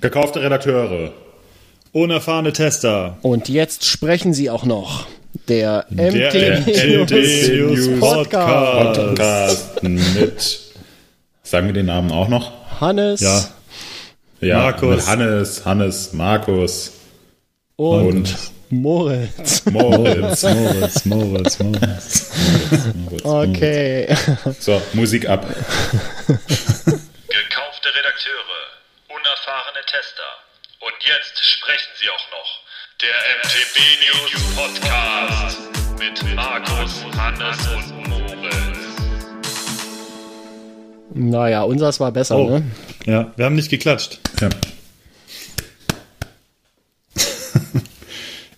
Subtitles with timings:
[0.00, 1.12] Gekaufte Redakteure.
[1.92, 3.18] Unerfahrene Tester.
[3.22, 5.06] Und jetzt sprechen sie auch noch.
[5.48, 6.34] Der Der MT
[7.02, 8.94] MT News Podcast.
[8.94, 10.60] Podcast mit.
[11.42, 12.52] Sagen wir den Namen auch noch?
[12.80, 13.44] Hannes Ja.
[14.40, 14.96] Ja, Markus.
[14.96, 16.92] Mit Hannes, Hannes, Markus
[17.76, 18.36] und, und
[18.70, 19.62] Moritz.
[19.64, 20.44] Moritz.
[20.44, 22.30] Moritz, Moritz, Moritz.
[22.94, 23.24] Moritz.
[23.24, 24.14] Okay.
[24.60, 25.44] So, Musik ab.
[26.26, 28.44] Gekaufte Redakteure,
[29.90, 30.22] Tester.
[30.80, 32.60] Und jetzt sprechen sie auch noch.
[33.00, 35.58] Der MTB News Podcast
[35.98, 38.78] mit Markus, Hannes und Moritz.
[41.14, 42.48] Naja, unseres war besser, Oh.
[42.58, 42.70] ne?
[43.06, 44.18] Ja, wir haben nicht geklatscht.
[44.40, 44.48] Ja.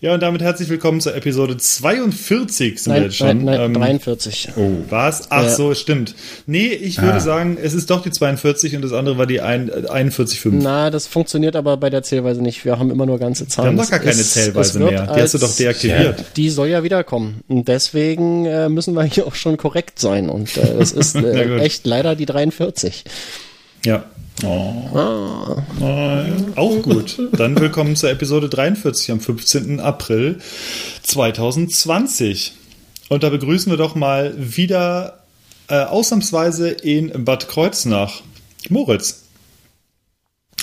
[0.02, 3.26] Ja, und damit herzlich willkommen zur Episode 42 sind wir Nein, jetzt schon.
[3.26, 4.48] nein, nein, Ähm, 43.
[4.56, 4.70] Oh.
[4.88, 5.30] Was?
[5.30, 5.50] Ach Ja.
[5.50, 6.14] so, stimmt.
[6.46, 7.20] Nee, ich würde Ah.
[7.20, 10.62] sagen, es ist doch die 42 und das andere war die ein, äh, 41,5.
[10.62, 12.64] Na, das funktioniert aber bei der Zählweise nicht.
[12.64, 13.68] Wir haben immer nur ganze Wir Zahlen.
[13.68, 15.06] haben doch gar Es keine ist- Zählweise es mehr.
[15.14, 16.24] Die hast du doch deaktiviert.
[16.34, 17.42] Die soll ja wiederkommen.
[17.48, 20.30] Und deswegen äh, müssen wir hier auch schon korrekt sein.
[20.30, 23.04] Und äh, es ist äh, echt leider die 43.
[23.84, 24.04] Ja.
[24.44, 25.56] Oh.
[26.56, 27.18] Auch gut.
[27.32, 29.80] Dann willkommen zur Episode 43 am 15.
[29.80, 30.38] April
[31.02, 32.52] 2020.
[33.08, 35.24] Und da begrüßen wir doch mal wieder
[35.68, 38.22] äh, ausnahmsweise in Bad Kreuznach
[38.68, 39.24] Moritz.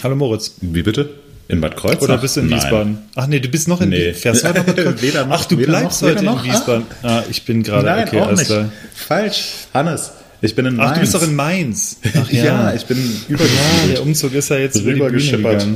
[0.02, 0.56] Hallo Moritz.
[0.62, 1.10] Wie bitte?
[1.48, 2.02] In Bad Kreuznach?
[2.02, 2.60] Oder bist du in Nein.
[2.60, 2.98] Wiesbaden?
[3.16, 4.14] Ach nee, du bist noch in Nee.
[4.14, 5.02] Fährst du heute nach Bad Kreuznach?
[5.02, 6.44] Weder noch, Ach, du bleibst noch, heute in.
[6.44, 6.86] Wiesbaden.
[7.04, 8.52] Ah, ich bin gerade Nein, okay, auch nicht.
[8.96, 9.50] Falsch.
[9.74, 10.12] Hannes,
[10.42, 10.94] ich bin in Ach, Mainz.
[10.96, 11.98] du bist doch in Mainz.
[12.16, 12.74] Ach ja.
[12.74, 13.98] ich bin Ja, übergesiedelt.
[13.98, 15.68] der Umzug ist ja jetzt über Rübergeschippert.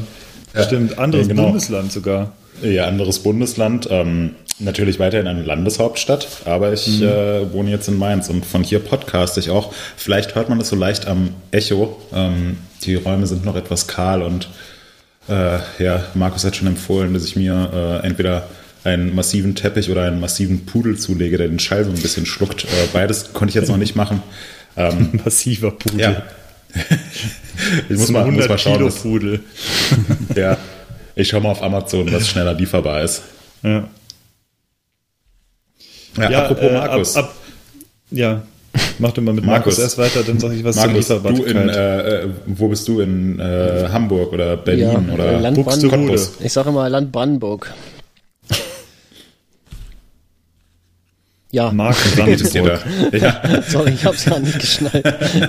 [0.55, 0.63] Ja.
[0.63, 1.45] Stimmt, anderes Ja, genau.
[1.47, 2.33] Bundesland sogar.
[2.61, 3.87] Ja, anderes Bundesland.
[3.89, 7.03] Ähm, natürlich weiterhin eine Landeshauptstadt, aber ich Mhm.
[7.03, 9.73] äh, wohne jetzt in Mainz und von hier podcaste ich auch.
[9.97, 11.99] Vielleicht hört man das so leicht am Echo.
[12.13, 14.49] Ähm, die Räume sind noch etwas kahl und
[15.29, 18.47] äh, ja, Markus hat schon empfohlen, dass ich mir äh, entweder
[18.83, 22.63] einen massiven Teppich oder einen massiven Pudel zulege, der den Schall so ein bisschen schluckt.
[22.65, 24.21] Äh, beides konnte ich jetzt noch nicht machen.
[24.77, 25.99] Ähm, Massiver Pudel.
[25.99, 26.23] ja.
[27.89, 29.39] ich muss mal, muss mal 100 schauen, Kilo was, Pudel.
[30.35, 30.57] ja.
[31.15, 33.23] Ich schaue mal auf Amazon, was schneller lieferbar ist.
[33.63, 33.87] Ja.
[36.17, 37.15] Ja, apropos äh, Markus.
[37.15, 37.35] Ab, ab,
[38.11, 38.41] ja,
[38.99, 39.79] mach du mal mit Markus, Markus.
[39.79, 42.99] erst weiter, dann sag ich was Markus, zur du in, äh, äh, wo bist du?
[42.99, 46.27] In äh, Hamburg oder Berlin Ja, oder Land Buxtehude.
[46.39, 47.73] Ich sage immer Land Brandenburg.
[51.51, 52.23] Ja, Mark da?
[52.23, 52.85] Brandenburg.
[53.11, 55.03] Ja, sorry, ich habe es gar nicht geschnallt.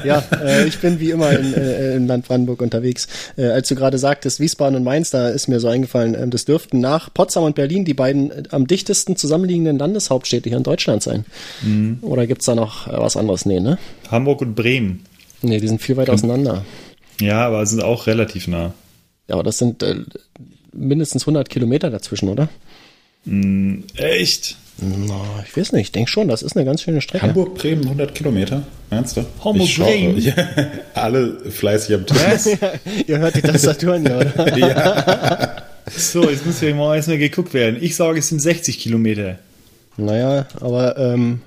[0.05, 3.07] Ja, äh, ich bin wie immer in, äh, im Land Brandenburg unterwegs.
[3.37, 6.45] Äh, als du gerade sagtest, Wiesbaden und Mainz, da ist mir so eingefallen, ähm, das
[6.45, 11.05] dürften nach Potsdam und Berlin die beiden äh, am dichtesten zusammenliegenden Landeshauptstädte hier in Deutschland
[11.05, 11.25] sein.
[11.63, 11.99] Mhm.
[12.03, 13.47] Oder gibt's da noch äh, was anderes?
[13.47, 13.79] Nee, ne?
[14.11, 15.05] Hamburg und Bremen.
[15.43, 16.65] Nee, die sind viel weit auseinander.
[17.21, 18.75] Ja, aber sind auch relativ nah.
[19.29, 19.97] Ja, aber das sind äh,
[20.73, 22.49] mindestens 100 Kilometer dazwischen, oder?
[23.95, 24.57] Echt?
[24.79, 25.15] Na,
[25.47, 27.27] ich weiß nicht, ich denke schon, das ist eine ganz schöne Strecke.
[27.27, 29.21] Hamburg, Bremen, 100 Kilometer, meinst du?
[29.45, 29.87] Hamburg, Ich schaue.
[29.87, 30.19] Bremen?
[30.23, 30.35] Ja,
[30.95, 32.19] alle fleißig am Tisch.
[32.27, 32.47] Was?
[33.07, 35.63] Ihr hört die Tastaturen ja, oder?
[35.95, 37.77] so, jetzt muss ja mal erstmal geguckt werden.
[37.81, 39.39] Ich sage, es sind 60 Kilometer.
[39.97, 41.43] Naja, aber ähm,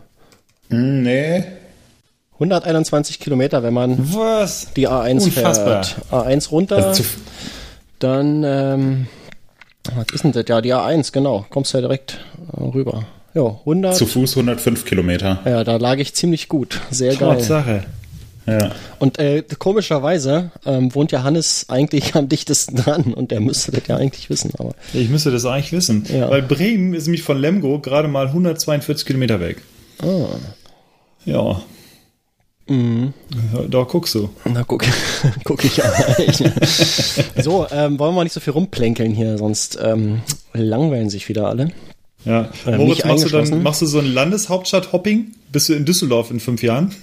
[0.70, 1.44] Hm, nee.
[2.34, 4.68] 121 Kilometer, wenn man Was?
[4.76, 5.84] die A1 Unfassbar.
[5.84, 5.96] fährt.
[6.12, 7.04] A1 runter, Also
[8.00, 9.08] dann, ähm,
[9.96, 10.44] was ist denn das?
[10.48, 11.46] Ja, die A1, genau.
[11.50, 12.20] Kommst ja direkt
[12.58, 13.06] rüber.
[13.34, 13.96] Ja, 100.
[13.96, 15.40] zu Fuß 105 Kilometer.
[15.46, 16.80] ja, da lag ich ziemlich gut.
[16.92, 17.36] Sehr geil.
[17.36, 17.84] Tatsache.
[18.48, 18.72] Ja.
[19.00, 23.88] Und äh, komischerweise ähm, wohnt ja Hannes eigentlich am dichtesten dran und der müsste das
[23.88, 24.52] ja eigentlich wissen.
[24.60, 26.06] Aber Ich müsste das eigentlich wissen.
[26.14, 26.30] Ja.
[26.30, 29.62] Weil Bremen ist nämlich von Lemgo gerade mal 142 Kilometer weg.
[30.04, 30.28] ah,
[31.26, 31.62] Ja.
[32.68, 33.14] Mhm.
[33.54, 34.30] Ja, Da guckst du.
[34.46, 34.84] na guck,
[35.44, 35.82] guck ich
[37.42, 40.22] so, ähm, wollen wir nicht so viel rumplänkeln hier, sonst ähm,
[40.54, 41.72] langweilen sich wieder alle.
[42.26, 42.50] Ja.
[42.66, 45.32] Äh, Moritz, machst du, dann, machst du so ein Landeshauptstadt-Hopping?
[45.52, 46.94] Bist du in Düsseldorf in fünf Jahren?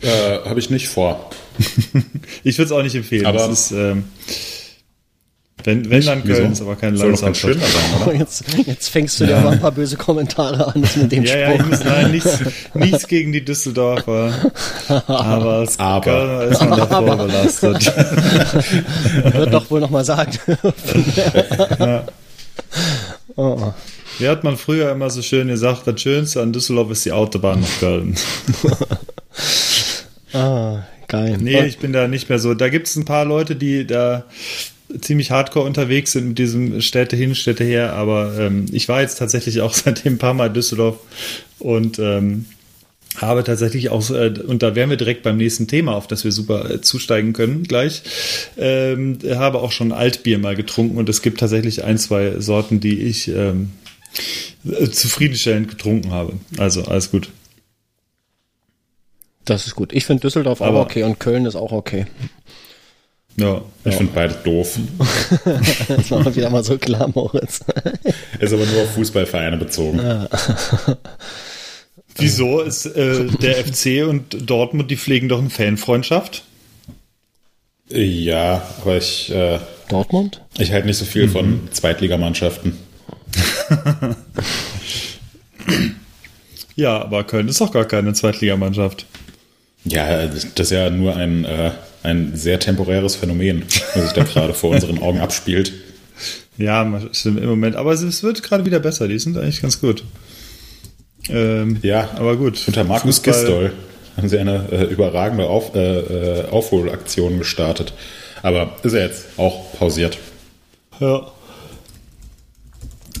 [0.00, 1.30] Äh, Habe ich nicht vor.
[2.44, 3.26] ich würde es auch nicht empfehlen.
[3.26, 4.04] Aber- das ist, ähm,
[5.64, 6.40] wenn, wenn dann Wieso?
[6.40, 7.56] Köln, ist aber kein Landeshauptstadt.
[8.04, 8.14] oder?
[8.18, 11.52] Jetzt, jetzt fängst du dir aber ein paar böse Kommentare an mit dem Ja, ja,
[11.52, 11.68] ich Spruch.
[11.70, 12.38] muss nein, nichts,
[12.74, 14.32] nichts gegen die Düsseldorfer.
[15.06, 16.48] Aber, es Aber.
[16.48, 17.92] Ist man davor belastet.
[19.34, 20.32] Wird doch wohl nochmal sagen.
[23.36, 23.72] Oh.
[24.18, 27.60] Wie hat man früher immer so schön gesagt, das Schönste an Düsseldorf ist die Autobahn
[27.60, 28.16] nach Köln.
[30.34, 31.36] Ah, geil.
[31.40, 32.54] Nee, ich bin da nicht mehr so.
[32.54, 34.24] Da gibt es ein paar Leute, die da
[35.00, 39.16] ziemlich hardcore unterwegs sind mit diesem Städte hin, Städte her, aber ähm, ich war jetzt
[39.16, 40.98] tatsächlich auch seitdem ein paar Mal Düsseldorf
[41.58, 42.46] und ähm,
[43.18, 46.32] habe tatsächlich auch, äh, und da wären wir direkt beim nächsten Thema, auf das wir
[46.32, 48.02] super äh, zusteigen können gleich,
[48.56, 53.00] ähm, habe auch schon Altbier mal getrunken und es gibt tatsächlich ein, zwei Sorten, die
[53.02, 53.70] ich ähm,
[54.64, 56.34] äh, zufriedenstellend getrunken habe.
[56.58, 57.28] Also alles gut.
[59.44, 59.92] Das ist gut.
[59.92, 62.06] Ich finde Düsseldorf Aber- auch okay und Köln ist auch okay.
[63.36, 64.78] Ja, Ich finde beide doof.
[65.88, 67.60] Das machen wir wieder mal so klar, Moritz.
[68.38, 69.98] Ist aber nur auf Fußballvereine bezogen.
[72.16, 76.44] Wieso ist äh, der FC und Dortmund, die pflegen doch eine Fanfreundschaft?
[77.88, 80.40] Ja, aber ich, äh, Dortmund?
[80.58, 82.76] ich halte nicht so viel von Zweitligamannschaften.
[86.76, 89.06] Ja, aber Köln ist doch gar keine Zweitligamannschaft.
[89.84, 91.72] Ja, das ist ja nur ein, äh,
[92.02, 93.64] ein sehr temporäres Phänomen,
[93.94, 95.72] das sich da gerade vor unseren Augen abspielt.
[96.56, 97.76] Ja, stimmt im Moment.
[97.76, 99.08] Aber es- es wird gerade wieder besser.
[99.08, 100.04] Die sind eigentlich ganz gut.
[101.28, 102.62] Ähm, Ja, aber gut.
[102.66, 103.72] Unter Markus Fußball- Gistol
[104.16, 105.98] haben sie eine äh, überragende Auf, äh,
[106.40, 107.92] äh, Aufholaktion gestartet.
[108.42, 110.18] Aber ist er jetzt auch pausiert.
[111.00, 111.26] Ja.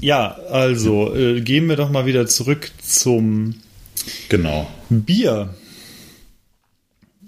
[0.00, 3.54] Ja, also äh, gehen wir doch mal wieder zurück zum
[4.28, 4.66] Genau.
[4.90, 5.50] Bier.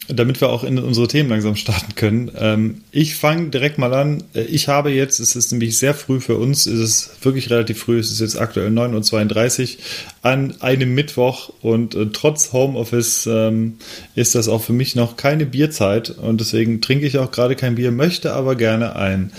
[0.08, 2.30] Damit wir auch in unsere Themen langsam starten können.
[2.36, 4.22] Ähm, ich fange direkt mal an.
[4.34, 7.78] Äh, Ich habe jetzt, es ist nämlich sehr früh für uns, es ist wirklich relativ
[7.78, 9.82] früh, es ist jetzt aktuell 9.32 Uhr
[10.22, 13.78] an einem Mittwoch und äh, trotz Homeoffice ähm,
[14.14, 17.76] ist das auch für mich noch keine Bierzeit und deswegen trinke ich auch gerade kein
[17.76, 19.32] Bier, möchte aber gerne ein.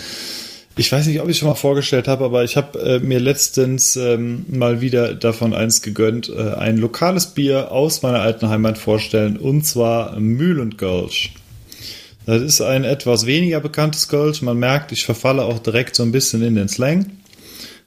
[0.78, 3.96] Ich weiß nicht, ob ich schon mal vorgestellt habe, aber ich habe äh, mir letztens
[3.96, 9.38] ähm, mal wieder davon eins gegönnt, äh, ein lokales Bier aus meiner alten Heimat vorstellen,
[9.38, 11.32] und zwar Mühl und Gölsch.
[12.26, 14.42] Das ist ein etwas weniger bekanntes Gölsch.
[14.42, 17.06] Man merkt, ich verfalle auch direkt so ein bisschen in den Slang.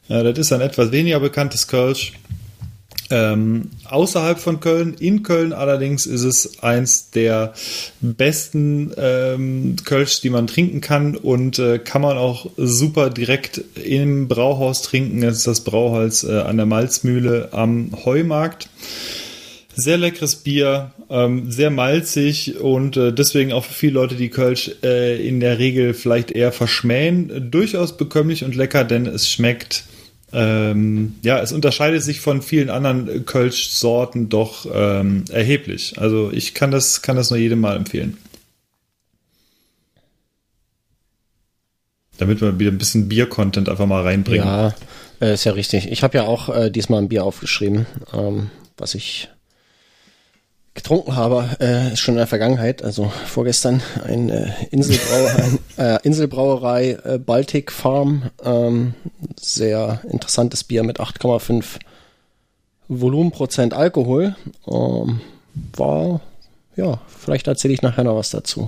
[0.07, 2.13] Äh, das ist ein etwas weniger bekanntes Kölsch.
[3.11, 7.53] Ähm, außerhalb von Köln, in Köln allerdings ist es eins der
[8.01, 14.27] besten ähm, Kölsch, die man trinken kann und äh, kann man auch super direkt im
[14.27, 15.21] Brauhaus trinken.
[15.21, 18.69] Das ist das Brauhaus äh, an der Malzmühle am Heumarkt.
[19.75, 24.71] Sehr leckeres Bier, ähm, sehr malzig und äh, deswegen auch für viele Leute, die Kölsch
[24.83, 29.85] äh, in der Regel vielleicht eher verschmähen, äh, durchaus bekömmlich und lecker, denn es schmeckt
[30.31, 35.95] ähm, ja, es unterscheidet sich von vielen anderen Kölsch-Sorten doch ähm, erheblich.
[35.97, 38.17] Also ich kann das, kann das nur jedem mal empfehlen.
[42.17, 44.45] Damit wir wieder ein bisschen Bier-Content einfach mal reinbringen.
[44.45, 44.75] Ja,
[45.21, 45.89] äh, ist ja richtig.
[45.89, 49.29] Ich habe ja auch äh, diesmal ein Bier aufgeschrieben, ähm, was ich
[50.73, 55.43] getrunken habe, äh, ist schon in der Vergangenheit, also vorgestern ein äh, Inselbrauerei,
[55.77, 58.93] ein, äh, Inselbrauerei äh, Baltic Farm, ähm,
[59.39, 61.79] sehr interessantes Bier mit 8,5
[62.87, 64.35] Volumenprozent Alkohol.
[64.67, 65.21] Ähm,
[65.75, 66.21] war,
[66.75, 68.67] ja, vielleicht erzähle ich nachher noch was dazu.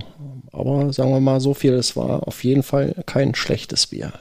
[0.52, 4.12] Aber sagen wir mal so viel, es war auf jeden Fall kein schlechtes Bier.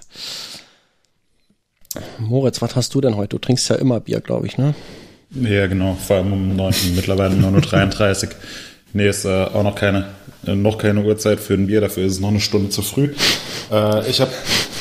[2.19, 3.29] Moritz, was hast du denn heute?
[3.29, 4.73] Du trinkst ja immer Bier, glaube ich, ne?
[5.33, 5.95] Ja, genau.
[6.05, 8.29] Vor allem um 9, mittlerweile um 9.33 Uhr.
[8.93, 10.05] Nee, ist äh, auch noch keine,
[10.45, 13.13] äh, noch keine Uhrzeit für ein Bier, dafür ist es noch eine Stunde zu früh.
[13.71, 14.31] Äh, ich habe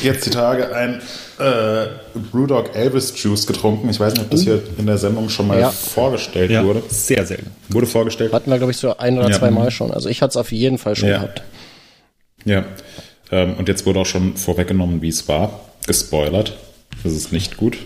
[0.02, 1.00] jetzt die Tage ein
[1.38, 1.86] äh,
[2.32, 3.88] Brewdog Elvis Juice getrunken.
[3.88, 5.70] Ich weiß nicht, ob das hier in der Sendung schon mal Ja.
[5.70, 6.82] vorgestellt Ja, wurde.
[6.88, 7.38] sehr, gut.
[7.68, 8.32] Wurde vorgestellt.
[8.32, 9.38] Hatten wir, glaube ich, so ein oder Ja.
[9.38, 9.92] zwei Mal schon.
[9.92, 11.42] Also ich hatte es auf jeden Fall schon gehabt.
[12.44, 12.64] Ja.
[13.30, 15.60] Ähm, und jetzt wurde auch schon vorweggenommen, wie es war.
[15.86, 16.56] Gespoilert.
[17.04, 17.78] Das ist nicht gut.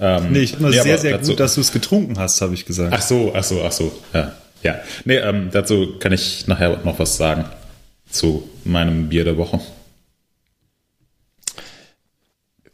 [0.00, 2.40] Ähm, Nee, ich finde das nee, sehr, sehr dazu- gut, dass du es getrunken hast,
[2.40, 2.92] habe ich gesagt.
[2.92, 3.92] Ach so, ach so, ach so.
[4.14, 4.32] Ja.
[4.62, 4.80] ja.
[5.04, 7.44] Nee, ähm, dazu kann ich nachher noch was sagen.
[8.10, 9.60] Zu meinem Bier der Woche.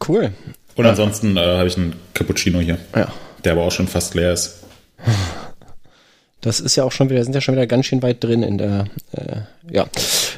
[0.06, 0.33] Cool.
[0.76, 3.12] Und ansonsten äh, habe ich einen Cappuccino hier, Ja.
[3.45, 4.61] der aber auch schon fast leer ist.
[6.42, 8.59] Das ist ja auch schon wieder, sind ja schon wieder ganz schön weit drin in
[8.59, 9.40] der, äh,
[9.71, 9.87] ja.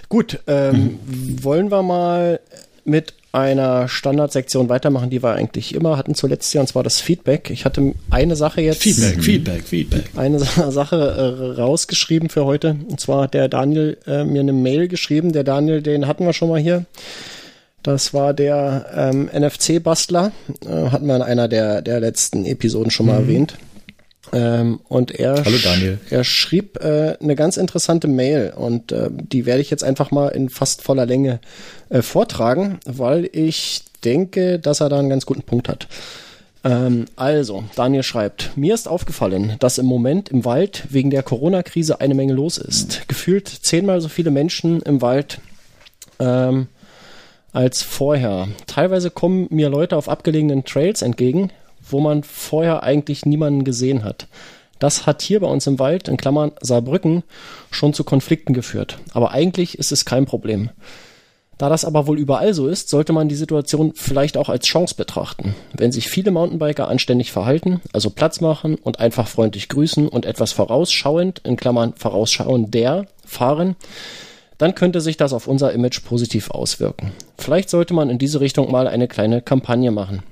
[0.09, 0.99] Gut, ähm,
[1.43, 2.41] wollen wir mal
[2.85, 7.51] mit einer Standardsektion weitermachen, die wir eigentlich immer hatten zuletzt hier, und zwar das Feedback.
[7.51, 8.83] Ich hatte eine Sache jetzt.
[8.83, 10.05] Feedback, Feedback, Feedback.
[10.17, 12.77] eine Sa- Sache äh, rausgeschrieben für heute.
[12.89, 15.33] Und zwar hat der Daniel äh, mir eine Mail geschrieben.
[15.33, 16.87] Der Daniel, den hatten wir schon mal hier.
[17.83, 20.33] Das war der ähm, NFC-Bastler.
[20.67, 23.55] Äh, hatten wir in einer der, der letzten Episoden schon mal erwähnt.
[24.33, 25.99] Ähm, und er, Hallo, Daniel.
[26.11, 30.29] er schrieb äh, eine ganz interessante Mail und äh, die werde ich jetzt einfach mal
[30.29, 31.41] in fast voller Länge
[31.89, 35.89] äh, vortragen, weil ich denke, dass er da einen ganz guten Punkt hat.
[36.65, 42.01] Ähm, also, Daniel schreibt, mir ist aufgefallen, dass im Moment im Wald wegen der Corona-Krise
[42.01, 43.09] eine Menge los ist.
[43.09, 45.41] Gefühlt zehnmal so viele Menschen im Wald
[46.19, 46.67] ähm,
[47.53, 48.49] als vorher.
[48.67, 51.51] Teilweise kommen mir Leute auf abgelegenen Trails entgegen,
[51.83, 54.27] wo man vorher eigentlich niemanden gesehen hat.
[54.79, 57.25] Das hat hier bei uns im Wald, in Klammern Saarbrücken,
[57.71, 58.99] schon zu Konflikten geführt.
[59.13, 60.71] Aber eigentlich ist es kein Problem.
[61.59, 64.95] Da das aber wohl überall so ist, sollte man die Situation vielleicht auch als Chance
[64.95, 65.57] betrachten.
[65.77, 70.53] Wenn sich viele Mountainbiker anständig verhalten, also Platz machen und einfach freundlich grüßen und etwas
[70.53, 73.75] vorausschauend, in Klammern vorausschauend der, fahren,
[74.57, 77.13] dann könnte sich das auf unser Image positiv auswirken.
[77.37, 80.23] Vielleicht sollte man in diese Richtung mal eine kleine Kampagne machen.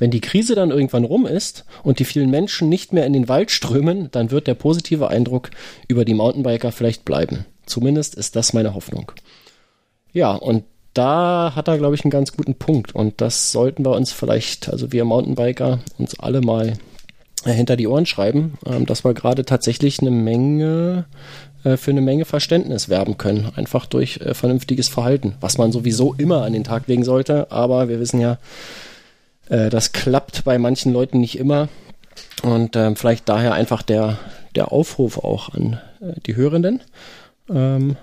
[0.00, 3.28] Wenn die Krise dann irgendwann rum ist und die vielen Menschen nicht mehr in den
[3.28, 5.50] Wald strömen, dann wird der positive Eindruck
[5.88, 7.44] über die Mountainbiker vielleicht bleiben.
[7.66, 9.12] Zumindest ist das meine Hoffnung.
[10.14, 10.64] Ja, und
[10.94, 12.94] da hat er, glaube ich, einen ganz guten Punkt.
[12.94, 16.78] Und das sollten wir uns vielleicht, also wir Mountainbiker, uns alle mal
[17.44, 21.04] äh, hinter die Ohren schreiben, ähm, dass wir gerade tatsächlich eine Menge
[21.62, 26.14] äh, für eine Menge Verständnis werben können, einfach durch äh, vernünftiges Verhalten, was man sowieso
[26.14, 28.38] immer an den Tag legen sollte, aber wir wissen ja,
[29.50, 31.68] das klappt bei manchen Leuten nicht immer
[32.42, 34.18] und ähm, vielleicht daher einfach der,
[34.54, 35.80] der Aufruf auch an
[36.26, 36.80] die Hörenden.
[37.48, 37.96] Ähm,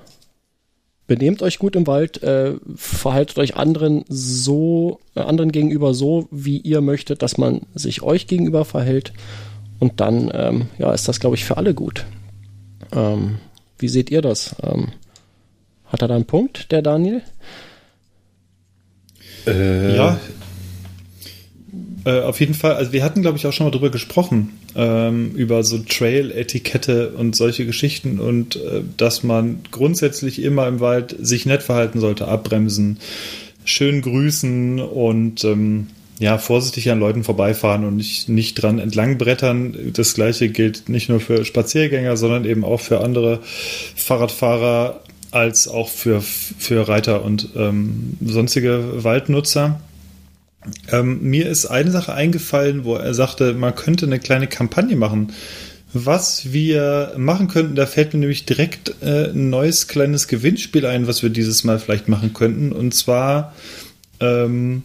[1.07, 6.57] benehmt euch gut im Wald, äh, verhaltet euch anderen so, äh, anderen gegenüber so, wie
[6.57, 9.13] ihr möchtet, dass man sich euch gegenüber verhält.
[9.79, 12.05] Und dann, ähm, ja, ist das, glaube ich, für alle gut.
[12.91, 13.37] Ähm,
[13.79, 14.55] wie seht ihr das?
[14.61, 14.89] Ähm,
[15.85, 17.21] hat er da einen Punkt, der Daniel?
[19.45, 20.19] Äh, ja,
[22.07, 25.31] äh, auf jeden Fall, also wir hatten, glaube ich, auch schon mal drüber gesprochen, ähm,
[25.35, 31.45] über so Trail-Etikette und solche Geschichten und äh, dass man grundsätzlich immer im Wald sich
[31.45, 32.99] nett verhalten sollte, abbremsen,
[33.65, 35.87] schön grüßen und ähm,
[36.19, 39.75] ja, vorsichtig an Leuten vorbeifahren und nicht, nicht dran entlang brettern.
[39.93, 43.41] Das gleiche gilt nicht nur für Spaziergänger, sondern eben auch für andere
[43.95, 49.81] Fahrradfahrer als auch für, für Reiter und ähm, sonstige Waldnutzer.
[50.91, 55.33] Ähm, mir ist eine Sache eingefallen, wo er sagte, man könnte eine kleine Kampagne machen.
[55.93, 61.07] Was wir machen könnten, da fällt mir nämlich direkt äh, ein neues kleines Gewinnspiel ein,
[61.07, 62.71] was wir dieses Mal vielleicht machen könnten.
[62.71, 63.53] Und zwar
[64.19, 64.83] ähm,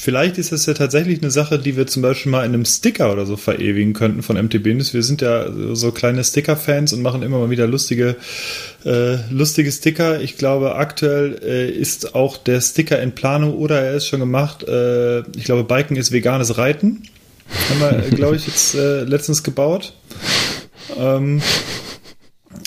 [0.00, 3.12] Vielleicht ist das ja tatsächlich eine Sache, die wir zum Beispiel mal in einem Sticker
[3.12, 4.94] oder so verewigen könnten von MTB News.
[4.94, 8.14] Wir sind ja so kleine Sticker-Fans und machen immer mal wieder lustige,
[8.84, 10.20] äh, lustige Sticker.
[10.20, 14.62] Ich glaube, aktuell äh, ist auch der Sticker in Planung oder er ist schon gemacht.
[14.68, 17.02] Äh, ich glaube, Biken ist veganes Reiten.
[17.68, 19.94] Haben wir, glaube ich, jetzt äh, letztens gebaut.
[20.96, 21.42] Ähm,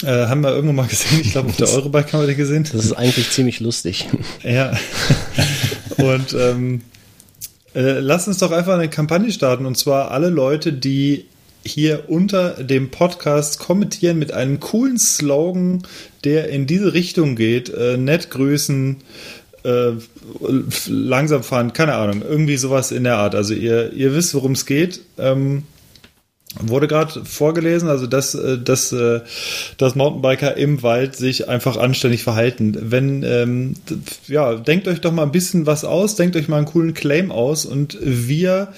[0.03, 1.21] äh, haben wir irgendwo mal gesehen.
[1.21, 2.67] Ich glaube, auf der Eurobike haben wir den gesehen.
[2.69, 4.09] Das ist eigentlich ziemlich lustig.
[4.43, 4.77] Ja.
[5.97, 6.81] Und ähm,
[7.73, 11.25] äh, lass uns doch einfach eine Kampagne starten und zwar alle Leute, die
[11.63, 15.83] hier unter dem Podcast kommentieren mit einem coolen Slogan,
[16.23, 17.69] der in diese Richtung geht.
[17.69, 18.97] Äh, nett grüßen,
[19.63, 19.91] äh,
[20.87, 23.35] langsam fahren, keine Ahnung, irgendwie sowas in der Art.
[23.35, 25.01] Also ihr, ihr wisst, worum es geht.
[25.17, 25.63] Ähm,
[26.59, 29.21] Wurde gerade vorgelesen, also dass, äh, dass, äh,
[29.77, 32.77] dass Mountainbiker im Wald sich einfach anständig verhalten.
[32.81, 33.75] Wenn, ähm,
[34.27, 37.31] ja, denkt euch doch mal ein bisschen was aus, denkt euch mal einen coolen Claim
[37.31, 38.73] aus und wir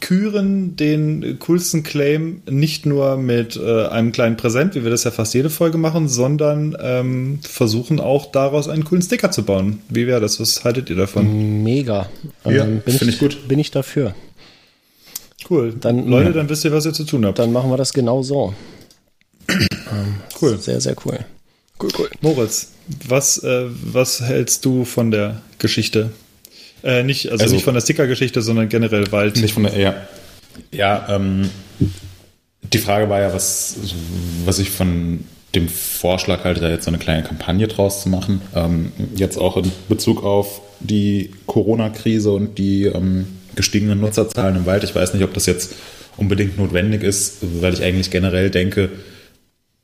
[0.00, 5.10] küren den coolsten Claim nicht nur mit äh, einem kleinen Präsent, wie wir das ja
[5.10, 9.80] fast jede Folge machen, sondern ähm, versuchen auch daraus einen coolen Sticker zu bauen.
[9.90, 10.40] Wie wäre das?
[10.40, 11.62] Was haltet ihr davon?
[11.62, 12.08] Mega.
[12.44, 13.48] Ja, ähm, finde ich gut.
[13.48, 14.14] Bin ich dafür.
[15.50, 15.74] Cool.
[15.80, 17.38] Dann, Leute, dann wisst ihr, was ihr zu tun habt.
[17.38, 18.54] Dann machen wir das genau so.
[20.42, 20.58] cool.
[20.58, 21.18] Sehr, sehr cool.
[21.80, 22.10] Cool, cool.
[22.20, 22.72] Moritz,
[23.06, 26.10] was, äh, was hältst du von der Geschichte?
[26.82, 29.40] Äh, nicht, also, also nicht von der Sticker-Geschichte, sondern generell Wald.
[29.40, 29.94] Nicht von der, ja.
[30.72, 31.50] Ja, ähm,
[32.62, 33.76] die Frage war ja, was,
[34.44, 35.24] was ich von
[35.54, 38.42] dem Vorschlag halte, da jetzt so eine kleine Kampagne draus zu machen.
[38.54, 44.84] Ähm, jetzt auch in Bezug auf die Corona-Krise und die ähm, gestiegenen Nutzerzahlen im Wald.
[44.84, 45.74] Ich weiß nicht, ob das jetzt
[46.16, 48.88] unbedingt notwendig ist, weil ich eigentlich generell denke,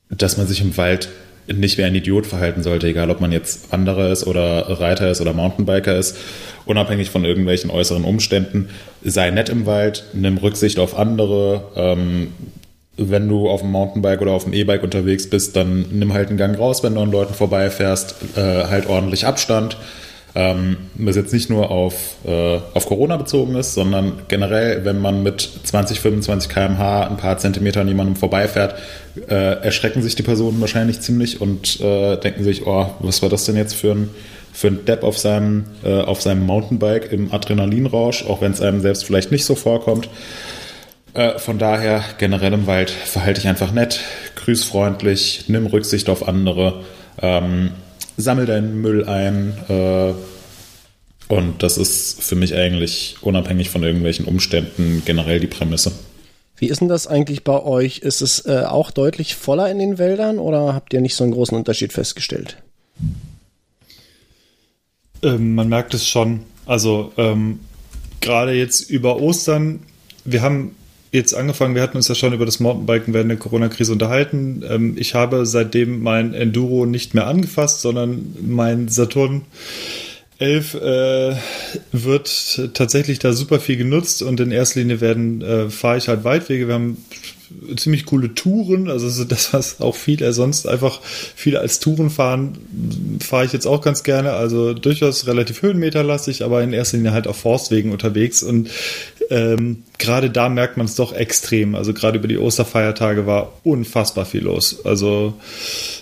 [0.09, 1.09] dass man sich im Wald
[1.47, 5.21] nicht wie ein Idiot verhalten sollte, egal ob man jetzt Wanderer ist oder Reiter ist
[5.21, 6.17] oder Mountainbiker ist,
[6.65, 8.69] unabhängig von irgendwelchen äußeren Umständen.
[9.03, 11.65] Sei nett im Wald, nimm Rücksicht auf andere.
[11.75, 12.29] Ähm,
[12.97, 16.37] wenn du auf dem Mountainbike oder auf dem E-Bike unterwegs bist, dann nimm halt einen
[16.37, 19.77] Gang raus, wenn du an Leuten vorbeifährst, äh, halt ordentlich Abstand
[20.35, 25.23] ähm, was jetzt nicht nur auf, äh, auf Corona bezogen ist, sondern generell, wenn man
[25.23, 28.75] mit 20, 25 km/h ein paar Zentimeter an jemandem vorbeifährt,
[29.29, 33.45] äh, erschrecken sich die Personen wahrscheinlich ziemlich und äh, denken sich, oh, was war das
[33.45, 34.09] denn jetzt für ein,
[34.51, 38.81] für ein Depp auf seinem, äh, auf seinem Mountainbike im Adrenalinrausch, auch wenn es einem
[38.81, 40.09] selbst vielleicht nicht so vorkommt.
[41.13, 44.01] Äh, von daher, generell im Wald verhalte ich einfach nett,
[44.35, 46.81] grüßfreundlich, nimm Rücksicht auf andere.
[47.21, 47.71] Ähm,
[48.17, 49.53] sammel deinen Müll ein.
[49.67, 50.13] Äh,
[51.27, 55.91] und das ist für mich eigentlich unabhängig von irgendwelchen Umständen generell die Prämisse.
[56.57, 57.99] Wie ist denn das eigentlich bei euch?
[57.99, 61.33] Ist es äh, auch deutlich voller in den Wäldern oder habt ihr nicht so einen
[61.33, 62.57] großen Unterschied festgestellt?
[65.21, 66.41] Ähm, man merkt es schon.
[66.65, 67.59] Also ähm,
[68.21, 69.81] gerade jetzt über Ostern,
[70.23, 70.75] wir haben
[71.11, 74.63] jetzt angefangen, wir hatten uns ja schon über das Mountainbiken während der Corona-Krise unterhalten.
[74.67, 79.43] Ähm, ich habe seitdem mein Enduro nicht mehr angefasst, sondern mein Saturn
[80.37, 81.35] 11 äh,
[81.91, 86.67] wird tatsächlich da super viel genutzt und in erster Linie äh, fahre ich halt Weitwege.
[86.67, 86.97] Wir haben
[87.77, 92.57] ziemlich coole Touren, also das, was auch viele sonst einfach viele als Touren fahren,
[93.19, 97.27] fahre ich jetzt auch ganz gerne, also durchaus relativ höhenmeterlastig, aber in erster Linie halt
[97.27, 98.69] auf Forstwegen unterwegs und
[99.29, 101.75] ähm, gerade da merkt man es doch extrem.
[101.75, 104.85] Also gerade über die Osterfeiertage war unfassbar viel los.
[104.85, 105.33] Also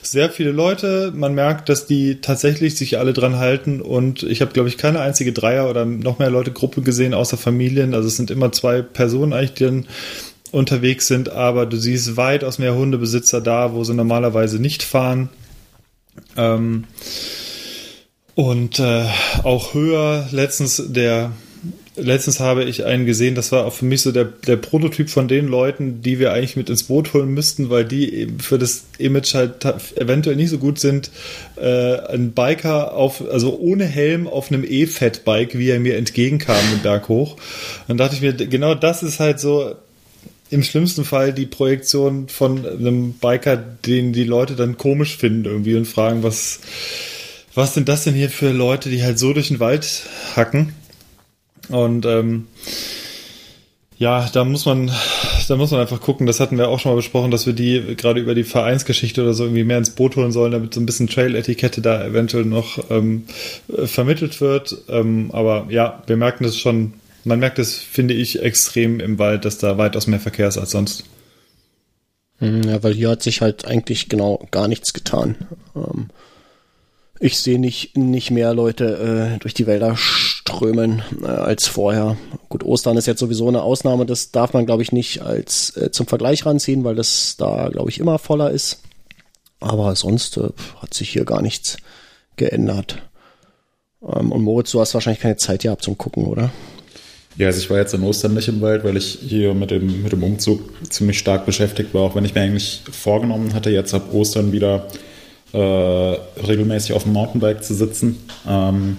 [0.02, 1.12] sehr viele Leute.
[1.16, 5.00] Man merkt, dass die tatsächlich sich alle dran halten und ich habe, glaube ich, keine
[5.00, 7.94] einzige Dreier oder noch mehr Leute Gruppe gesehen außer Familien.
[7.94, 9.86] Also es sind immer zwei Personen eigentlich, die dann
[10.54, 15.30] unterwegs sind, aber du siehst weitaus mehr Hundebesitzer da, wo sie normalerweise nicht fahren.
[16.38, 16.86] Ähm,
[18.36, 19.06] und äh,
[19.44, 20.28] auch höher.
[20.32, 21.32] Letztens der
[21.96, 25.28] letztens habe ich einen gesehen, das war auch für mich so der, der Prototyp von
[25.28, 28.86] den Leuten, die wir eigentlich mit ins Boot holen müssten, weil die eben für das
[28.98, 31.12] Image halt eventuell nicht so gut sind.
[31.56, 36.82] Äh, ein Biker auf, also ohne Helm auf einem E-Fat-Bike, wie er mir entgegenkam den
[36.82, 37.38] Berg hoch.
[37.88, 39.76] Dann dachte ich mir, genau das ist halt so,
[40.54, 45.76] im schlimmsten Fall die Projektion von einem Biker, den die Leute dann komisch finden irgendwie
[45.76, 46.60] und fragen, was,
[47.56, 50.04] was sind das denn hier für Leute, die halt so durch den Wald
[50.36, 50.74] hacken?
[51.70, 52.48] Und ähm,
[53.98, 54.92] ja, da muss man,
[55.48, 56.28] da muss man einfach gucken.
[56.28, 59.34] Das hatten wir auch schon mal besprochen, dass wir die gerade über die Vereinsgeschichte oder
[59.34, 62.92] so irgendwie mehr ins Boot holen sollen, damit so ein bisschen Trail-Etikette da eventuell noch
[62.92, 63.24] ähm,
[63.86, 64.78] vermittelt wird.
[64.88, 69.46] Ähm, aber ja, wir merken das schon man merkt es, finde ich, extrem im Wald,
[69.46, 71.03] dass da weitaus mehr Verkehr ist als sonst.
[72.39, 75.36] Hm, ja, weil hier hat sich halt eigentlich genau gar nichts getan.
[75.75, 76.10] Ähm,
[77.20, 82.18] ich sehe nicht, nicht mehr Leute äh, durch die Wälder strömen äh, als vorher.
[82.50, 85.91] Gut, Ostern ist jetzt sowieso eine Ausnahme, das darf man, glaube ich, nicht als äh,
[85.91, 88.82] zum Vergleich ranziehen, weil das da, glaube ich, immer voller ist.
[89.62, 90.50] Aber sonst äh,
[90.82, 91.78] hat sich hier gar nichts
[92.36, 93.02] geändert.
[94.02, 96.52] Ähm, und Moritz, du hast wahrscheinlich keine Zeit gehabt zum Gucken, oder?
[97.38, 100.04] Ja, also ich war jetzt an Ostern nicht im Wald, weil ich hier mit dem,
[100.04, 103.93] mit dem Umzug ziemlich stark beschäftigt war, auch wenn ich mir eigentlich vorgenommen hatte, jetzt
[103.93, 104.88] ab Ostern wieder
[105.52, 108.17] äh, regelmäßig auf dem Mountainbike zu sitzen.
[108.48, 108.98] Ähm,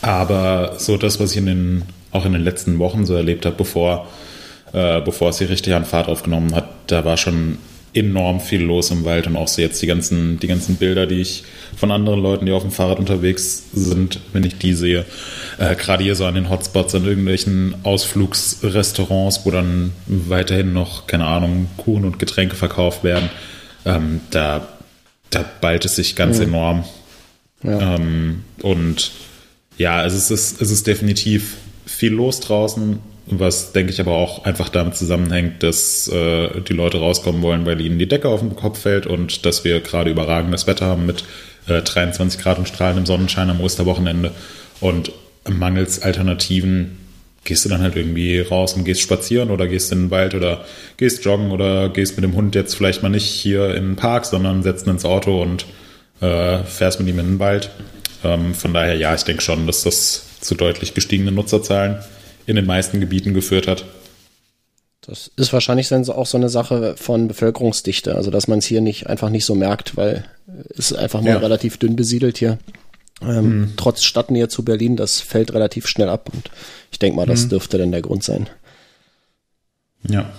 [0.00, 3.56] aber so das, was ich in den, auch in den letzten Wochen so erlebt habe,
[3.56, 4.06] bevor,
[4.72, 7.58] äh, bevor es hier richtig an Fahrt aufgenommen hat, da war schon
[7.94, 11.20] enorm viel los im Wald und auch so jetzt die ganzen, die ganzen Bilder, die
[11.20, 11.44] ich
[11.76, 15.04] von anderen Leuten, die auf dem Fahrrad unterwegs sind, wenn ich die sehe,
[15.58, 21.26] äh, gerade hier so an den Hotspots, an irgendwelchen Ausflugsrestaurants, wo dann weiterhin noch, keine
[21.26, 23.30] Ahnung, Kuchen und Getränke verkauft werden,
[23.84, 24.68] ähm, da,
[25.30, 26.44] da ballt es sich ganz mhm.
[26.44, 26.84] enorm.
[27.62, 27.94] Ja.
[27.94, 29.12] Ähm, und
[29.78, 34.68] ja, es ist, es ist definitiv viel los draußen was denke ich aber auch einfach
[34.68, 38.80] damit zusammenhängt, dass äh, die Leute rauskommen wollen, weil ihnen die Decke auf den Kopf
[38.80, 41.24] fällt und dass wir gerade überragendes Wetter haben mit
[41.66, 44.30] äh, 23 Grad und strahlendem Sonnenschein am Osterwochenende.
[44.80, 45.10] Und
[45.48, 46.98] mangels Alternativen
[47.42, 50.64] gehst du dann halt irgendwie raus und gehst spazieren oder gehst in den Wald oder
[50.96, 54.26] gehst joggen oder gehst mit dem Hund jetzt vielleicht mal nicht hier in den Park,
[54.26, 55.66] sondern setzt ihn ins Auto und
[56.20, 57.70] äh, fährst mit ihm in den Wald.
[58.24, 61.98] Ähm, von daher, ja, ich denke schon, dass das zu deutlich gestiegenen Nutzerzahlen
[62.46, 63.84] in den meisten Gebieten geführt hat.
[65.06, 68.80] Das ist wahrscheinlich dann auch so eine Sache von Bevölkerungsdichte, also dass man es hier
[68.80, 70.24] nicht einfach nicht so merkt, weil
[70.76, 71.38] es einfach mal ja.
[71.38, 72.58] relativ dünn besiedelt hier.
[73.22, 73.72] Ähm, mhm.
[73.76, 76.50] Trotz Stadtnähe zu Berlin, das fällt relativ schnell ab und
[76.90, 77.50] ich denke mal, das mhm.
[77.50, 78.48] dürfte dann der Grund sein.
[80.08, 80.32] Ja.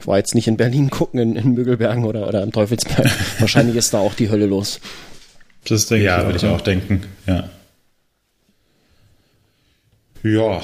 [0.00, 3.10] Ich war jetzt nicht in Berlin gucken, in, in Müggelbergen oder, oder im Teufelsberg.
[3.40, 4.80] Wahrscheinlich ist da auch die Hölle los.
[5.68, 7.50] Das denke ja, ich würde ich auch denken, ja.
[10.22, 10.62] Ja,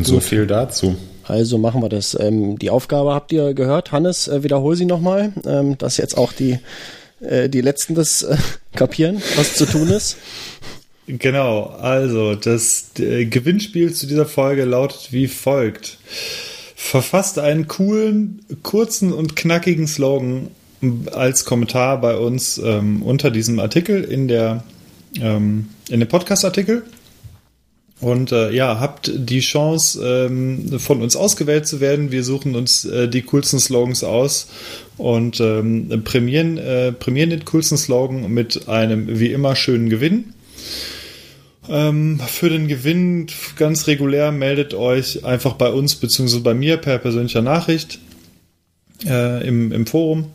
[0.00, 0.96] und so viel dazu.
[1.24, 2.16] Also machen wir das.
[2.18, 3.92] Ähm, die Aufgabe habt ihr gehört.
[3.92, 6.58] Hannes, äh, wiederhol sie nochmal, ähm, dass jetzt auch die,
[7.20, 8.36] äh, die Letzten das äh,
[8.74, 10.16] kapieren, was zu tun ist.
[11.06, 15.98] Genau, also das äh, Gewinnspiel zu dieser Folge lautet wie folgt.
[16.74, 20.48] Verfasst einen coolen, kurzen und knackigen Slogan
[21.12, 24.64] als Kommentar bei uns ähm, unter diesem Artikel in der
[25.20, 26.84] ähm, in dem Podcast-Artikel
[28.00, 32.10] und äh, ja, habt die Chance, ähm, von uns ausgewählt zu werden.
[32.10, 34.48] Wir suchen uns äh, die coolsten Slogans aus
[34.96, 40.32] und ähm, prämieren, äh, prämieren den coolsten Slogan mit einem wie immer schönen Gewinn.
[41.68, 46.40] Ähm, für den Gewinn ganz regulär meldet euch einfach bei uns bzw.
[46.40, 47.98] bei mir per persönlicher Nachricht
[49.06, 50.26] äh, im, im Forum.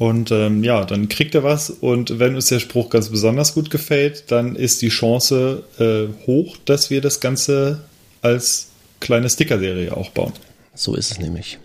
[0.00, 1.68] Und ähm, ja, dann kriegt er was.
[1.68, 6.56] Und wenn uns der Spruch ganz besonders gut gefällt, dann ist die Chance äh, hoch,
[6.64, 7.82] dass wir das Ganze
[8.22, 8.68] als
[9.00, 10.32] kleine Sticker-Serie auch bauen.
[10.72, 11.58] So ist es nämlich.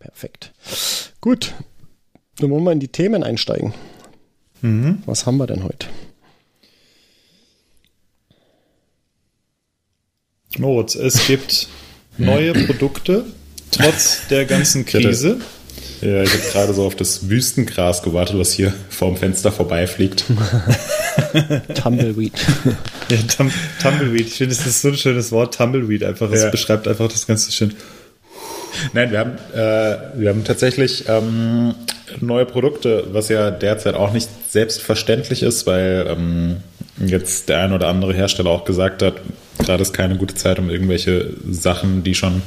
[0.00, 0.52] Perfekt.
[1.22, 1.54] Gut.
[2.36, 3.72] Dann wollen wir in die Themen einsteigen.
[4.60, 5.02] Mhm.
[5.06, 5.86] Was haben wir denn heute?
[10.58, 11.68] Moritz, es gibt
[12.18, 13.24] neue Produkte,
[13.70, 15.40] trotz der ganzen Krise.
[16.00, 20.24] Ja, ich habe gerade so auf das Wüstengras gewartet, was hier vorm Fenster vorbeifliegt.
[21.82, 22.32] Tumbleweed.
[23.10, 23.50] Ja, Tum
[23.82, 24.26] Tumbleweed.
[24.28, 26.30] Ich finde, das ist so ein schönes Wort, Tumbleweed einfach.
[26.30, 26.50] Es Ja.
[26.50, 27.74] beschreibt einfach das Ganze schön.
[28.92, 31.74] Nein, wir haben, äh, wir haben tatsächlich ähm,
[32.20, 36.56] neue Produkte, was ja derzeit auch nicht selbstverständlich ist, weil ähm,
[37.04, 39.14] jetzt der ein oder andere Hersteller auch gesagt hat,
[39.58, 42.42] gerade ist keine gute Zeit, um irgendwelche Sachen, die schon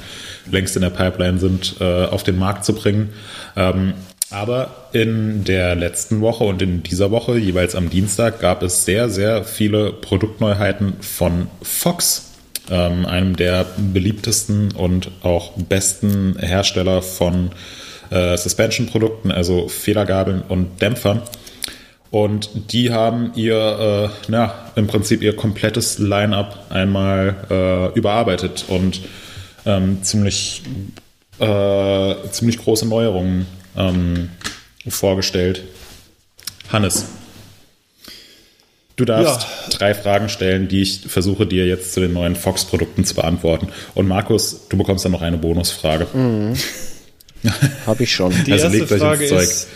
[0.49, 3.09] längst in der Pipeline sind, äh, auf den Markt zu bringen.
[3.55, 3.93] Ähm,
[4.29, 9.09] aber in der letzten Woche und in dieser Woche, jeweils am Dienstag, gab es sehr,
[9.09, 12.31] sehr viele Produktneuheiten von Fox
[12.69, 17.51] ähm, einem der beliebtesten und auch besten Hersteller von
[18.09, 21.21] äh, Suspension-Produkten, also Federgabeln und Dämpfern.
[22.09, 29.01] Und die haben ihr, äh, ja, im Prinzip ihr komplettes Line-up einmal äh, überarbeitet und
[29.65, 30.61] ähm, ziemlich,
[31.39, 33.45] äh, ziemlich große Neuerungen
[33.75, 34.29] ähm,
[34.87, 35.63] vorgestellt.
[36.71, 37.05] Hannes,
[38.95, 43.15] du darfst drei Fragen stellen, die ich versuche dir jetzt zu den neuen Fox-Produkten zu
[43.15, 43.67] beantworten.
[43.93, 46.07] Und Markus, du bekommst dann noch eine Bonusfrage.
[47.85, 48.31] Habe ich schon.
[48.45, 49.43] Die Also erste legt euch Frage ins Zeug.
[49.43, 49.67] ist,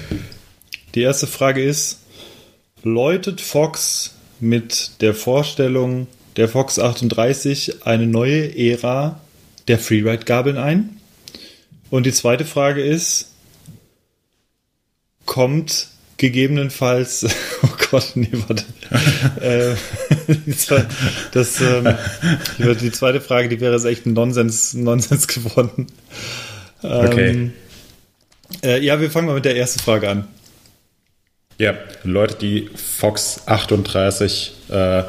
[0.93, 2.00] die erste Frage ist,
[2.84, 9.19] läutet Fox mit der Vorstellung der Fox 38 eine neue Ära
[9.67, 10.97] der Freeride-Gabeln ein?
[11.89, 13.32] Und die zweite Frage ist,
[15.25, 17.25] kommt gegebenenfalls,
[17.63, 18.63] oh Gott, nee, warte.
[19.41, 19.75] äh,
[21.32, 21.95] das, ähm,
[22.58, 25.88] die zweite Frage, die wäre jetzt echt ein Nonsens, Nonsens geworden.
[26.82, 27.30] Okay.
[27.30, 27.54] Ähm,
[28.63, 30.28] äh, ja, wir fangen mal mit der ersten Frage an.
[31.58, 31.73] Ja,
[32.04, 35.04] läutet die Fox 38 äh,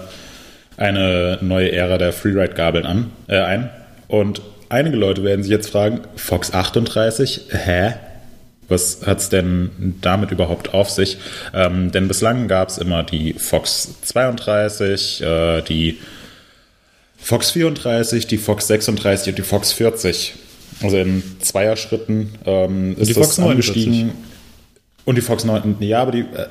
[0.76, 3.70] eine neue Ära der Freeride-Gabeln an, äh, ein.
[4.08, 7.94] Und einige Leute werden sich jetzt fragen, Fox 38, hä?
[8.68, 11.18] Was hat's denn damit überhaupt auf sich?
[11.54, 15.98] Ähm, denn bislang gab es immer die Fox 32, äh, die
[17.16, 20.34] Fox 34, die Fox 36 und die Fox 40.
[20.82, 23.86] Also in Zweierschritten ähm, ist die das Fox 49.
[23.86, 24.12] angestiegen.
[25.04, 26.46] Und die Fox 9, ja, aber die, äh,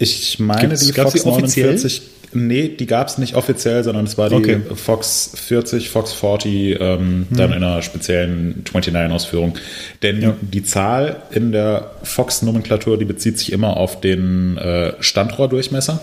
[0.00, 1.66] ich meine, Gibt's- die Fox die offiziell?
[1.66, 4.60] 49, nee, die gab es nicht offiziell, sondern es war die Okay.
[4.74, 9.54] Fox 40, Fox 40, ähm, dann in einer speziellen 29-Ausführung.
[10.02, 10.34] Denn Ja.
[10.40, 16.00] die Zahl in der Fox-Nomenklatur, die bezieht sich immer auf den äh, Standrohrdurchmesser.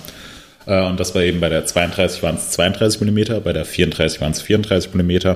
[0.66, 4.20] Äh, und das war eben bei der 32 waren es 32 mm, bei der 34
[4.22, 5.36] waren es 34 mm.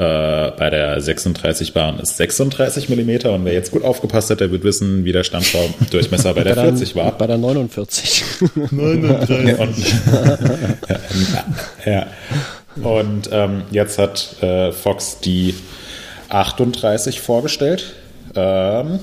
[0.00, 4.50] Äh, bei der 36 waren es 36 mm und wer jetzt gut aufgepasst hat, der
[4.50, 7.12] wird wissen, wie der Standraumdurchmesser bei der 40 war.
[7.18, 8.24] Bei der 49.
[8.70, 9.04] Und,
[11.84, 12.06] ja.
[12.82, 15.54] Und ähm, jetzt hat äh, Fox die
[16.30, 17.92] 38 vorgestellt.
[18.34, 19.00] Ähm,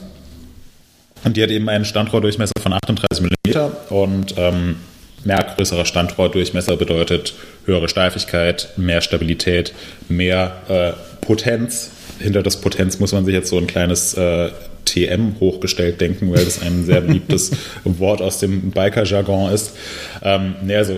[1.24, 4.78] und die hat eben einen Standrohrdurchmesser von 38 mm und ähm,
[5.24, 7.36] mehr größerer Standrohrdurchmesser bedeutet
[7.68, 9.74] höhere Steifigkeit, mehr Stabilität,
[10.10, 11.92] mehr äh, Potenz.
[12.20, 14.50] Hinter das Potenz muss man sich jetzt so ein kleines äh,
[14.86, 17.52] TM hochgestellt denken, weil das ein sehr beliebtes
[17.84, 19.76] Wort aus dem Biker-Jargon ist.
[20.24, 20.98] Ähm, nee, also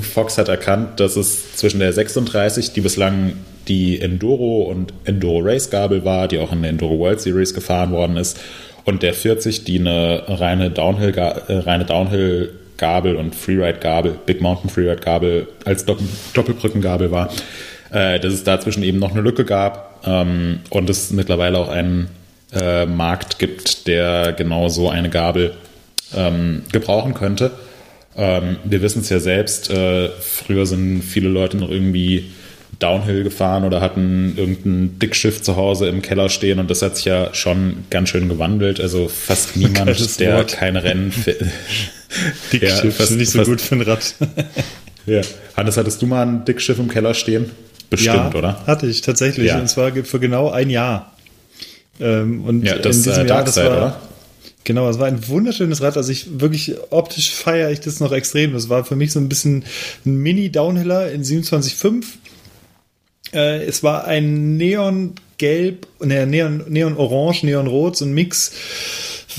[0.00, 3.34] Fox hat erkannt, dass es zwischen der 36, die bislang
[3.68, 7.92] die Enduro und Enduro Race Gabel war, die auch in der Enduro World Series gefahren
[7.92, 8.38] worden ist,
[8.84, 14.40] und der 40, die eine reine Downhill, äh, reine Downhill Gabel und Freeride Gabel, Big
[14.40, 17.30] Mountain Freeride Gabel als Doppel Doppelbrückengabel war,
[17.90, 22.08] äh, dass es dazwischen eben noch eine Lücke gab ähm, und es mittlerweile auch einen
[22.52, 25.54] äh, Markt gibt, der genau so eine Gabel
[26.14, 27.50] ähm, gebrauchen könnte.
[28.16, 32.30] Ähm, wir wissen es ja selbst, äh, früher sind viele Leute noch irgendwie
[32.78, 37.06] Downhill gefahren oder hatten irgendein Dickschiff zu Hause im Keller stehen und das hat sich
[37.06, 38.80] ja schon ganz schön gewandelt.
[38.80, 41.12] Also fast niemand, der keine Rennen
[42.52, 44.14] Dickschiff Ja, ist fast- nicht so fast- gut für ein Rad.
[45.06, 45.20] ja.
[45.56, 47.50] Hannes, hattest du mal ein Dickschiff im Keller stehen?
[47.90, 48.66] Bestimmt, ja, oder?
[48.66, 49.46] Hatte ich tatsächlich.
[49.48, 49.60] Ja.
[49.60, 51.16] Und zwar für genau ein Jahr.
[52.00, 54.00] Ähm, und Ja, das in diesem äh, Jahr, das war, oder?
[54.64, 55.96] Genau, es war ein wunderschönes Rad.
[55.96, 58.52] Also ich wirklich optisch feiere ich das noch extrem.
[58.52, 59.64] Das war für mich so ein bisschen
[60.04, 62.04] ein Mini-Downhiller in 27,5.
[63.32, 68.50] Äh, es war ein Neongelb, ne, Neon, Neon Orange, Neon Rot, so ein Mix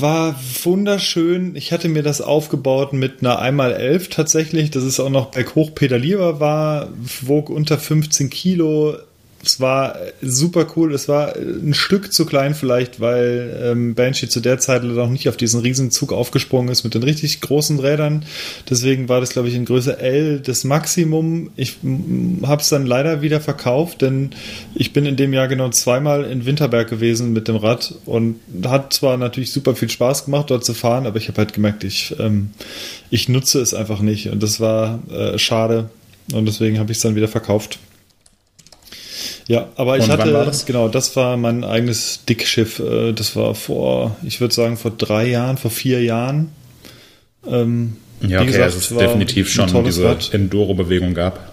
[0.00, 1.56] war wunderschön.
[1.56, 4.70] Ich hatte mir das aufgebaut mit einer 1x11 tatsächlich.
[4.70, 6.88] Das ist auch noch berghoch pedalierbar war,
[7.22, 8.96] wog unter 15 Kilo,
[9.44, 10.92] es war super cool.
[10.92, 15.28] Es war ein Stück zu klein vielleicht, weil ähm, Banshee zu der Zeit noch nicht
[15.28, 18.24] auf diesen Riesenzug aufgesprungen ist mit den richtig großen Rädern.
[18.68, 21.50] Deswegen war das, glaube ich, in Größe L das Maximum.
[21.56, 21.76] Ich
[22.42, 24.30] habe es dann leider wieder verkauft, denn
[24.74, 28.92] ich bin in dem Jahr genau zweimal in Winterberg gewesen mit dem Rad und hat
[28.92, 32.14] zwar natürlich super viel Spaß gemacht, dort zu fahren, aber ich habe halt gemerkt, ich,
[32.18, 32.50] ähm,
[33.10, 35.90] ich nutze es einfach nicht und das war äh, schade
[36.32, 37.78] und deswegen habe ich es dann wieder verkauft.
[39.48, 40.66] Ja, aber ich Und hatte, das?
[40.66, 42.80] genau, das war mein eigenes Dickschiff.
[42.80, 46.52] Äh, das war vor, ich würde sagen, vor drei Jahren, vor vier Jahren.
[47.46, 51.52] Ähm, ja, okay, gesagt, also es definitiv schon diese Enduro-Bewegung gab.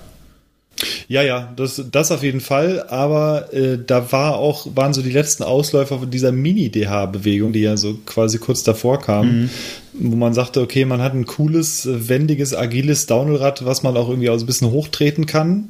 [1.08, 2.86] Ja, ja, das, das auf jeden Fall.
[2.90, 7.78] Aber äh, da war auch, waren so die letzten Ausläufer von dieser Mini-DH-Bewegung, die ja
[7.78, 9.50] so quasi kurz davor kam, mhm.
[9.94, 14.30] wo man sagte, okay, man hat ein cooles, wendiges, agiles Downhillrad, was man auch irgendwie
[14.30, 15.70] auch so ein bisschen hochtreten kann.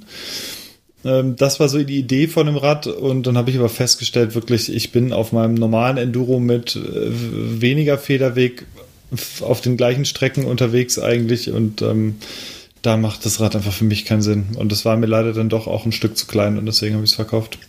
[1.05, 4.33] Ähm, das war so die Idee von dem Rad und dann habe ich aber festgestellt,
[4.33, 6.81] wirklich, ich bin auf meinem normalen Enduro mit äh,
[7.61, 8.65] weniger Federweg
[9.41, 12.15] auf den gleichen Strecken unterwegs eigentlich und ähm,
[12.81, 14.47] da macht das Rad einfach für mich keinen Sinn.
[14.57, 17.03] Und das war mir leider dann doch auch ein Stück zu klein und deswegen habe
[17.03, 17.59] ich es verkauft.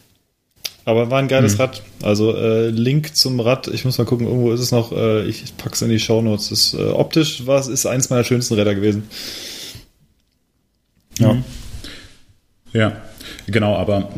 [0.87, 1.61] Aber war ein geiles mhm.
[1.61, 1.83] Rad.
[2.03, 5.45] Also äh, Link zum Rad, ich muss mal gucken, irgendwo ist es noch, äh, ich
[5.71, 6.53] es in die Show Notes.
[6.53, 9.05] Ist, äh, optisch war es ist eins meiner schönsten Räder gewesen.
[11.19, 11.35] Ja.
[11.35, 11.45] Mhm.
[12.73, 13.03] Ja.
[13.47, 14.09] Genau, aber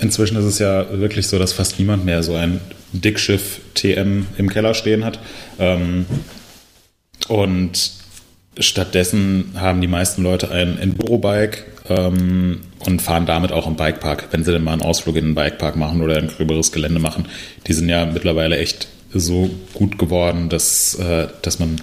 [0.00, 2.60] inzwischen ist es ja wirklich so, dass fast niemand mehr so ein
[2.92, 5.18] Dickschiff TM im Keller stehen hat.
[5.58, 6.06] Ähm,
[7.28, 7.90] und
[8.58, 14.44] stattdessen haben die meisten Leute ein Enduro-Bike ähm, und fahren damit auch im Bikepark, wenn
[14.44, 17.26] sie denn mal einen Ausflug in den Bikepark machen oder ein gröberes Gelände machen.
[17.66, 21.80] Die sind ja mittlerweile echt so gut geworden, dass, äh, dass man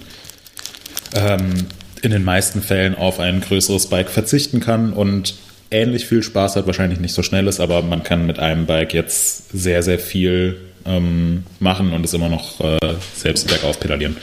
[1.14, 1.66] ähm,
[2.02, 5.34] in den meisten Fällen auf ein größeres Bike verzichten kann und
[5.70, 8.94] ähnlich viel Spaß hat, wahrscheinlich nicht so schnell ist, aber man kann mit einem Bike
[8.94, 12.78] jetzt sehr, sehr viel ähm, machen und es immer noch äh,
[13.14, 14.16] selbst bergauf pedalieren.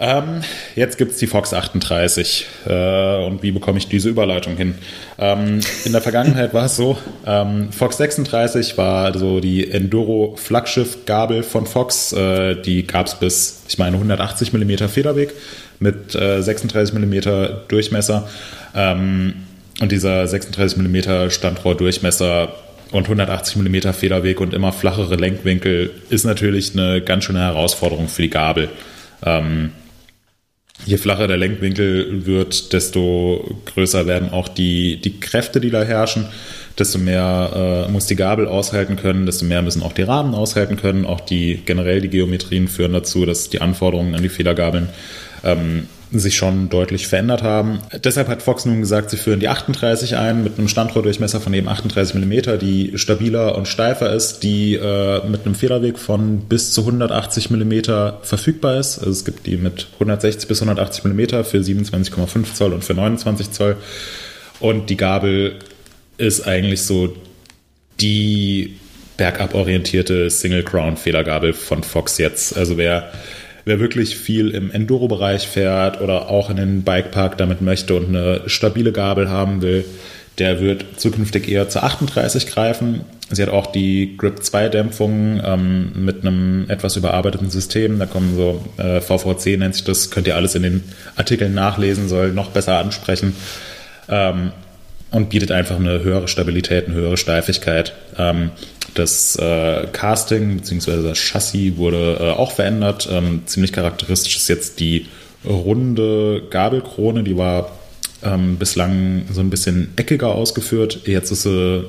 [0.00, 0.42] Ähm,
[0.76, 4.76] jetzt gibt es die Fox 38 äh, und wie bekomme ich diese Überleitung hin?
[5.18, 11.66] Ähm, in der Vergangenheit war es so, ähm, Fox 36 war so die Enduro-Flaggschiff-Gabel von
[11.66, 12.12] Fox.
[12.12, 15.34] Äh, die gab es bis, ich meine, 180 mm Federweg
[15.80, 17.18] mit äh, 36 mm
[17.66, 18.28] Durchmesser.
[18.76, 19.34] Ähm,
[19.80, 22.54] und dieser 36 mm Standrohrdurchmesser
[22.90, 28.22] und 180 mm Federweg und immer flachere Lenkwinkel ist natürlich eine ganz schöne Herausforderung für
[28.22, 28.70] die Gabel.
[29.24, 29.72] Ähm,
[30.86, 36.26] je flacher der Lenkwinkel wird, desto größer werden auch die, die Kräfte, die da herrschen.
[36.78, 40.76] Desto mehr äh, muss die Gabel aushalten können, desto mehr müssen auch die Rahmen aushalten
[40.76, 41.04] können.
[41.04, 44.88] Auch die generell die Geometrien führen dazu, dass die Anforderungen an die Federgabeln
[45.44, 47.80] ähm, sich schon deutlich verändert haben.
[48.02, 51.68] Deshalb hat Fox nun gesagt, sie führen die 38 ein mit einem Standrohrdurchmesser von eben
[51.68, 56.82] 38 mm, die stabiler und steifer ist, die äh, mit einem Federweg von bis zu
[56.82, 57.80] 180 mm
[58.22, 58.98] verfügbar ist.
[58.98, 63.50] Also es gibt die mit 160 bis 180 mm für 27,5 Zoll und für 29
[63.50, 63.76] Zoll.
[64.60, 65.56] Und die Gabel
[66.16, 67.14] ist eigentlich so
[68.00, 68.78] die
[69.16, 72.56] bergab orientierte Single Crown Federgabel von Fox jetzt.
[72.56, 73.12] Also wer
[73.68, 78.40] wer wirklich viel im Enduro-Bereich fährt oder auch in den Bikepark damit möchte und eine
[78.46, 79.84] stabile Gabel haben will,
[80.38, 83.02] der wird zukünftig eher zur 38 greifen.
[83.28, 87.98] Sie hat auch die Grip 2 Dämpfung ähm, mit einem etwas überarbeiteten System.
[87.98, 90.84] Da kommen so äh, VVC nennt sich das, könnt ihr alles in den
[91.16, 93.34] Artikeln nachlesen, soll noch besser ansprechen.
[94.08, 94.52] Ähm,
[95.10, 97.94] und bietet einfach eine höhere Stabilität, eine höhere Steifigkeit.
[98.16, 98.50] Ähm,
[98.94, 101.02] das äh, Casting bzw.
[101.02, 103.08] das Chassis wurde äh, auch verändert.
[103.10, 105.06] Ähm, ziemlich charakteristisch ist jetzt die
[105.44, 107.70] runde Gabelkrone, die war
[108.22, 111.02] ähm, bislang so ein bisschen eckiger ausgeführt.
[111.06, 111.84] Jetzt ist sie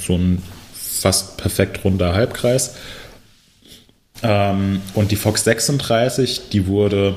[0.00, 2.76] so ein fast perfekt runder Halbkreis.
[4.22, 7.16] Und die Fox 36, die wurde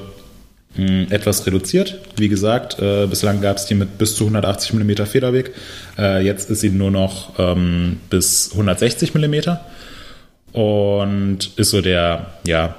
[0.77, 1.99] etwas reduziert.
[2.17, 5.53] Wie gesagt, äh, bislang gab es die mit bis zu 180 mm Federweg.
[5.97, 9.35] Äh, jetzt ist sie nur noch ähm, bis 160 mm
[10.51, 12.75] und ist so der ja,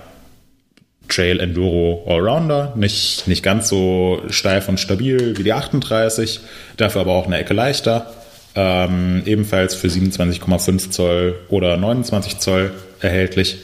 [1.09, 2.75] Trail Enduro Allrounder.
[2.77, 6.41] Nicht, nicht ganz so steif und stabil wie die 38,
[6.77, 8.13] dafür aber auch eine Ecke leichter.
[8.55, 13.59] Ähm, ebenfalls für 27,5 Zoll oder 29 Zoll erhältlich.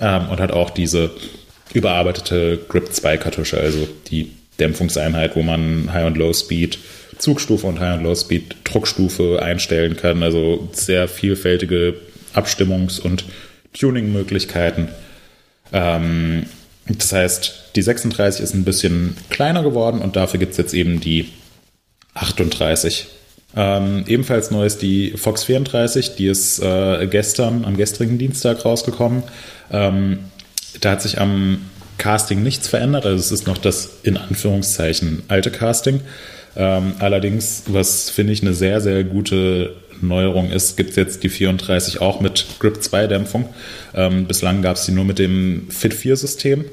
[0.00, 1.10] ähm, und hat auch diese
[1.74, 6.78] überarbeitete Grip 2 Kartusche, also die Dämpfungseinheit, wo man High und Low Speed,
[7.18, 10.22] Zugstufe und High und Low Speed Druckstufe einstellen kann.
[10.22, 11.94] Also sehr vielfältige
[12.34, 13.24] Abstimmungs- und
[13.72, 14.88] Tuning-Möglichkeiten.
[15.72, 16.46] Ähm,
[16.88, 21.00] das heißt, die 36 ist ein bisschen kleiner geworden und dafür gibt es jetzt eben
[21.00, 21.28] die
[22.14, 23.06] 38.
[23.56, 29.22] Ähm, ebenfalls neu ist die Fox 34, die ist äh, gestern, am gestrigen Dienstag rausgekommen.
[29.72, 30.18] Ähm,
[30.80, 31.60] da hat sich am
[31.98, 36.00] Casting nichts verändert, also es ist noch das in Anführungszeichen alte Casting.
[36.56, 41.28] Ähm, allerdings, was finde ich eine sehr, sehr gute Neuerung ist, gibt es jetzt die
[41.28, 43.48] 34 auch mit Grip 2 Dämpfung.
[43.94, 46.64] Ähm, bislang gab es die nur mit dem Fit 4 System.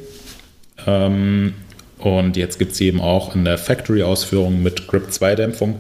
[0.85, 1.53] Ähm,
[1.99, 5.79] und jetzt gibt es sie eben auch in der Factory-Ausführung mit Grip 2 Dämpfung,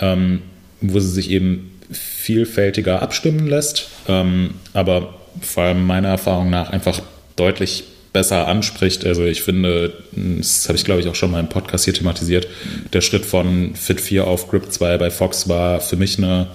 [0.00, 0.42] ähm,
[0.80, 7.02] wo sie sich eben vielfältiger abstimmen lässt, ähm, aber vor allem meiner Erfahrung nach einfach
[7.40, 9.04] deutlich besser anspricht.
[9.06, 12.46] Also ich finde, das habe ich glaube ich auch schon mal im Podcast hier thematisiert,
[12.92, 16.48] der Schritt von Fit 4 auf Grip 2 bei Fox war für mich eine,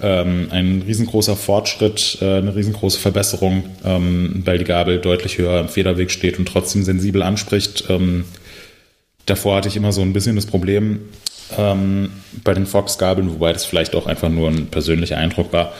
[0.00, 5.68] ähm, ein riesengroßer Fortschritt, äh, eine riesengroße Verbesserung, ähm, weil die Gabel deutlich höher im
[5.68, 7.84] Federweg steht und trotzdem sensibel anspricht.
[7.88, 8.24] Ähm,
[9.26, 11.00] davor hatte ich immer so ein bisschen das Problem
[11.56, 12.10] ähm,
[12.42, 15.72] bei den Fox-Gabeln, wobei das vielleicht auch einfach nur ein persönlicher Eindruck war,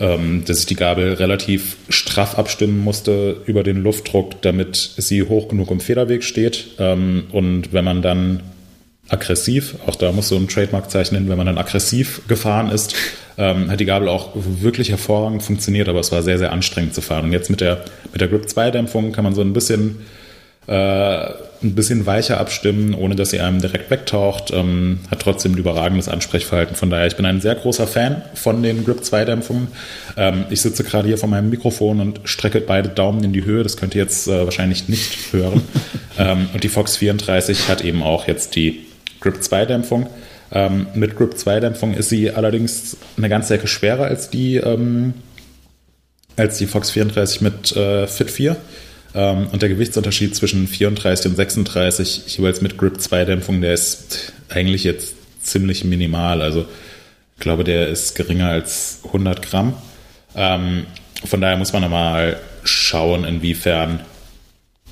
[0.00, 5.48] ähm, dass ich die Gabel relativ straff abstimmen musste über den Luftdruck, damit sie hoch
[5.48, 6.68] genug im Federweg steht.
[6.78, 8.42] Ähm, und wenn man dann
[9.08, 12.94] aggressiv, auch da muss so ein Trademark zeichnen, wenn man dann aggressiv gefahren ist,
[13.38, 17.00] ähm, hat die Gabel auch wirklich hervorragend funktioniert, aber es war sehr, sehr anstrengend zu
[17.00, 17.24] fahren.
[17.24, 19.96] Und jetzt mit der, mit der Grip 2 Dämpfung kann man so ein bisschen
[20.70, 24.52] ein bisschen weicher abstimmen, ohne dass sie einem direkt wegtaucht.
[24.52, 26.76] Ähm, hat trotzdem ein überragendes Ansprechverhalten.
[26.76, 29.68] Von daher, ich bin ein sehr großer Fan von den Grip 2 Dämpfungen.
[30.16, 33.62] Ähm, ich sitze gerade hier vor meinem Mikrofon und strecke beide Daumen in die Höhe.
[33.62, 35.62] Das könnt ihr jetzt äh, wahrscheinlich nicht hören.
[36.18, 38.86] ähm, und die Fox 34 hat eben auch jetzt die
[39.20, 40.06] Grip 2 Dämpfung.
[40.52, 45.14] Ähm, mit Grip 2 Dämpfung ist sie allerdings eine ganze Ecke schwerer als die, ähm,
[46.36, 48.56] als die Fox 34 mit äh, Fit 4.
[49.14, 54.32] Ähm, und der Gewichtsunterschied zwischen 34 und 36, jeweils mit Grip 2 Dämpfung, der ist
[54.48, 56.42] eigentlich jetzt ziemlich minimal.
[56.42, 56.66] Also
[57.36, 59.74] ich glaube, der ist geringer als 100 Gramm.
[60.34, 60.86] Ähm,
[61.24, 64.00] von daher muss man mal schauen, inwiefern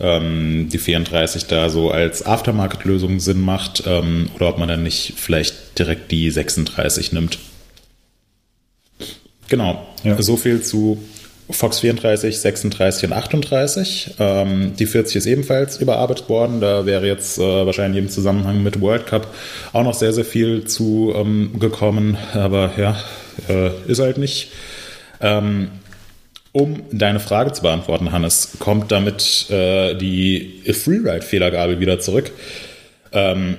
[0.00, 5.78] ähm, die 34 da so als Aftermarket-Lösung Sinn macht oder ob man dann nicht vielleicht
[5.78, 7.38] direkt die 36 nimmt.
[9.48, 10.20] Genau, ja.
[10.20, 11.02] so viel zu
[11.48, 14.14] Fox 34, 36 und 38.
[14.18, 16.60] Ähm, die 40 ist ebenfalls überarbeitet worden.
[16.60, 19.32] Da wäre jetzt äh, wahrscheinlich im Zusammenhang mit World Cup
[19.72, 22.16] auch noch sehr, sehr viel zu ähm, gekommen.
[22.34, 22.96] Aber ja,
[23.48, 24.50] äh, ist halt nicht.
[25.20, 25.70] Ähm,
[26.52, 32.32] um deine Frage zu beantworten, Hannes, kommt damit äh, die Freeride-Fehlergabel wieder zurück.
[33.12, 33.58] Ähm,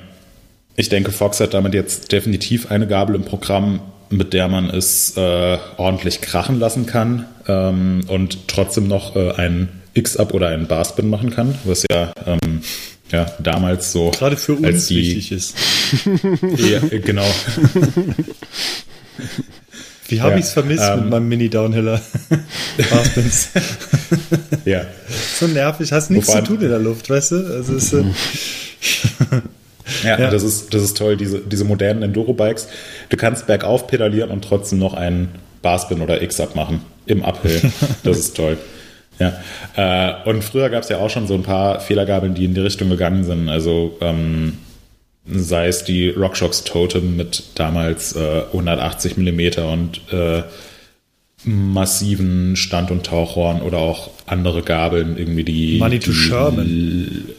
[0.76, 5.16] ich denke, Fox hat damit jetzt definitiv eine Gabel im Programm, mit der man es
[5.18, 11.10] äh, ordentlich krachen lassen kann ähm, und trotzdem noch äh, einen X-Up oder einen Barspin
[11.10, 12.62] machen kann, was ja, ähm,
[13.12, 15.56] ja damals so gerade für uns die, wichtig ist.
[16.58, 17.26] ja, genau.
[20.10, 22.00] Wie habe ja, ich es vermisst ähm, mit meinem Mini-Downhiller?
[22.90, 23.50] Barspins.
[24.64, 24.86] ja.
[25.38, 27.36] So nervig, hast nichts zu tun in der Luft, weißt du?
[27.56, 28.04] Also ist, äh,
[30.04, 32.68] ja, ja, Das, ist, das ist toll, diese, diese modernen Enduro-Bikes.
[33.10, 35.30] Du kannst bergauf pedalieren und trotzdem noch einen
[35.62, 37.62] Barspin oder X-Up machen im Uphill.
[38.04, 38.58] Das ist toll.
[39.20, 39.34] Ja,
[39.76, 42.62] äh, und früher gab es ja auch schon so ein paar Fehlergabeln, die in die
[42.62, 43.50] Richtung gegangen sind.
[43.50, 44.60] Also ähm,
[45.26, 50.44] sei es die RockShox Totem mit damals äh, 180 mm und äh,
[51.44, 55.78] massiven Stand- und Tauchhorn oder auch andere Gabeln, irgendwie die.
[55.80, 57.30] Manitou Sherman.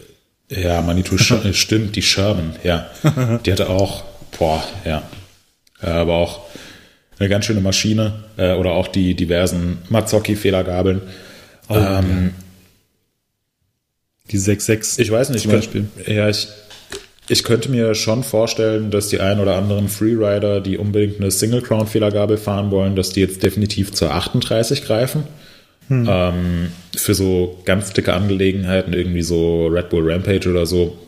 [0.50, 2.90] Ja, Manitou äh, stimmt, die Sherman, ja.
[3.44, 4.04] Die hatte auch,
[4.38, 5.02] boah, ja.
[5.80, 6.40] Aber auch
[7.18, 11.02] eine ganz schöne Maschine äh, oder auch die diversen Mazzocchi-Fehlergabeln.
[11.68, 12.34] Oh, ähm,
[14.30, 15.00] die 6.6.
[15.00, 15.86] Ich weiß nicht, zum Beispiel.
[16.06, 16.48] ja, ich,
[17.28, 21.62] ich könnte mir schon vorstellen, dass die ein oder anderen Freerider, die unbedingt eine Single
[21.62, 25.24] Crown Fehlergabel fahren wollen, dass die jetzt definitiv zur 38 greifen.
[25.88, 26.06] Hm.
[26.08, 30.98] Ähm, für so ganz dicke Angelegenheiten, irgendwie so Red Bull Rampage oder so,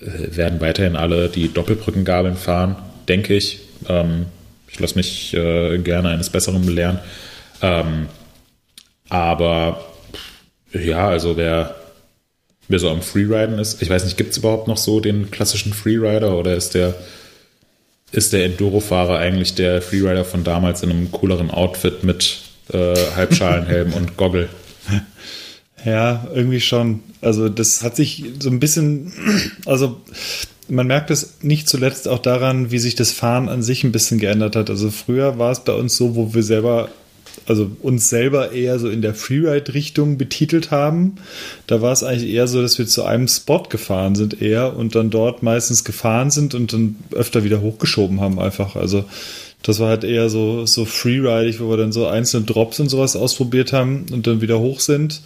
[0.00, 2.76] äh, werden weiterhin alle die Doppelbrückengabeln fahren,
[3.08, 3.60] denke ich.
[3.88, 4.26] Ähm,
[4.68, 6.98] ich lasse mich äh, gerne eines Besseren belehren.
[7.62, 8.08] Ähm,
[9.08, 9.84] aber
[10.72, 11.74] ja, also wer
[12.68, 13.82] wer so am Freeriden ist.
[13.82, 16.94] Ich weiß nicht, gibt es überhaupt noch so den klassischen Freerider oder ist der,
[18.12, 22.40] ist der Enduro-Fahrer eigentlich der Freerider von damals in einem cooleren Outfit mit
[22.72, 24.48] äh, Halbschalenhelm und Goggle?
[25.84, 27.00] Ja, irgendwie schon.
[27.20, 29.12] Also das hat sich so ein bisschen,
[29.66, 30.00] also
[30.68, 34.18] man merkt es nicht zuletzt auch daran, wie sich das Fahren an sich ein bisschen
[34.18, 34.70] geändert hat.
[34.70, 36.88] Also früher war es bei uns so, wo wir selber,
[37.46, 41.16] also uns selber eher so in der Freeride-Richtung betitelt haben.
[41.66, 44.94] Da war es eigentlich eher so, dass wir zu einem Spot gefahren sind eher und
[44.94, 48.74] dann dort meistens gefahren sind und dann öfter wieder hochgeschoben haben einfach.
[48.74, 49.04] Also
[49.64, 53.16] das war halt eher so, so freeridig, wo wir dann so einzelne Drops und sowas
[53.16, 55.22] ausprobiert haben und dann wieder hoch sind.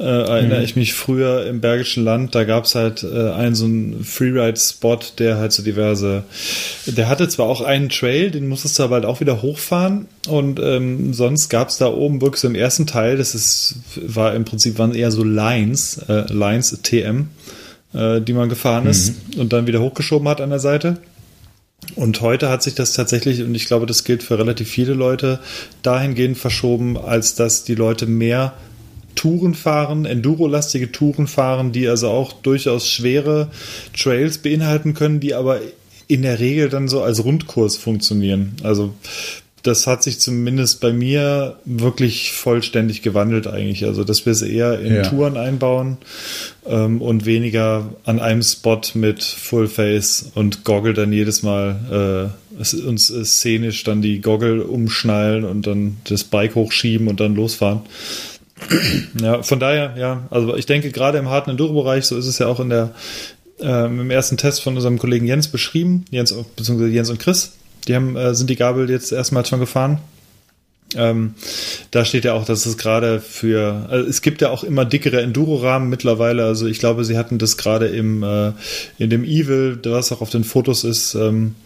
[0.00, 0.64] Äh, erinnere mhm.
[0.64, 4.98] ich mich früher im Bergischen Land, da gab es halt äh, einen so einen Freeride-Spot,
[5.18, 6.24] der halt so diverse,
[6.86, 10.58] der hatte zwar auch einen Trail, den musstest du aber halt auch wieder hochfahren und
[10.58, 14.44] ähm, sonst gab es da oben wirklich so im ersten Teil, das ist, war im
[14.44, 17.28] Prinzip waren eher so Lines, äh, Lines TM,
[17.94, 18.90] äh, die man gefahren mhm.
[18.90, 20.98] ist und dann wieder hochgeschoben hat an der Seite.
[21.94, 25.40] Und heute hat sich das tatsächlich, und ich glaube, das gilt für relativ viele Leute,
[25.82, 28.54] dahingehend verschoben, als dass die Leute mehr
[29.14, 33.50] Touren fahren, Enduro-lastige Touren fahren, die also auch durchaus schwere
[33.96, 35.60] Trails beinhalten können, die aber
[36.06, 38.54] in der Regel dann so als Rundkurs funktionieren.
[38.62, 38.94] Also
[39.62, 43.84] das hat sich zumindest bei mir wirklich vollständig gewandelt eigentlich.
[43.84, 45.02] Also, dass wir es eher in ja.
[45.02, 45.98] Touren einbauen
[46.66, 52.58] ähm, und weniger an einem Spot mit Full Face und Goggle dann jedes Mal äh,
[52.86, 57.80] uns äh, szenisch dann die Goggle umschnallen und dann das Bike hochschieben und dann losfahren.
[59.20, 62.46] ja, von daher, ja, also ich denke gerade im harten Enduro-Bereich, so ist es ja
[62.46, 62.94] auch in der
[63.60, 67.52] ähm, im ersten Test von unserem Kollegen Jens beschrieben, Jens beziehungsweise Jens und Chris,
[67.88, 69.98] die haben, äh, sind die Gabel jetzt erstmal schon gefahren.
[70.96, 71.34] Ähm,
[71.90, 75.20] da steht ja auch, dass es gerade für, also es gibt ja auch immer dickere
[75.20, 76.44] Enduro-Rahmen mittlerweile.
[76.44, 78.52] Also ich glaube, sie hatten das gerade im äh,
[78.96, 81.56] in dem Evil, was auch auf den Fotos ist, ähm,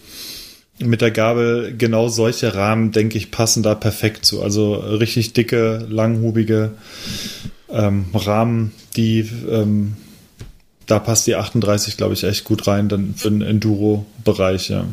[0.79, 1.75] mit der Gabel.
[1.77, 4.43] Genau solche Rahmen, denke ich, passen da perfekt zu.
[4.43, 6.73] Also richtig dicke, langhubige
[7.71, 9.97] ähm, Rahmen, die ähm,
[10.87, 14.85] da passt die 38, glaube ich, echt gut rein, dann für den Enduro-Bereich, ja.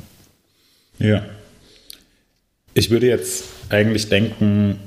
[1.00, 1.24] Ja.
[2.74, 4.80] Ich würde jetzt eigentlich denken,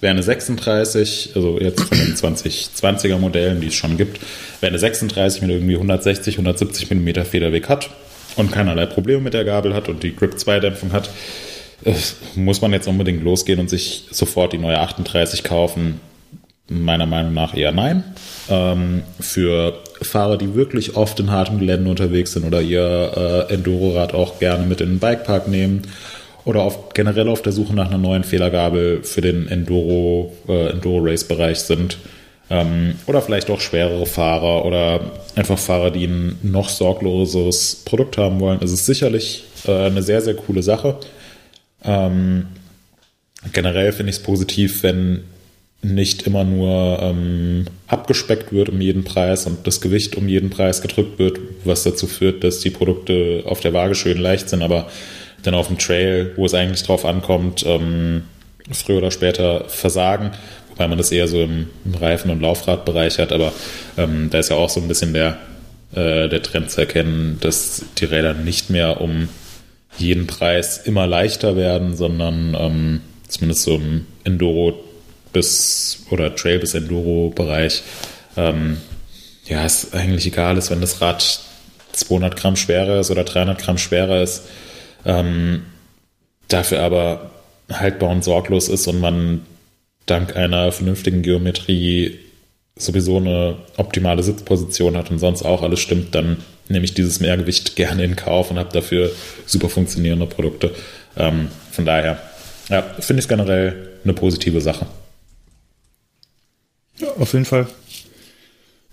[0.00, 4.20] wäre eine 36, also jetzt von den 2020er Modellen, die es schon gibt,
[4.60, 7.90] wäre eine 36 mit irgendwie 160, 170 mm Federweg hat
[8.36, 11.10] und keinerlei Probleme mit der Gabel hat und die Grip 2 Dämpfung hat,
[11.84, 11.94] äh,
[12.36, 16.00] muss man jetzt unbedingt losgehen und sich sofort die neue 38 kaufen?
[16.68, 18.04] Meiner Meinung nach eher nein.
[18.50, 24.14] Ähm, für Fahrer, die wirklich oft in hartem Gelände unterwegs sind oder ihr äh, Enduro-Rad
[24.14, 25.82] auch gerne mit in den Bikepark nehmen
[26.44, 31.58] oder auf, generell auf der Suche nach einer neuen Fehlergabel für den Enduro, äh, Enduro-Race-Bereich
[31.60, 31.98] sind.
[32.50, 35.00] Ähm, oder vielleicht auch schwerere Fahrer oder
[35.36, 38.60] einfach Fahrer, die ein noch sorgloseres Produkt haben wollen.
[38.62, 40.96] Es ist sicherlich äh, eine sehr, sehr coole Sache.
[41.84, 42.46] Ähm,
[43.52, 45.24] generell finde ich es positiv, wenn
[45.80, 50.82] nicht immer nur ähm, abgespeckt wird um jeden Preis und das Gewicht um jeden Preis
[50.82, 54.88] gedrückt wird, was dazu führt, dass die Produkte auf der Waage schön leicht sind, aber
[55.42, 58.24] dann auf dem Trail, wo es eigentlich drauf ankommt, ähm,
[58.72, 60.32] früher oder später versagen,
[60.70, 63.52] wobei man das eher so im, im Reifen- und Laufradbereich hat, aber
[63.96, 65.38] ähm, da ist ja auch so ein bisschen der,
[65.94, 69.28] äh, der Trend zu erkennen, dass die Räder nicht mehr um
[69.96, 74.87] jeden Preis immer leichter werden, sondern ähm, zumindest so im Enduro
[75.32, 77.82] bis oder Trail bis Enduro-Bereich,
[78.36, 78.78] ähm,
[79.46, 81.40] ja, es eigentlich egal ist, wenn das Rad
[81.92, 84.42] 200 Gramm schwerer ist oder 300 Gramm schwerer ist,
[85.04, 85.62] ähm,
[86.48, 87.30] dafür aber
[87.70, 89.42] haltbar und sorglos ist und man
[90.06, 92.18] dank einer vernünftigen Geometrie
[92.76, 97.76] sowieso eine optimale Sitzposition hat und sonst auch alles stimmt, dann nehme ich dieses Mehrgewicht
[97.76, 99.10] gerne in Kauf und habe dafür
[99.46, 100.70] super funktionierende Produkte.
[101.16, 102.18] Ähm, von daher,
[102.68, 104.86] ja, finde ich es generell eine positive Sache.
[106.98, 107.66] Ja, auf jeden Fall.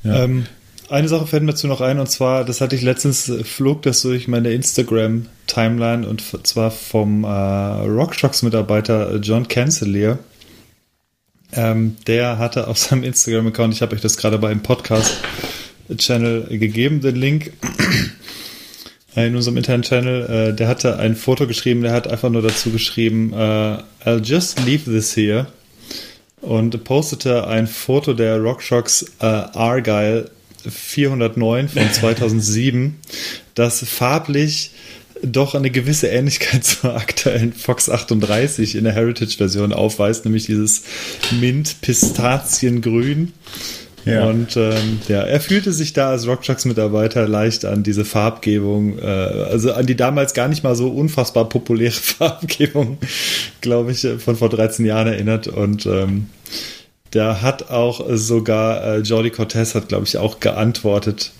[0.03, 0.23] Ja.
[0.23, 0.45] Ähm,
[0.89, 3.81] eine Sache fällt mir dazu noch ein, und zwar, das hatte ich letztens, äh, flog
[3.81, 10.19] das durch meine Instagram-Timeline und zwar vom äh, RockShox-Mitarbeiter John Cancelier.
[11.53, 17.01] Ähm, der hatte auf seinem Instagram-Account, ich habe euch das gerade bei einem Podcast-Channel gegeben,
[17.01, 17.53] den Link
[19.15, 22.69] in unserem internen Channel, äh, der hatte ein Foto geschrieben, der hat einfach nur dazu
[22.69, 25.47] geschrieben, uh, I'll just leave this here
[26.41, 30.29] und postete ein Foto der RockShox äh, Argyle
[30.67, 32.99] 409 von 2007,
[33.53, 34.71] das farblich
[35.21, 40.83] doch eine gewisse Ähnlichkeit zur aktuellen Fox 38 in der Heritage-Version aufweist, nämlich dieses
[41.39, 43.33] Mint-Pistaziengrün.
[44.05, 44.25] Ja.
[44.25, 49.73] Und ähm, ja, er fühlte sich da als RockShox-Mitarbeiter leicht an diese Farbgebung, äh, also
[49.73, 52.99] an die damals gar nicht mal so unfassbar populäre Farbgebung,
[53.61, 55.47] glaube ich, von vor 13 Jahren erinnert.
[55.47, 56.27] Und ähm,
[57.11, 61.31] Da hat auch sogar äh, Jordi Cortez hat, glaube ich, auch geantwortet.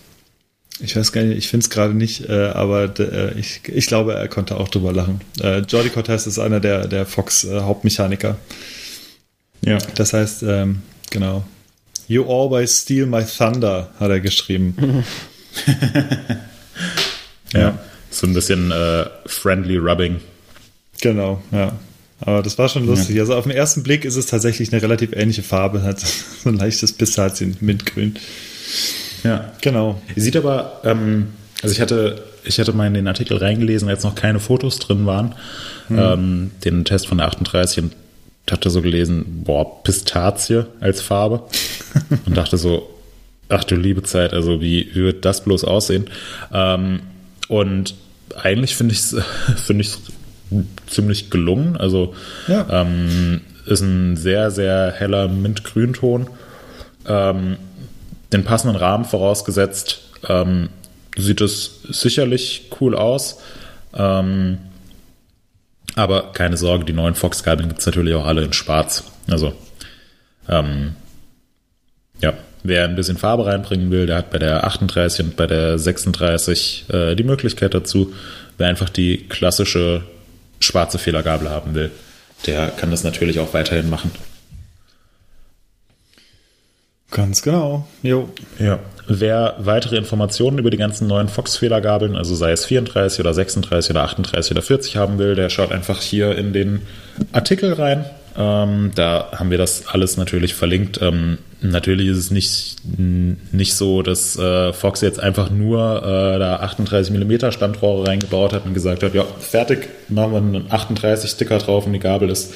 [0.79, 4.13] Ich weiß gar nicht, ich finde es gerade nicht, äh, aber äh, ich, ich glaube,
[4.13, 5.19] er konnte auch drüber lachen.
[5.41, 8.37] Äh, Jordi Cortez ist einer der, der Fox-Hauptmechaniker.
[9.65, 9.77] Ja.
[9.95, 11.43] Das heißt, ähm, genau.
[12.07, 15.03] You always steal my thunder, hat er geschrieben.
[17.53, 17.79] ja.
[18.11, 20.21] So ein bisschen äh, friendly rubbing.
[21.01, 21.73] Genau, ja.
[22.21, 23.15] Aber das war schon lustig.
[23.15, 23.23] Ja.
[23.23, 25.99] Also auf den ersten Blick ist es tatsächlich eine relativ ähnliche Farbe, hat
[26.43, 28.15] so ein leichtes Pistazien, Mintgrün.
[29.23, 29.51] Ja.
[29.61, 30.01] Genau.
[30.15, 34.15] Sieht aber, ähm, also ich hatte, ich hatte mal in den Artikel reingelesen, als noch
[34.15, 35.35] keine Fotos drin waren,
[35.89, 35.99] mhm.
[35.99, 37.91] ähm, den Test von der 38 und
[38.51, 41.43] hatte so gelesen, boah, Pistazie als Farbe
[42.25, 42.89] und dachte so,
[43.49, 46.09] ach du liebe Zeit, also wie wird das bloß aussehen?
[46.53, 47.01] Ähm,
[47.47, 47.95] und
[48.35, 49.15] eigentlich finde ich es
[49.65, 49.91] finde ich
[50.87, 51.77] ziemlich gelungen.
[51.77, 52.13] Also
[52.47, 52.67] ja.
[52.69, 56.27] ähm, ist ein sehr, sehr heller Mintgrünton.
[57.07, 57.57] Ähm,
[58.33, 60.69] den passenden Rahmen vorausgesetzt, ähm,
[61.17, 63.39] sieht es sicherlich cool aus.
[63.93, 64.57] Ähm,
[65.95, 69.05] aber keine Sorge, die neuen Fox-Gabeln gibt es natürlich auch alle in Schwarz.
[69.29, 69.53] Also,
[70.49, 70.95] ähm,
[72.21, 72.33] ja,
[72.63, 76.85] wer ein bisschen Farbe reinbringen will, der hat bei der 38 und bei der 36
[76.89, 78.13] äh, die Möglichkeit dazu.
[78.57, 80.03] Wer einfach die klassische
[80.59, 81.91] schwarze Fehlergabel haben will,
[82.45, 84.11] der kann das natürlich auch weiterhin machen.
[87.11, 87.87] Ganz genau.
[88.03, 88.29] Jo.
[88.59, 88.79] Ja.
[89.07, 94.03] Wer weitere Informationen über die ganzen neuen Fox-Fehlergabeln, also sei es 34 oder 36 oder
[94.03, 96.81] 38 oder 40 haben will, der schaut einfach hier in den
[97.31, 98.05] Artikel rein.
[98.37, 100.99] Ähm, da haben wir das alles natürlich verlinkt.
[101.01, 106.57] Ähm, natürlich ist es nicht, nicht so, dass äh, Fox jetzt einfach nur äh, da
[106.57, 111.59] 38 mm Standrohre reingebaut hat und gesagt hat, ja, fertig, machen wir einen 38 Sticker
[111.59, 112.53] drauf und die Gabel ist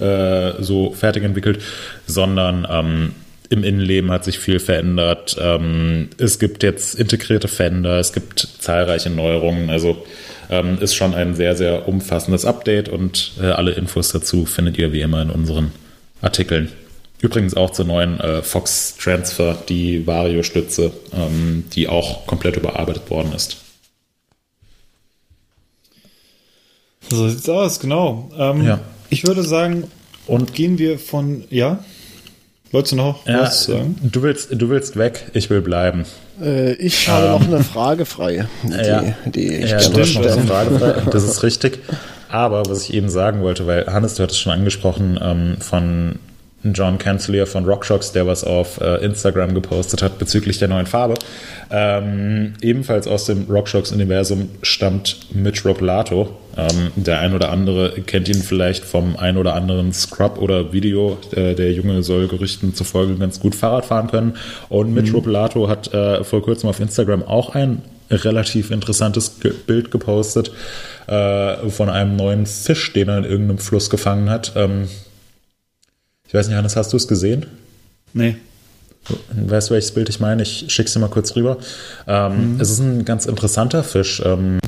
[0.00, 1.60] äh, so fertig entwickelt,
[2.06, 3.12] sondern ähm,
[3.50, 5.36] im Innenleben hat sich viel verändert.
[5.40, 9.70] Ähm, es gibt jetzt integrierte Fender, es gibt zahlreiche Neuerungen.
[9.70, 10.04] Also
[10.50, 14.92] ähm, ist schon ein sehr, sehr umfassendes Update und äh, alle Infos dazu findet ihr
[14.92, 15.72] wie immer in unseren
[16.20, 16.70] Artikeln.
[17.20, 23.32] Übrigens auch zur neuen äh, Fox Transfer, die Vario-Stütze, ähm, die auch komplett überarbeitet worden
[23.34, 23.56] ist.
[27.10, 28.30] So sieht's aus, genau.
[28.38, 28.80] Ähm, ja.
[29.10, 29.90] Ich würde sagen,
[30.26, 31.82] und gehen wir von, ja?
[32.70, 33.96] Wolltest du noch ja, was sagen?
[34.02, 36.04] Du willst, du willst weg, ich will bleiben.
[36.40, 38.46] Äh, ich habe ähm, noch eine Frage frei.
[38.62, 40.94] Die, ja, die ich ja, du hast noch eine Frage frei.
[41.10, 41.78] Das ist richtig.
[42.28, 46.18] Aber was ich eben sagen wollte, weil Hannes, du hattest schon angesprochen, ähm, von
[46.64, 51.14] John Cancelier von RockShox, der was auf äh, Instagram gepostet hat bezüglich der neuen Farbe.
[51.70, 56.36] Ähm, ebenfalls aus dem RockShox-Universum stammt Mitch Roblato.
[56.56, 61.18] Ähm, der ein oder andere kennt ihn vielleicht vom ein oder anderen Scrub oder Video.
[61.30, 64.36] Äh, der Junge soll Gerüchten zufolge ganz gut Fahrrad fahren können.
[64.68, 65.16] Und Mitch mhm.
[65.16, 70.50] Roblato hat äh, vor kurzem auf Instagram auch ein relativ interessantes Bild gepostet
[71.06, 74.52] äh, von einem neuen Fisch, den er in irgendeinem Fluss gefangen hat.
[74.56, 74.88] Ähm,
[76.28, 77.46] ich weiß nicht, Hannes, hast du es gesehen?
[78.12, 78.36] Nee.
[79.30, 80.42] Weißt du, welches Bild ich meine?
[80.42, 81.56] Ich schicke es dir mal kurz rüber.
[82.06, 82.60] Ähm, mhm.
[82.60, 84.22] Es ist ein ganz interessanter Fisch.
[84.24, 84.58] Ähm,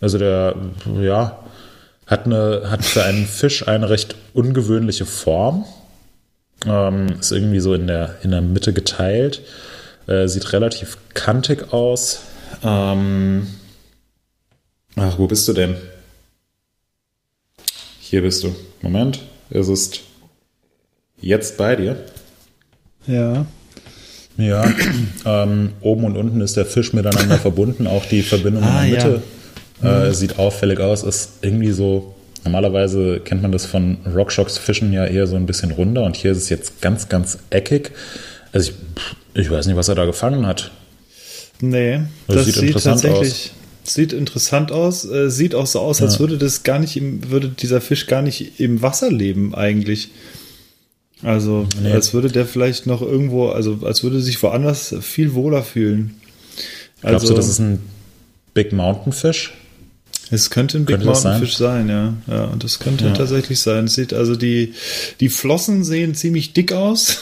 [0.00, 0.54] also der,
[1.00, 1.40] ja,
[2.06, 5.64] hat, eine, hat für einen Fisch eine recht ungewöhnliche Form.
[6.64, 9.42] Ähm, ist irgendwie so in der, in der Mitte geteilt.
[10.06, 12.20] Äh, sieht relativ kantig aus.
[12.62, 13.48] Ähm,
[14.94, 15.74] ach, wo bist du denn?
[17.98, 18.54] Hier bist du.
[18.80, 19.20] Moment.
[19.50, 20.02] Es ist
[21.24, 21.96] jetzt bei dir.
[23.06, 23.46] Ja.
[24.36, 24.68] Ja,
[25.24, 27.86] ähm, oben und unten ist der Fisch miteinander verbunden.
[27.86, 29.22] Auch die Verbindung ah, in der Mitte
[29.82, 30.04] ja.
[30.04, 30.14] äh, mhm.
[30.14, 31.02] sieht auffällig aus.
[31.04, 35.70] Ist irgendwie so, normalerweise kennt man das von Rockshocks Fischen ja eher so ein bisschen
[35.70, 37.92] runder und hier ist es jetzt ganz, ganz eckig.
[38.52, 38.72] Also
[39.34, 40.72] ich, ich weiß nicht, was er da gefangen hat.
[41.60, 43.32] Nee, das, das sieht, sieht tatsächlich.
[43.32, 43.50] Aus.
[43.86, 45.04] Sieht interessant aus.
[45.04, 46.20] Äh, sieht auch so aus, als ja.
[46.20, 50.10] würde das gar nicht im, würde dieser Fisch gar nicht im Wasser leben eigentlich.
[51.24, 51.90] Also, nee.
[51.90, 56.20] als würde der vielleicht noch irgendwo, also als würde sich woanders viel wohler fühlen.
[57.02, 57.80] Also, Glaubst du, das ist ein
[58.52, 59.54] Big Mountain Fish?
[60.30, 62.14] Es könnte ein Big könnte Mountain Fish sein, ja.
[62.26, 63.12] Ja, und das könnte ja.
[63.12, 63.86] tatsächlich sein.
[63.86, 64.74] Es sieht also die,
[65.20, 67.18] die Flossen sehen ziemlich dick aus.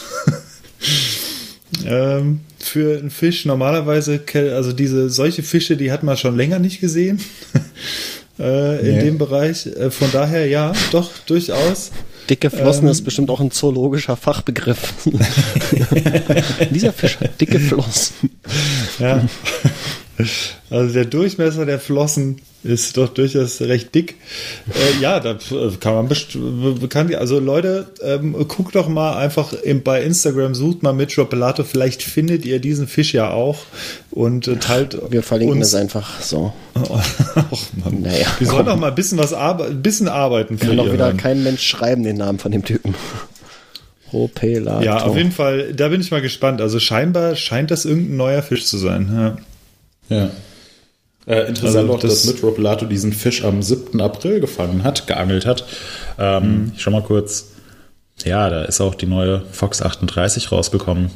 [1.85, 6.81] ähm, für einen Fisch normalerweise, also diese solche Fische, die hat man schon länger nicht
[6.81, 7.19] gesehen.
[8.39, 9.03] äh, in nee.
[9.03, 9.65] dem Bereich.
[9.65, 11.91] Äh, von daher ja, doch, durchaus.
[12.29, 14.93] Dicke Flossen ähm, ist bestimmt auch ein zoologischer Fachbegriff.
[16.71, 18.29] Dieser Fisch hat dicke Flossen.
[18.99, 19.23] Ja.
[20.69, 24.15] Also der Durchmesser der Flossen ist doch durchaus recht dick.
[24.73, 25.37] Äh, ja, da
[25.79, 26.37] kann man best-
[26.89, 31.63] kann, also Leute, ähm, guckt doch mal einfach im, bei Instagram, sucht mal Mitro Pelato,
[31.63, 33.59] vielleicht findet ihr diesen Fisch ja auch
[34.11, 35.71] und äh, teilt Wir verlinken uns.
[35.71, 36.53] das einfach so.
[36.75, 38.01] Och, Mann.
[38.01, 40.91] Naja, Die sollen doch mal ein bisschen was arbe ein bisschen arbeiten für Kann doch
[40.91, 42.95] wieder kein Mensch schreiben, den Namen von dem Typen.
[44.13, 44.83] Ropelato.
[44.85, 46.61] Ja, auf jeden Fall, da bin ich mal gespannt.
[46.61, 49.35] Also scheinbar scheint das irgendein neuer Fisch zu sein.
[50.09, 50.15] Ja.
[50.17, 50.29] Ja.
[51.25, 54.01] Äh, interessant Also auch, dass das- Mitro Pilato diesen Fisch am 7.
[54.01, 55.65] April gefangen hat, geangelt hat.
[56.19, 56.71] Ähm, Mhm.
[56.75, 57.47] Ich schau mal kurz.
[58.25, 61.09] Ja, da ist auch die neue Fox 38 rausgekommen.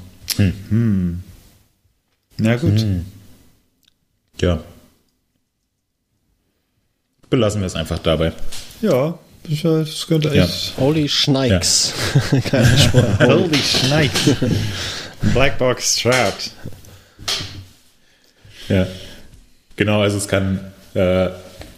[2.38, 2.86] Na gut.
[4.42, 4.60] Ja.
[7.30, 8.32] Belassen wir es einfach dabei.
[8.82, 10.46] Ja, ich, äh, das könnte Ja.
[10.46, 10.74] echt.
[10.78, 11.94] Holy Schneikes.
[12.50, 13.20] Keine Spur.
[13.20, 14.12] Holy Schneid.
[15.34, 16.52] Blackbox Trout.
[18.70, 18.88] Ja.
[19.78, 20.60] Genau, also es kann,
[20.94, 21.30] äh,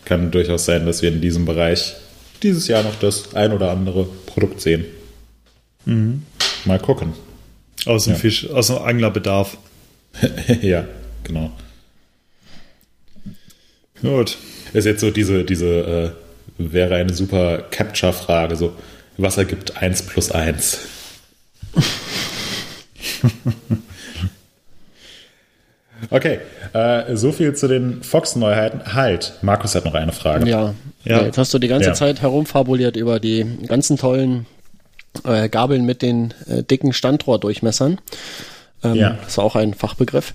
[0.05, 1.95] kann durchaus sein, dass wir in diesem Bereich
[2.41, 4.85] dieses Jahr noch das ein oder andere Produkt sehen.
[5.85, 6.23] Mhm.
[6.65, 7.13] Mal gucken.
[7.85, 8.19] Aus dem Ja.
[8.19, 9.57] Fisch, aus dem Anglerbedarf.
[10.61, 10.87] ja,
[11.23, 11.51] genau.
[14.01, 14.37] Gut.
[14.73, 16.11] Ist jetzt so diese, diese, äh,
[16.57, 18.73] wäre eine super Capture-Frage, so,
[19.17, 20.79] was ergibt 1 plus 1?
[26.09, 26.39] okay,
[26.73, 28.93] äh, so viel zu den Fox-Neuheiten.
[28.93, 30.49] Halt, Markus hat noch eine Frage.
[30.49, 30.73] Ja.
[31.03, 31.21] Ja.
[31.23, 31.93] Jetzt hast du die ganze Ja.
[31.93, 34.45] Zeit herumfabuliert über die ganzen tollen
[35.25, 37.99] äh, Gabeln mit den äh, dicken Standrohrdurchmessern.
[38.83, 39.17] Ähm, Ja.
[39.23, 40.33] Das war auch ein Fachbegriff.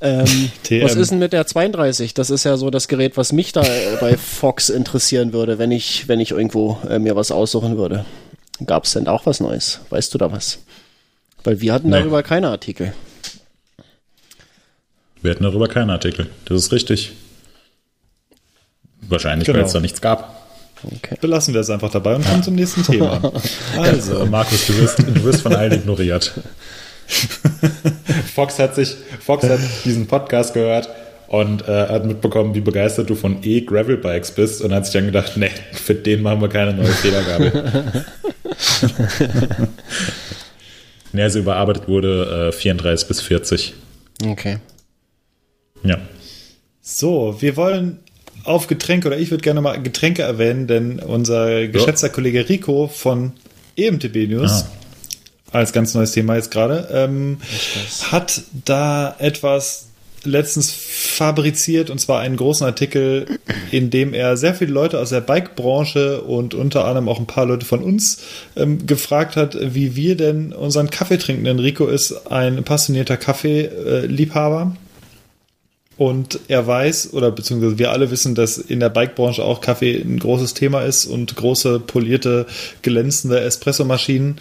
[0.00, 0.26] Ähm,
[0.82, 2.14] was ist denn mit der 32?
[2.14, 5.70] Das ist ja so das Gerät, was mich da äh, bei Fox interessieren würde, wenn
[5.72, 8.04] ich, wenn ich irgendwo äh, mir was aussuchen würde.
[8.66, 9.80] Gab es denn auch was Neues?
[9.90, 10.58] Weißt du da was?
[11.44, 11.98] Weil wir hatten Nee.
[11.98, 12.92] darüber keine Artikel.
[15.22, 16.26] Wir hatten darüber keinen Artikel.
[16.46, 17.12] Das ist richtig.
[19.08, 19.66] Wahrscheinlich, weil Genau.
[19.66, 20.42] es da nichts gab.
[20.84, 21.16] Okay.
[21.20, 23.20] Belassen wir es einfach dabei und kommen zum nächsten Thema.
[23.76, 26.32] Also, Also, Markus, du wirst, du wirst von allen ignoriert.
[28.34, 30.88] Fox hat sich, Fox hat diesen Podcast gehört
[31.28, 35.36] und äh, hat mitbekommen, wie begeistert du von E-Gravel-Bikes bist und hat sich dann gedacht,
[35.36, 38.04] nee, für den machen wir keine neue Federgabel.
[41.12, 43.74] nee, also überarbeitet wurde äh, 34 bis 40.
[44.26, 44.58] Okay.
[45.84, 45.98] Ja.
[46.80, 47.98] so, wir wollen
[48.44, 53.32] auf Getränke oder ich würde gerne mal Getränke erwähnen, denn unser geschätzter Kollege Rico von
[53.76, 54.66] EMTB News,
[55.52, 57.38] als ganz neues Thema jetzt gerade, ähm,
[58.10, 59.86] hat da etwas
[60.24, 63.26] letztens fabriziert und zwar einen großen Artikel,
[63.70, 67.46] in dem er sehr viele Leute aus der Bike-Branche und unter anderem auch ein paar
[67.46, 68.22] Leute von uns
[68.56, 71.44] ähm, gefragt hat, wie wir denn unseren Kaffee trinken.
[71.44, 74.76] Denn Rico ist ein passionierter Kaffee-Liebhaber.
[76.02, 80.18] Und er weiß, oder beziehungsweise wir alle wissen, dass in der Bike-Branche auch Kaffee ein
[80.18, 82.46] großes Thema ist und große, polierte,
[82.82, 84.40] glänzende Espressomaschinen.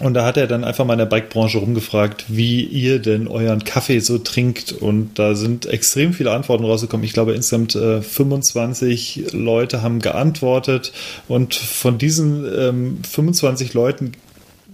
[0.00, 3.62] Und da hat er dann einfach mal in der Bike-Branche rumgefragt, wie ihr denn euren
[3.62, 4.72] Kaffee so trinkt.
[4.72, 7.06] Und da sind extrem viele Antworten rausgekommen.
[7.06, 10.90] Ich glaube, insgesamt äh, 25 Leute haben geantwortet.
[11.28, 14.14] Und von diesen ähm, 25 Leuten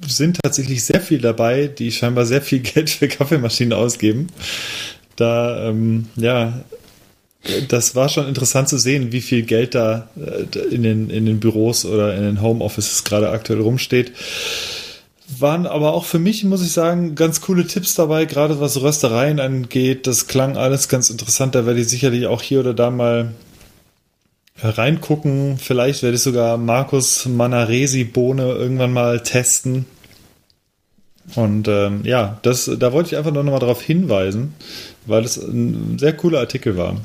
[0.07, 4.28] sind tatsächlich sehr viel dabei, die scheinbar sehr viel Geld für Kaffeemaschinen ausgeben.
[5.17, 6.61] Da, ähm, ja,
[7.69, 11.41] das war schon interessant zu sehen, wie viel Geld da äh, in den, in den
[11.41, 14.12] Büros oder in den Homeoffices gerade aktuell rumsteht.
[15.39, 19.41] Waren aber auch für mich, muss ich sagen, ganz coole Tipps dabei, gerade was Röstereien
[19.41, 20.07] angeht.
[20.07, 21.55] Das klang alles ganz interessant.
[21.55, 23.33] Da werde ich sicherlich auch hier oder da mal
[24.62, 25.59] reingucken.
[25.59, 29.87] Vielleicht werde ich sogar Markus Manaresi Bohne irgendwann mal testen.
[31.35, 34.55] Und ähm, ja, das, da wollte ich einfach nur noch mal darauf hinweisen,
[35.07, 36.97] weil es ein sehr cooler Artikel war.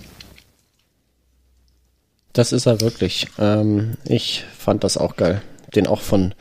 [2.34, 3.28] Das ist er wirklich.
[3.40, 5.42] Ähm, ich fand das auch geil.
[5.76, 6.34] Den auch von,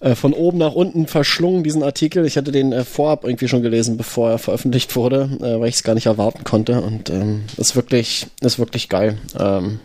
[0.00, 2.24] äh, von oben nach unten verschlungen, diesen Artikel.
[2.24, 5.76] Ich hatte den äh, vorab irgendwie schon gelesen, bevor er veröffentlicht wurde, äh, weil ich
[5.76, 6.80] es gar nicht erwarten konnte.
[6.80, 9.18] Und ähm, ist wirklich, ist wirklich geil.
[9.38, 9.80] Ähm,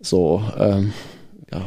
[0.00, 0.92] so, ähm,
[1.50, 1.64] ja,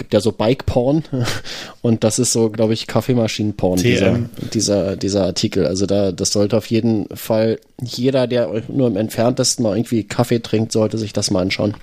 [0.00, 1.04] gibt ja so Bike-Porn
[1.82, 4.18] und das ist so, glaube ich, Kaffeemaschinen-Porn, dieser,
[4.54, 5.66] dieser, dieser Artikel.
[5.66, 10.40] Also da, das sollte auf jeden Fall jeder, der nur im entferntesten mal irgendwie Kaffee
[10.40, 11.74] trinkt, sollte sich das mal anschauen.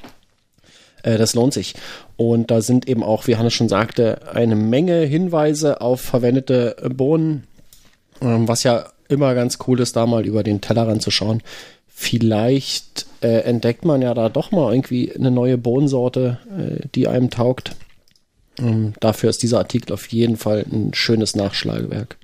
[1.04, 1.76] Äh, das lohnt sich.
[2.18, 7.44] Und da sind eben auch, wie Hannes schon sagte, eine Menge Hinweise auf verwendete Bohnen,
[8.20, 11.44] ähm, was ja immer ganz cool ist, da mal über den Tellerrand zu schauen.
[11.88, 17.30] Vielleicht äh, entdeckt man ja da doch mal irgendwie eine neue Bohnensorte, äh, die einem
[17.30, 17.76] taugt.
[18.60, 22.18] Ähm, dafür ist dieser Artikel auf jeden Fall ein schönes Nachschlagewerk.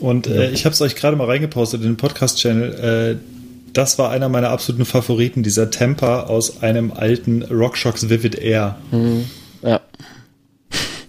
[0.00, 3.16] Und äh, ich habe es euch gerade mal reingepostet in den Podcast-Channel.
[3.18, 8.76] Äh, das war einer meiner absoluten Favoriten, dieser Temper aus einem alten RockShox Vivid Air.
[8.92, 9.24] Mhm.
[9.62, 9.80] Ja.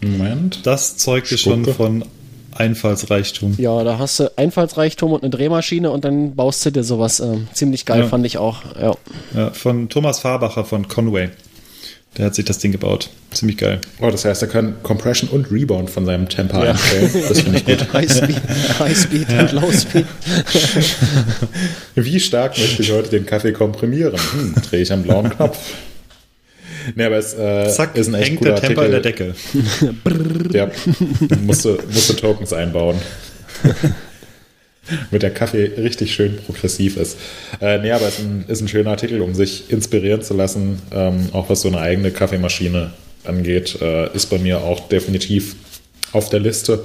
[0.01, 0.65] Moment.
[0.65, 1.75] Das zeugte schon Spucke.
[1.75, 2.05] von
[2.55, 3.55] Einfallsreichtum.
[3.57, 7.19] Ja, da hast du Einfallsreichtum und eine Drehmaschine und dann baust du dir sowas.
[7.19, 8.07] ähm, ziemlich geil, Ja.
[8.07, 8.63] fand ich auch.
[8.79, 8.95] Ja.
[9.35, 11.29] Ja, von Thomas Farbacher von Conway.
[12.17, 13.09] Der hat sich das Ding gebaut.
[13.31, 13.79] Ziemlich geil.
[14.01, 16.71] Oh, das heißt, er kann Compression und Rebound von seinem Temper Ja.
[16.71, 17.11] einstellen.
[17.29, 17.87] Das finde ich gut.
[17.93, 18.41] Highspeed,
[18.79, 20.05] Highspeed und Lowspeed.
[21.95, 24.15] Wie stark möchte ich heute den Kaffee komprimieren?
[24.33, 25.57] Hm, drehe ich am blauen Knopf.
[26.95, 29.35] Nee, aber es äh, Zack, ist ein echt hängt guter der Temper in der Decke.
[30.53, 30.69] Ja,
[31.41, 32.97] musste, musste Tokens einbauen.
[35.11, 37.17] Mit der Kaffee richtig schön progressiv ist.
[37.61, 40.81] Äh, nee, aber es ist ein, ist ein schöner Artikel, um sich inspirieren zu lassen,
[40.91, 42.91] ähm, auch was so eine eigene Kaffeemaschine
[43.23, 43.79] angeht.
[43.81, 45.55] Äh, ist bei mir auch definitiv
[46.11, 46.83] auf der Liste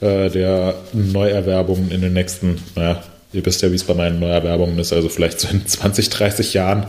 [0.00, 4.78] äh, der Neuerwerbungen in den nächsten, naja, ihr wisst ja, wie es bei meinen Neuerwerbungen
[4.78, 6.86] ist, also vielleicht so in 20, 30 Jahren,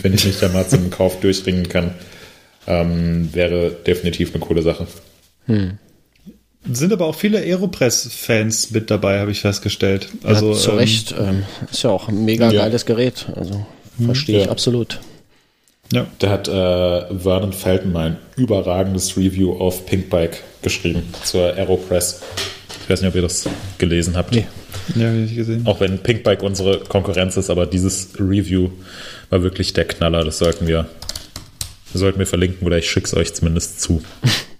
[0.00, 1.94] wenn ich mich dann mal zum Kauf durchringen kann.
[2.66, 4.86] Ähm, wäre definitiv eine coole Sache.
[6.70, 10.08] Sind aber auch viele Aeropress-Fans mit dabei, habe ich festgestellt.
[10.22, 11.14] Also ja, zu ähm, Recht.
[11.18, 12.62] Ähm, ist ja auch ein mega Ja.
[12.62, 13.26] geiles Gerät.
[13.34, 13.66] Also
[14.04, 14.50] verstehe ich Ja.
[14.52, 15.00] absolut.
[15.92, 16.06] Ja.
[16.20, 22.22] Da hat äh, Vernon Felton mal ein überragendes Review auf Pinkbike geschrieben zur Aeropress.
[22.84, 23.46] Ich weiß nicht, ob ihr das
[23.78, 24.32] gelesen habt.
[24.32, 24.46] Nee.
[24.94, 25.66] Ja, hab ich gesehen.
[25.66, 28.70] Auch wenn Pinkbike unsere Konkurrenz ist, aber dieses Review
[29.30, 30.24] war wirklich der Knaller.
[30.24, 30.88] Das sollten wir,
[31.92, 34.02] sollten wir verlinken oder ich schick's euch zumindest zu.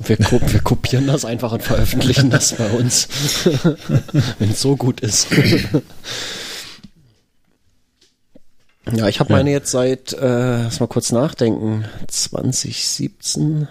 [0.00, 3.08] Wir, ko wir kopieren das einfach und veröffentlichen das bei uns.
[4.38, 5.28] Wenn es so gut ist.
[8.92, 13.68] ja, ich habe meine jetzt seit, äh, lass mal kurz nachdenken, 2017,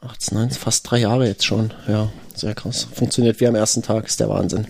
[0.00, 1.72] 18, 19, fast drei Jahre jetzt schon.
[1.88, 2.86] Ja, sehr krass.
[2.94, 4.66] Funktioniert wie am ersten Tag, ist der Wahnsinn.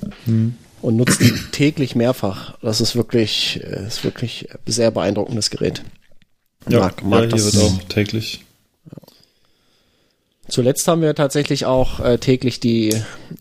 [0.80, 2.59] Und nutzt die täglich mehrfach.
[2.61, 5.83] Das ist wirklich, äh, ist wirklich sehr beeindruckendes Gerät.
[6.68, 8.45] Ja, Mag- mag ja das- wird auch täglich.
[10.53, 12.90] Zuletzt haben wir tatsächlich auch äh, täglich die,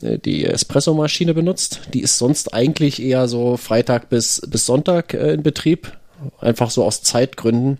[0.02, 1.82] äh, die Espresso-Maschine benutzt.
[1.94, 5.92] Die ist sonst eigentlich eher so Freitag bis, bis Sonntag äh, in Betrieb.
[6.40, 7.80] Einfach so aus Zeitgründen,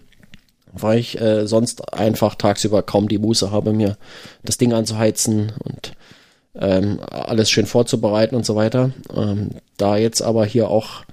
[0.74, 3.96] weil ich äh, sonst einfach tagsüber kaum die Muße habe, mir
[4.44, 5.94] das Ding anzuheizen und
[6.54, 8.92] ähm, alles schön vorzubereiten und so weiter.
[9.16, 11.06] Ähm, da jetzt aber hier auch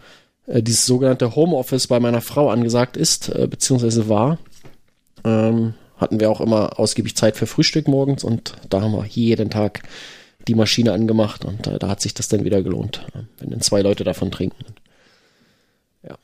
[0.48, 4.38] äh, dieses sogenannte Homeoffice bei meiner Frau angesagt ist, beziehungsweise war,
[5.22, 9.50] ähm, hatten wir auch immer ausgiebig Zeit für Frühstück morgens und da haben wir jeden
[9.50, 9.82] Tag
[10.46, 13.60] die Maschine angemacht und äh, da hat sich das dann wieder gelohnt, äh, wenn dann
[13.60, 14.64] zwei Leute davon trinken.
[16.08, 16.16] Ja.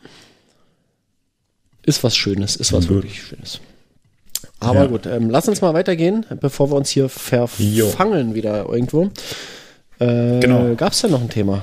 [1.84, 2.96] Ist was Schönes, ist was Gut.
[2.96, 3.60] wirklich Schönes.
[4.60, 4.86] Aber Ja.
[4.86, 9.10] gut, ähm, lass uns mal weitergehen, bevor wir uns hier verfangen wieder irgendwo.
[9.98, 10.74] Äh, Genau.
[10.76, 11.62] Gab es denn noch ein Thema?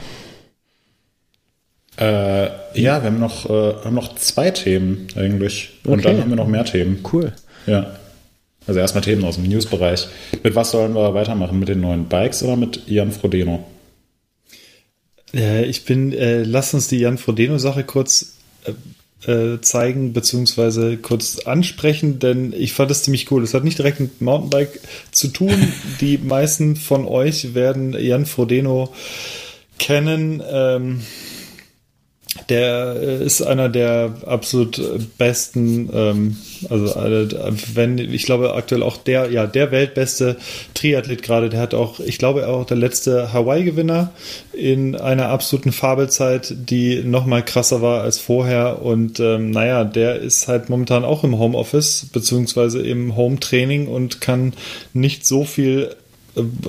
[1.97, 2.45] Äh,
[2.79, 5.79] ja, wir haben noch, äh, haben noch zwei Themen eigentlich.
[5.83, 6.03] Und Okay.
[6.03, 7.03] dann haben wir noch mehr Themen.
[7.11, 7.33] Cool.
[7.65, 7.95] Ja.
[8.71, 10.07] Also erstmal Themen aus dem News-Bereich.
[10.43, 11.59] Mit was sollen wir weitermachen?
[11.59, 13.65] Mit den neuen Bikes oder mit Ian Frodeno?
[15.33, 21.39] Äh, ich bin, äh, lass uns die Jan Frodeno-Sache kurz äh, äh, zeigen, beziehungsweise kurz
[21.39, 23.43] ansprechen, denn ich fand das ziemlich cool.
[23.43, 24.79] Es hat nicht direkt mit Mountainbike
[25.11, 25.73] zu tun.
[25.99, 28.93] Die meisten von euch werden Jan Frodeno
[29.79, 30.41] kennen.
[30.49, 31.01] Ähm,
[32.49, 34.81] der äh, ist einer der absolut
[35.17, 36.37] besten, ähm,
[36.69, 36.95] also
[37.73, 40.37] wenn ich glaube aktuell auch der, ja der weltbeste
[40.73, 41.49] Triathlet gerade.
[41.49, 44.11] Der hat auch, ich glaube auch der letzte Hawaii-Gewinner
[44.53, 48.81] in einer absoluten Fabelzeit, die noch mal krasser war als vorher.
[48.81, 54.53] Und ähm, naja, der ist halt momentan auch im Homeoffice beziehungsweise im Home-Training und kann
[54.93, 55.95] nicht so viel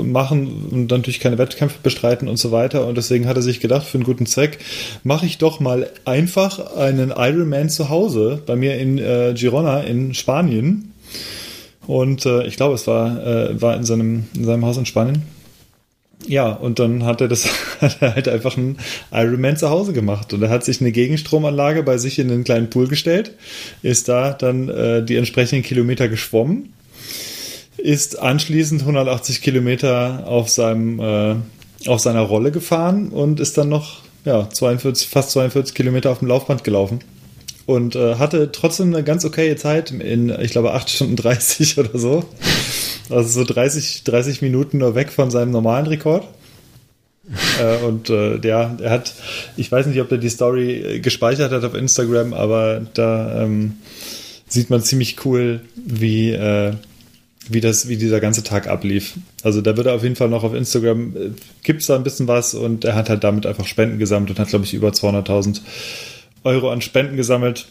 [0.02, 2.86] machen und natürlich keine Wettkämpfe bestreiten und so weiter.
[2.86, 4.58] Und deswegen hat er sich gedacht, für einen guten Zweck
[5.04, 10.14] mache ich doch mal einfach einen Ironman zu Hause bei mir in äh, Girona in
[10.14, 10.92] Spanien.
[11.86, 15.22] Und äh, ich glaube, es war, äh, war in, seinem, in seinem Haus in Spanien.
[16.26, 17.48] Ja, und dann hat er das
[17.80, 18.78] hat er halt einfach einen
[19.12, 20.32] Ironman zu Hause gemacht.
[20.32, 23.32] Und er hat sich eine Gegenstromanlage bei sich in den kleinen Pool gestellt,
[23.82, 26.72] ist da dann äh, die entsprechenden Kilometer geschwommen
[27.76, 31.36] ist anschließend 180 Kilometer auf seinem äh,
[31.88, 36.28] auf seiner Rolle gefahren und ist dann noch ja 42 fast 42 Kilometer auf dem
[36.28, 37.00] Laufband gelaufen.
[37.64, 41.98] Und äh, hatte trotzdem eine ganz okaye Zeit in ich glaube 8 Stunden 30 oder
[41.98, 42.24] so.
[43.10, 46.26] Also so 30 30 Minuten nur weg von seinem normalen Rekord.
[47.60, 49.14] Äh, und äh, ja er hat
[49.56, 53.74] ich weiß nicht ob er die Story äh, gespeichert hat auf Instagram aber da ähm,
[54.48, 56.72] sieht man ziemlich cool wie äh,
[57.48, 59.14] wie das, wie dieser ganze Tag ablief.
[59.42, 61.30] Also da wird er auf jeden Fall noch auf Instagram, äh,
[61.62, 64.38] gibt es da ein bisschen was und er hat halt damit einfach Spenden gesammelt und
[64.38, 65.60] hat, glaube ich, über 200.000
[66.44, 67.66] Euro an Spenden gesammelt.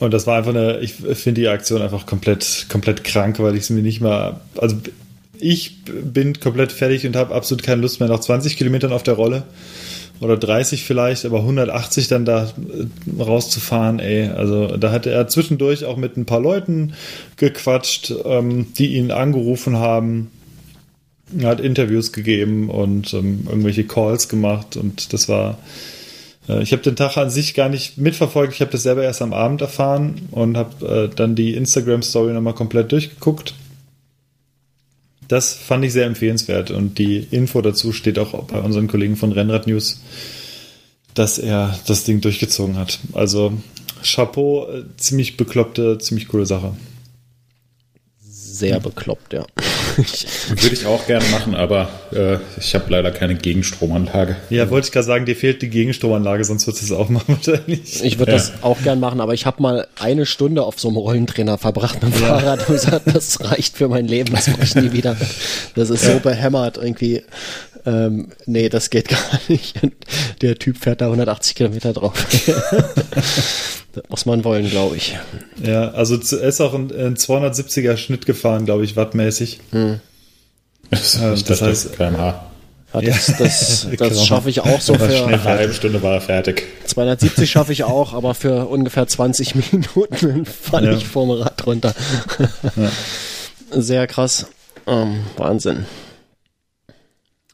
[0.00, 3.62] Und das war einfach eine, ich finde die Aktion einfach komplett, komplett krank, weil ich
[3.62, 4.76] es mir nicht mal, also
[5.40, 9.14] ich bin komplett fertig und habe absolut keine Lust mehr nach 20 Kilometern auf der
[9.14, 9.44] Rolle
[10.20, 14.28] oder 30 vielleicht, aber 180 dann da äh, rauszufahren, ey.
[14.28, 16.94] Also da hat er zwischendurch auch mit ein paar Leuten
[17.36, 20.30] gequatscht, ähm, die ihn angerufen haben.
[21.38, 25.58] Er hat Interviews gegeben und ähm, irgendwelche Calls gemacht und das war.
[26.48, 28.54] Äh, ich habe den Tag an sich gar nicht mitverfolgt.
[28.54, 32.54] Ich habe das selber erst am Abend erfahren und habe äh, dann die Instagram-Story nochmal
[32.54, 33.54] komplett durchgeguckt.
[35.28, 39.32] Das fand ich sehr empfehlenswert und die Info dazu steht auch bei unseren Kollegen von
[39.32, 40.00] Rennrad News,
[41.14, 42.98] dass er das Ding durchgezogen hat.
[43.12, 43.52] Also
[44.02, 46.74] Chapeau, äh, ziemlich bekloppte, ziemlich coole Sache
[48.58, 49.44] sehr bekloppt, ja.
[50.48, 54.36] Würde ich auch gerne machen, aber äh, ich habe leider keine Gegenstromanlage.
[54.50, 57.36] Ja, wollte ich gerade sagen, dir fehlt die Gegenstromanlage, sonst würdest du es auch machen
[57.44, 58.04] wahrscheinlich.
[58.04, 58.38] Ich würde ja.
[58.38, 62.02] das auch gern machen, aber ich habe mal eine Stunde auf so einem Rollentrainer verbracht
[62.02, 62.28] mit dem ja.
[62.28, 65.16] Fahrrad und gesagt, das reicht für mein Leben, das mache ich nie wieder.
[65.74, 67.22] Das ist so behämmert irgendwie.
[67.86, 69.80] Ähm, nee, das geht gar nicht.
[70.42, 72.26] Der Typ fährt da 180 Kilometer drauf.
[74.02, 75.16] Das muss man wollen, glaube ich.
[75.62, 79.60] Ja, also er ist auch ein, ein 270er Schnitt gefahren, glaube ich, wattmäßig.
[79.70, 80.00] Hm.
[80.90, 82.44] Das, ähm, das heißt kmh.
[82.94, 83.38] Ja, das, das,
[83.98, 84.22] das genau.
[84.22, 85.06] schaffe ich auch so für.
[85.06, 86.64] Nach einer halben Stunde war er fertig.
[86.86, 90.96] 270 schaffe ich auch, aber für ungefähr 20 Minuten falle ja.
[90.96, 91.94] ich vom Rad runter.
[92.76, 92.90] Ja.
[93.70, 94.46] Sehr krass.
[94.86, 95.84] Ähm, Wahnsinn.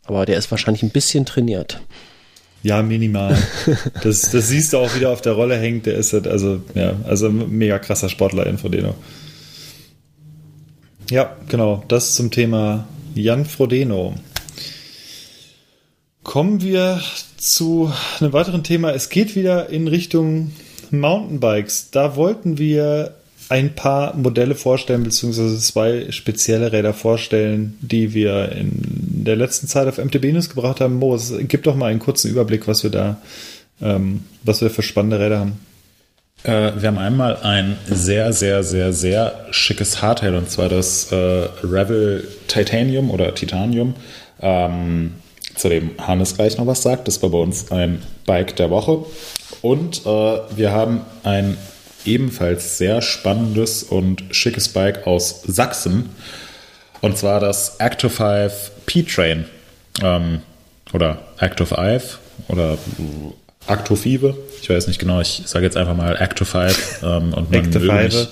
[0.05, 1.81] Aber der ist wahrscheinlich ein bisschen trainiert.
[2.65, 3.37] Ja, minimal.
[4.03, 5.87] Das, das siehst du auch wieder auf der Rolle hängt.
[5.87, 8.95] Der ist halt, also, ja, also mega krasser Sportler in Frodeno.
[11.11, 11.85] Ja, genau.
[11.89, 14.15] Das zum Thema Jan Frodeno.
[16.23, 17.03] Kommen wir
[17.37, 18.93] zu einem weiteren Thema.
[18.93, 20.53] Es geht wieder in Richtung
[20.91, 21.91] Mountainbikes.
[21.91, 23.15] Da wollten wir
[23.51, 29.87] ein paar Modelle vorstellen, beziehungsweise zwei spezielle Räder vorstellen, die wir in der letzten Zeit
[29.89, 30.99] auf MTB News gebracht haben.
[30.99, 33.17] Moritz, gib doch mal einen kurzen Überblick, was wir da,
[33.81, 35.61] ähm, was wir für spannende Räder haben.
[36.43, 41.17] Äh, wir haben einmal ein sehr, sehr, sehr, sehr schickes Hardtail und zwar das äh,
[41.63, 43.95] Revel Titanium oder Titanium.
[44.41, 45.15] Ähm,
[45.55, 47.09] zu dem Hannes gleich noch was sagt.
[47.09, 49.05] Das war bei uns ein Bike der Woche.
[49.63, 51.57] Und äh, wir haben ein
[52.05, 56.11] ebenfalls sehr spannendes und schickes Bike aus Sachsen.
[57.05, 59.45] Und zwar das Active 5 P-Train.
[60.03, 60.41] Ähm,
[60.95, 62.79] oder Active 5 oder
[63.69, 64.35] Active.
[64.63, 67.93] Ich weiß nicht genau, ich sage jetzt einfach mal Active 5 ähm, und man möge,
[67.93, 68.29] mich,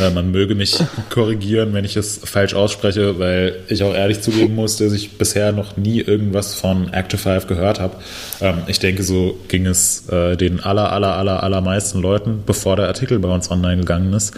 [0.00, 4.54] äh, man möge mich korrigieren, wenn ich es falsch ausspreche, weil ich auch ehrlich zugeben
[4.54, 7.96] muss, dass ich bisher noch nie irgendwas von Active 5 gehört habe.
[8.40, 12.86] Ähm, ich denke, so ging es äh, den aller, aller, aller, allermeisten Leuten, bevor der
[12.86, 14.32] Artikel bei uns online gegangen ist.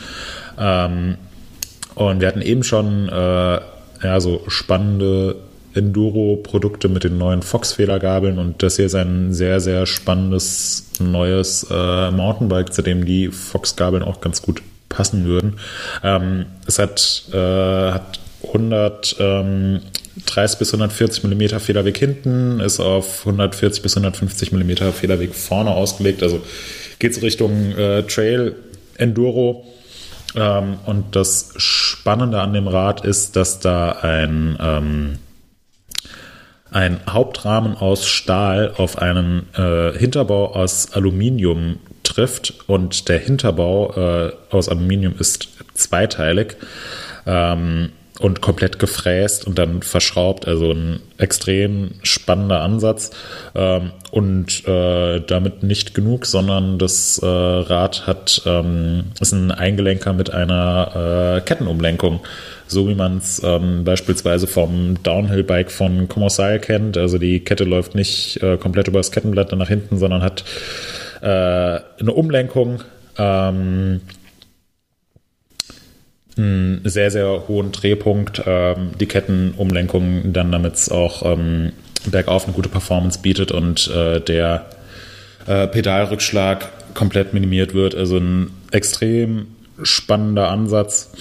[0.58, 1.16] Ähm,
[1.94, 3.60] und wir hatten eben schon äh,
[4.02, 5.36] ja, so spannende
[5.74, 12.10] Enduro-Produkte mit den neuen Fox-Federgabeln und das hier ist ein sehr, sehr spannendes neues äh,
[12.10, 15.58] Mountainbike, zu dem die Fox-Gabeln auch ganz gut passen würden.
[16.02, 19.80] Ähm, es hat, äh, hat 130 ähm,
[20.58, 26.42] bis 140 mm Federweg hinten, ist auf 140 bis 150 mm Federweg vorne ausgelegt, also
[26.98, 28.54] geht es Richtung äh, Trail
[28.96, 29.66] Enduro.
[30.36, 35.18] Ähm, und das Spannende an dem Rad ist, dass da ein ähm,
[36.72, 42.54] ein Hauptrahmen aus Stahl auf einen äh, Hinterbau aus Aluminium trifft.
[42.66, 46.56] Und der Hinterbau äh, aus Aluminium ist zweiteilig.
[47.26, 47.92] Ähm,
[48.22, 50.46] und komplett gefräst und dann verschraubt.
[50.46, 53.10] Also ein extrem spannender Ansatz
[53.54, 60.12] ähm, und äh, damit nicht genug, sondern das äh, Rad hat ähm, ist ein Eingelenker
[60.12, 62.20] mit einer äh, Kettenumlenkung
[62.68, 66.96] so wie man es ähm, beispielsweise vom Downhill-Bike von Commercial kennt.
[66.96, 70.42] Also die Kette läuft nicht äh, komplett über das Kettenblatt nach hinten, sondern hat
[71.20, 72.82] äh, eine Umlenkung,
[73.18, 74.00] ähm,
[76.36, 81.72] einen sehr, sehr hohen Drehpunkt, ähm, die Kettenumlenkung dann, damit es auch ähm,
[82.10, 84.66] bergauf eine gute Performance bietet und äh, der
[85.46, 87.94] äh, Pedalrückschlag komplett minimiert wird.
[87.94, 89.48] Also ein extrem
[89.82, 91.12] spannender Ansatz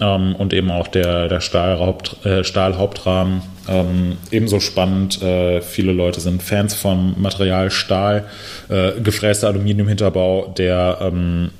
[0.00, 3.42] ähm, und eben auch der, der Stahlhaupt, äh, Stahlhauptrahmen.
[3.68, 8.24] Ähm, ebenso spannend, äh, viele Leute sind Fans vom Material Stahl,
[8.68, 11.50] äh, gefräster Aluminiumhinterbau, der ähm,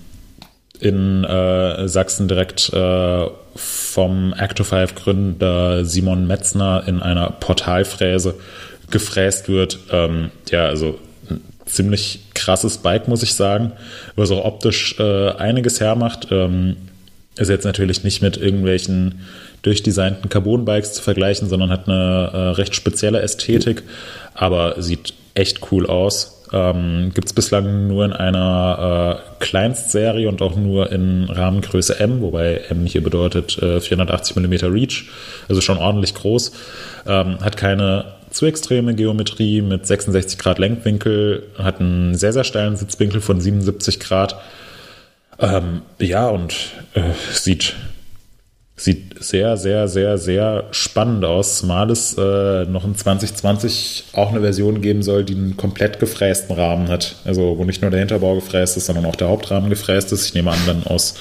[0.81, 8.35] in äh, Sachsen direkt äh, vom Acto 5 Gründer Simon Metzner in einer Portalfräse
[8.91, 9.79] gefräst wird.
[9.91, 10.99] Ähm, ja, also
[11.31, 13.73] ein ziemlich krasses Bike, muss ich sagen,
[14.15, 16.29] was auch optisch äh, einiges hermacht.
[16.31, 16.77] Ähm,
[17.37, 19.21] ist jetzt natürlich nicht mit irgendwelchen
[19.63, 23.83] durchdesignten Carbon-Bikes zu vergleichen, sondern hat eine äh, recht spezielle Ästhetik,
[24.35, 26.36] aber sieht echt cool aus.
[26.53, 32.21] Ähm, Gibt es bislang nur in einer äh, Kleinstserie und auch nur in Rahmengröße M,
[32.21, 35.09] wobei M hier bedeutet äh, 480 mm Reach,
[35.49, 36.53] also schon ordentlich groß.
[37.07, 42.77] Ähm, hat keine zu extreme Geometrie mit 66 Grad Lenkwinkel, hat einen sehr, sehr steilen
[42.77, 44.37] Sitzwinkel von 77 Grad.
[45.39, 46.55] Ähm, ja, und
[46.95, 47.75] äh, sieht
[48.79, 54.43] Sieht sehr, sehr, sehr, sehr spannend aus, zumal es äh, noch in 2020 auch eine
[54.43, 57.17] Version geben soll, die einen komplett gefrästen Rahmen hat.
[57.25, 60.27] Also wo nicht nur der Hinterbau gefräst ist, sondern auch der Hauptrahmen gefräst ist.
[60.27, 61.15] Ich nehme an, dann aus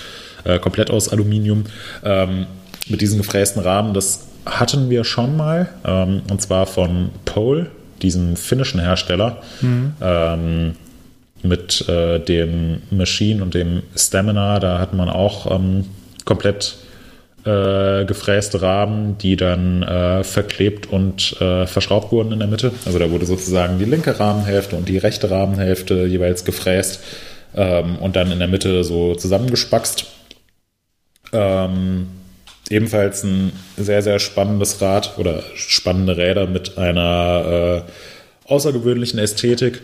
[0.43, 1.63] äh, komplett aus Aluminium.
[2.03, 2.47] Ähm,
[2.89, 8.35] mit diesem gefrästen Rahmen, das hatten wir schon mal, ähm, und zwar von Pole, diesem
[8.35, 9.41] finnischen Hersteller.
[9.61, 9.93] Mhm.
[10.01, 10.75] Ähm,
[11.41, 15.85] mit äh, dem Machine und dem Stamina, da hat man auch ähm,
[16.25, 16.77] komplett
[17.45, 22.71] äh, gefräste Rahmen, die dann äh, verklebt und äh, verschraubt wurden in der Mitte.
[22.85, 27.03] Also da wurde sozusagen die linke Rahmenhälfte und die rechte Rahmenhälfte jeweils gefräst
[27.55, 30.07] ähm, und dann in der Mitte so zusammengespackst.
[31.33, 32.07] Ähm,
[32.69, 39.81] ebenfalls ein sehr, sehr spannendes Rad oder spannende Räder mit einer äh, außergewöhnlichen Ästhetik.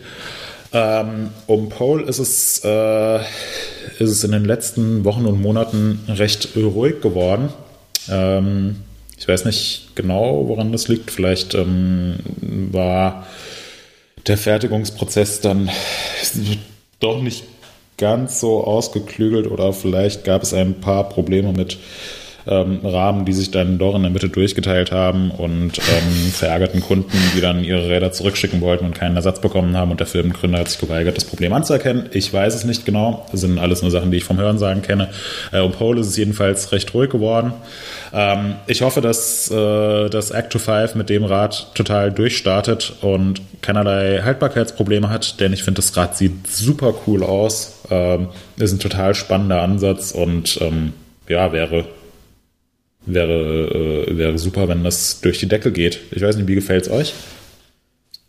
[0.72, 6.56] Ähm, um Pole ist es, äh, ist es in den letzten Wochen und Monaten recht
[6.56, 7.50] ruhig geworden.
[8.08, 8.76] Ähm,
[9.18, 11.10] ich weiß nicht genau, woran das liegt.
[11.10, 12.16] Vielleicht ähm,
[12.72, 13.26] war
[14.26, 15.70] der Fertigungsprozess dann
[17.00, 17.44] doch nicht
[17.98, 21.78] ganz so ausgeklügelt oder vielleicht gab es ein paar Probleme mit
[22.46, 27.18] ähm, Rahmen, die sich dann doch in der Mitte durchgeteilt haben und ähm, verärgerten Kunden,
[27.36, 29.90] die dann ihre Räder zurückschicken wollten und keinen Ersatz bekommen haben.
[29.90, 32.08] Und der Firmengründer hat sich geweigert, das Problem anzuerkennen.
[32.12, 33.26] Ich weiß es nicht genau.
[33.30, 35.08] Das sind alles nur Sachen, die ich vom Hörensagen kenne.
[35.52, 37.52] Äh, um Pole ist es jedenfalls recht ruhig geworden.
[38.12, 44.20] Ähm, ich hoffe, dass äh, das Act 5 mit dem Rad total durchstartet und keinerlei
[44.22, 47.80] Haltbarkeitsprobleme hat, denn ich finde, das Rad sieht super cool aus.
[47.90, 50.92] Ähm, ist ein total spannender Ansatz und ähm,
[51.28, 51.84] ja, wäre
[53.06, 56.00] wäre, äh, wäre super, wenn das durch die Decke geht.
[56.10, 57.14] Ich weiß nicht, wie gefällt es euch?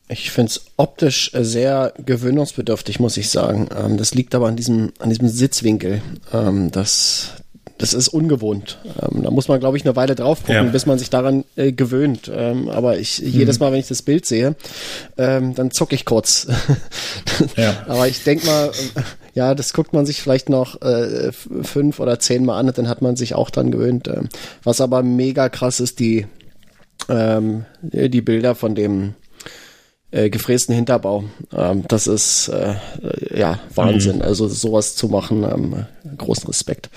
[0.10, 3.70] Ich finde es optisch sehr gewöhnungsbedürftig, muss ich sagen.
[3.76, 6.02] Ähm, das liegt aber an diesem, an diesem Sitzwinkel.
[6.34, 7.34] Ähm, das,
[7.78, 8.80] das ist ungewohnt.
[9.02, 10.64] Ähm, da muss man, glaube ich, eine Weile drauf gucken, ja.
[10.64, 12.32] bis man sich daran äh, gewöhnt.
[12.34, 13.30] Ähm, aber ich, mhm.
[13.30, 14.56] jedes Mal, wenn ich das Bild sehe,
[15.18, 16.48] ähm, dann zucke ich kurz.
[17.58, 17.84] ja.
[17.88, 18.72] Aber ich denke mal,
[19.34, 22.88] ja, das guckt man sich vielleicht noch äh, fünf oder zehn Mal an und dann
[22.88, 24.08] hat man sich auch dran gewöhnt.
[24.08, 24.22] Äh,
[24.64, 26.28] was aber mega krass ist, die,
[27.10, 29.16] ähm, die Bilder von dem
[30.12, 31.24] äh, gefrästen Hinterbau.
[31.52, 32.76] Ähm, das ist äh,
[33.36, 34.18] ja Wahnsinn.
[34.18, 34.22] Mhm.
[34.22, 35.86] Also sowas zu machen, ähm,
[36.18, 36.90] großen Respekt.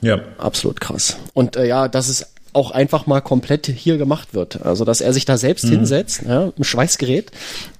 [0.00, 0.20] Ja.
[0.38, 1.16] Absolut krass.
[1.34, 4.64] Und äh, ja, das ist auch einfach mal komplett hier gemacht wird.
[4.64, 5.70] Also dass er sich da selbst mhm.
[5.70, 7.30] hinsetzt, ja, im Schweißgerät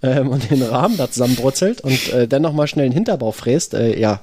[0.02, 3.98] ähm, und den Rahmen da zusammenbrutzelt und äh, dann nochmal schnell den Hinterbau fräst, äh,
[3.98, 4.20] ja,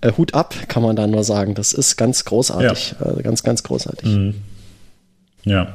[0.00, 1.54] äh, Hut ab, kann man da nur sagen.
[1.54, 2.94] Das ist ganz großartig.
[2.98, 3.06] Ja.
[3.06, 4.08] Also ganz, ganz großartig.
[4.08, 4.34] Mhm.
[5.44, 5.74] Ja.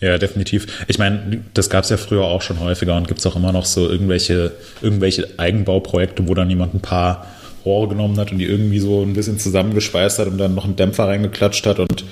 [0.00, 0.84] Ja, definitiv.
[0.86, 3.50] Ich meine, das gab es ja früher auch schon häufiger und gibt es auch immer
[3.50, 7.26] noch so irgendwelche, irgendwelche Eigenbauprojekte, wo dann jemand ein paar
[7.68, 10.76] Rohre genommen hat und die irgendwie so ein bisschen zusammengeschweißt hat und dann noch einen
[10.76, 12.04] Dämpfer reingeklatscht hat und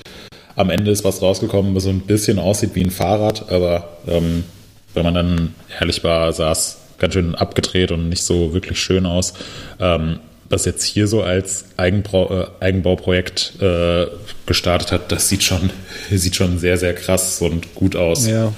[0.55, 4.43] am Ende ist was rausgekommen, was so ein bisschen aussieht wie ein Fahrrad, aber ähm,
[4.93, 9.05] wenn man dann ehrlich war, sah es ganz schön abgedreht und nicht so wirklich schön
[9.05, 9.33] aus.
[9.79, 14.07] Ähm, was jetzt hier so als Eigenbau, äh, Eigenbauprojekt äh,
[14.45, 15.69] gestartet hat, das sieht schon,
[16.09, 18.27] sieht schon sehr, sehr krass und gut aus.
[18.27, 18.53] Ja.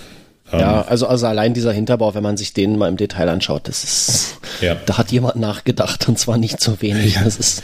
[0.52, 3.68] Ähm, ja, also, also allein dieser Hinterbau, wenn man sich den mal im Detail anschaut,
[3.68, 4.76] das ist, ja.
[4.86, 7.18] da hat jemand nachgedacht und zwar nicht so wenig.
[7.24, 7.64] Das ist,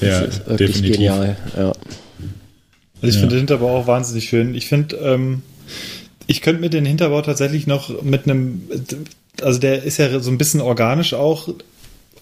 [0.00, 0.96] das ja, ist wirklich definitiv.
[0.96, 1.36] genial.
[1.56, 1.66] Ja.
[1.68, 1.76] Also
[3.02, 3.20] ich ja.
[3.20, 4.54] finde den Hinterbau auch wahnsinnig schön.
[4.54, 5.42] Ich finde, ähm,
[6.26, 8.62] ich könnte mir den Hinterbau tatsächlich noch mit einem,
[9.42, 11.48] also der ist ja so ein bisschen organisch auch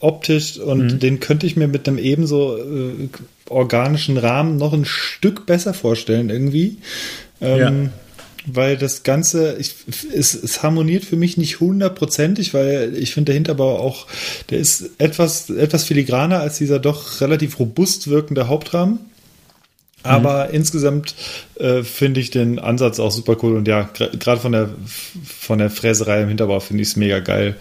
[0.00, 0.98] optisch und mhm.
[0.98, 3.08] den könnte ich mir mit einem ebenso äh,
[3.48, 6.78] organischen Rahmen noch ein Stück besser vorstellen irgendwie.
[7.40, 7.90] Ähm, ja.
[8.46, 9.76] Weil das Ganze, ich,
[10.12, 14.06] es, es harmoniert für mich nicht hundertprozentig, weil ich finde der Hinterbau auch,
[14.50, 18.98] der ist etwas, etwas filigraner als dieser doch relativ robust wirkende Hauptrahmen.
[20.04, 20.54] Aber mhm.
[20.54, 21.14] insgesamt
[21.58, 24.70] äh, finde ich den Ansatz auch super cool und ja, gerade von der
[25.38, 27.56] von der Fräserei im Hinterbau finde ich es mega geil.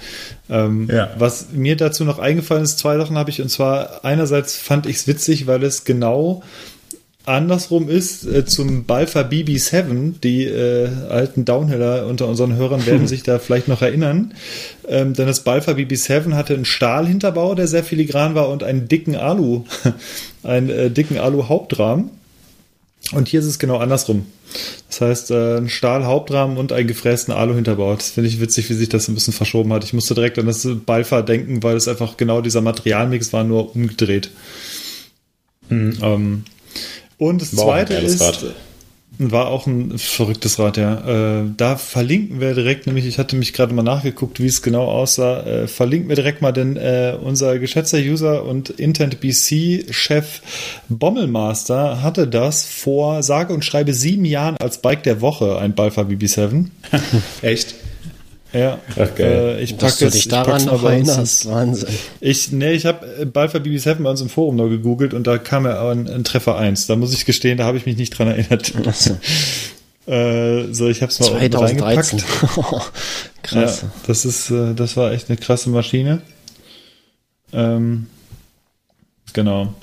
[0.49, 1.11] Ähm, ja.
[1.17, 4.97] Was mir dazu noch eingefallen ist, zwei Sachen habe ich und zwar einerseits fand ich
[4.97, 6.41] es witzig, weil es genau
[7.25, 10.19] andersrum ist äh, zum Balfa BB7.
[10.23, 14.33] Die äh, alten Downhiller unter unseren Hörern werden sich da vielleicht noch erinnern.
[14.87, 19.15] Ähm, denn das Balfa BB7 hatte einen Stahlhinterbau, der sehr filigran war und einen dicken
[19.15, 19.65] Alu,
[20.43, 22.09] einen äh, dicken Alu-Hauptrahmen.
[23.13, 24.25] Und hier ist es genau andersrum.
[24.87, 27.95] Das heißt, äh, ein Stahlhauptrahmen und einen gefrästen Alu-Hinterbau.
[27.95, 29.83] Das finde ich witzig, wie sich das ein bisschen verschoben hat.
[29.83, 33.75] Ich musste direkt an das Balfa denken, weil es einfach genau dieser Materialmix war, nur
[33.75, 34.29] umgedreht.
[35.69, 35.97] Mhm.
[36.01, 36.43] Ähm,
[37.21, 38.43] und das war zweite ist, Rad.
[39.19, 41.41] war auch ein verrücktes Rad, ja.
[41.41, 44.85] Äh, da verlinken wir direkt, nämlich ich hatte mich gerade mal nachgeguckt, wie es genau
[44.85, 45.41] aussah.
[45.43, 50.41] Äh, verlinken wir direkt mal, denn äh, unser geschätzter User und Intent BC-Chef
[50.89, 56.01] Bommelmaster hatte das vor sage und schreibe sieben Jahren als Bike der Woche, ein Balfa
[56.01, 56.69] BB7.
[57.43, 57.75] Echt?
[58.53, 59.57] Ja, Ach, geil.
[59.59, 61.87] Äh, ich packe Dass du dich daran noch erinnerst, Wahnsinn.
[62.19, 65.37] Ich, nee, ich habe äh, Balfa BB7 bei uns im Forum noch gegoogelt und da
[65.37, 66.87] kam er ein, ein Treffer 1.
[66.87, 68.73] Da muss ich gestehen, da habe ich mich nicht dran erinnert.
[68.93, 69.17] So.
[70.11, 72.19] äh, so, ich habe es mal 2013.
[73.43, 73.81] krass.
[73.81, 76.21] Ja, das ist, äh, das war echt eine krasse Maschine.
[77.53, 78.07] Ähm,
[79.31, 79.73] genau.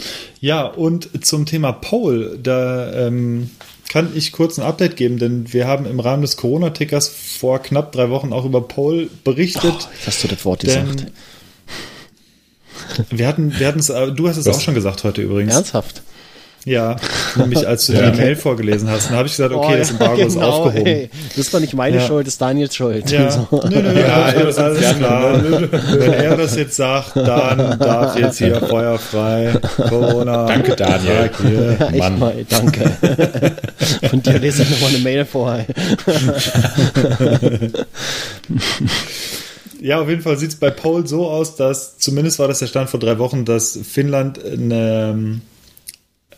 [0.40, 3.50] Ja, und zum Thema Pole, da ähm,
[3.88, 7.92] kann ich kurz ein Update geben, denn wir haben im Rahmen des Corona-Tickers vor knapp
[7.92, 9.74] drei Wochen auch über Paul berichtet.
[9.78, 11.06] Oh, hast du das Wort gesagt?
[13.10, 14.56] Wir hatten, wir hatten es, äh, du hast es Was?
[14.56, 15.54] auch schon gesagt heute übrigens.
[15.54, 16.02] Ernsthaft?
[16.68, 16.96] Ja,
[17.36, 18.10] nämlich als du ja.
[18.10, 20.86] die Mail vorgelesen hast, dann habe ich gesagt, okay, oh, das Embargo genau, ist aufgehoben.
[20.86, 21.10] Ey.
[21.28, 22.06] Das ist doch nicht meine ja.
[22.06, 23.10] Schuld, das ist Daniels Schuld.
[23.10, 23.60] Ja, so.
[23.70, 25.42] nö, nö, ja, alles, alles klar.
[25.42, 29.54] Wenn er das jetzt sagt, dann darf jetzt hier feuerfrei
[29.88, 30.46] Corona.
[30.46, 31.30] Danke, Daniel.
[31.80, 32.90] Ja, echt mal, danke.
[34.12, 35.58] Und dir lese ich nochmal eine Mail vor.
[39.80, 42.66] Ja, auf jeden Fall sieht es bei Paul so aus, dass zumindest war das der
[42.66, 45.47] Stand vor drei Wochen, dass Finnland eine äh,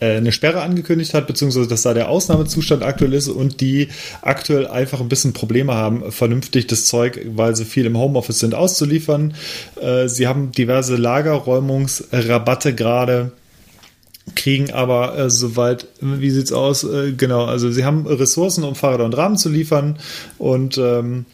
[0.01, 3.89] eine Sperre angekündigt hat, beziehungsweise dass da der Ausnahmezustand aktuell ist und die
[4.21, 8.55] aktuell einfach ein bisschen Probleme haben, vernünftig das Zeug, weil sie viel im Homeoffice sind,
[8.55, 9.35] auszuliefern.
[9.79, 13.31] Äh, sie haben diverse Lagerräumungsrabatte gerade
[14.35, 16.83] kriegen aber äh, soweit, wie sieht's aus?
[16.83, 19.97] Äh, genau, also sie haben Ressourcen, um Fahrräder und Rahmen zu liefern
[20.37, 21.25] und ähm,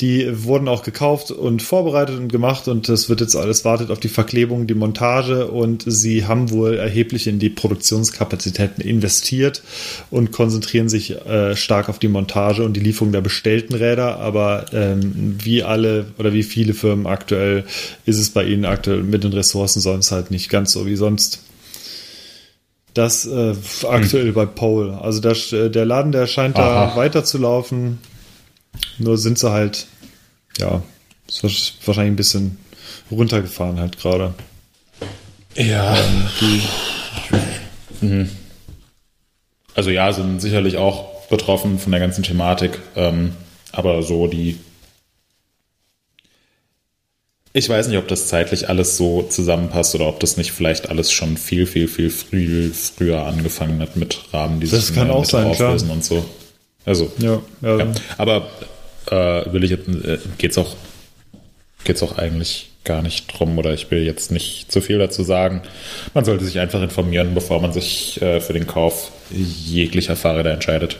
[0.00, 4.00] die wurden auch gekauft und vorbereitet und gemacht und das wird jetzt alles wartet auf
[4.00, 9.62] die Verklebung, die Montage und sie haben wohl erheblich in die Produktionskapazitäten investiert
[10.10, 14.18] und konzentrieren sich äh, stark auf die Montage und die Lieferung der bestellten Räder.
[14.20, 17.64] Aber ähm, wie alle oder wie viele Firmen aktuell
[18.06, 21.42] ist es bei ihnen aktuell mit den Ressourcen sonst halt nicht ganz so wie sonst.
[22.94, 23.54] Das äh,
[23.88, 24.34] aktuell hm.
[24.34, 24.98] bei Pole.
[25.00, 26.86] Also der, äh, der Laden, der scheint Aha.
[26.86, 27.98] da weiterzulaufen.
[28.98, 29.86] Nur sind sie halt,
[30.58, 30.82] ja,
[31.26, 31.42] ist
[31.86, 32.58] wahrscheinlich ein bisschen
[33.10, 34.34] runtergefahren halt gerade.
[35.56, 35.96] Ja.
[35.96, 38.30] Ähm, die, mhm.
[39.74, 42.78] also ja, sind sicherlich auch betroffen von der ganzen Thematik.
[42.96, 43.32] Ähm,
[43.72, 44.58] aber so die.
[47.52, 51.10] Ich weiß nicht, ob das zeitlich alles so zusammenpasst oder ob das nicht vielleicht alles
[51.10, 55.46] schon viel, viel, viel früh, früher angefangen hat mit Rahmen, die das kann auch sein,
[55.46, 55.96] auflösen klar.
[55.96, 56.24] und so.
[56.84, 57.78] Also, ja, ja.
[57.78, 57.92] ja.
[58.18, 58.48] aber
[59.06, 60.74] äh, will ich äh, geht's auch
[61.84, 65.62] geht's auch eigentlich gar nicht drum oder ich will jetzt nicht zu viel dazu sagen.
[66.14, 70.96] Man sollte sich einfach informieren, bevor man sich äh, für den Kauf jeglicher Fahrräder entscheidet.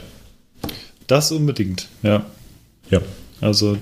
[1.07, 2.25] Das unbedingt, ja.
[2.89, 3.01] Ja.
[3.41, 3.77] Also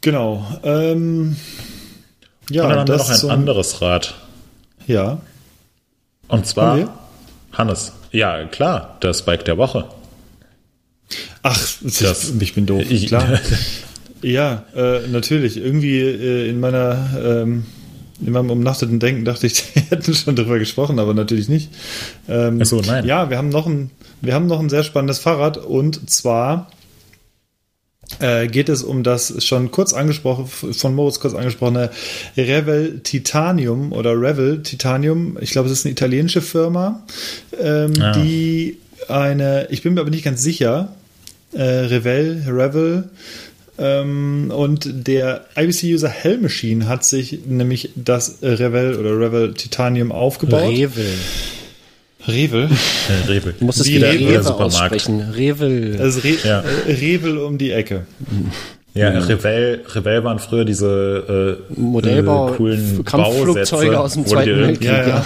[0.00, 0.46] genau.
[0.64, 1.36] Ähm,
[2.50, 4.14] ja, Und dann haben wir noch ein so anderes Rad.
[4.86, 5.20] Ja.
[6.28, 6.92] Und zwar
[7.52, 7.92] Hannes.
[8.10, 9.84] Ja, klar, das Bike der Woche.
[11.42, 12.84] Ach, das, ich bin doof.
[12.88, 13.40] Ich, Klar.
[14.22, 15.56] ja, äh, natürlich.
[15.56, 17.64] Irgendwie äh, in meiner ähm,
[18.24, 21.70] in meinem umnachteten Denken dachte ich, wir hätten schon darüber gesprochen, aber natürlich nicht.
[22.28, 23.04] Ähm, Ach so, nein.
[23.06, 23.90] Ja, wir haben noch ein,
[24.20, 26.70] wir haben noch ein sehr spannendes Fahrrad und zwar
[28.20, 31.90] äh, geht es um das schon kurz angesprochen, von Moritz kurz angesprochene
[32.36, 35.38] Revel Titanium oder Revel Titanium.
[35.40, 37.04] Ich glaube, es ist eine italienische Firma,
[37.60, 38.12] ähm, ja.
[38.12, 38.78] die
[39.08, 40.94] eine, ich bin mir aber nicht ganz sicher,
[41.52, 43.04] äh, Revel, Revel,
[43.78, 50.70] ähm, und der IBC-User Hell Machine hat sich nämlich das Revel oder Revel Titanium aufgebaut.
[50.70, 51.06] Revel.
[52.28, 52.68] Revel.
[53.08, 53.54] Äh, Revel.
[53.58, 55.20] Du musst es wie Revel aussprechen.
[55.20, 55.96] Revel.
[56.00, 56.62] Also Re ja.
[56.86, 58.06] Revel um die Ecke.
[58.94, 64.86] Ja, Revell, Revell waren früher diese äh, Modellbau, äh, coolen Kampfflugzeuge aus dem Zweiten Weltkrieg.
[64.86, 65.24] Ja, ja.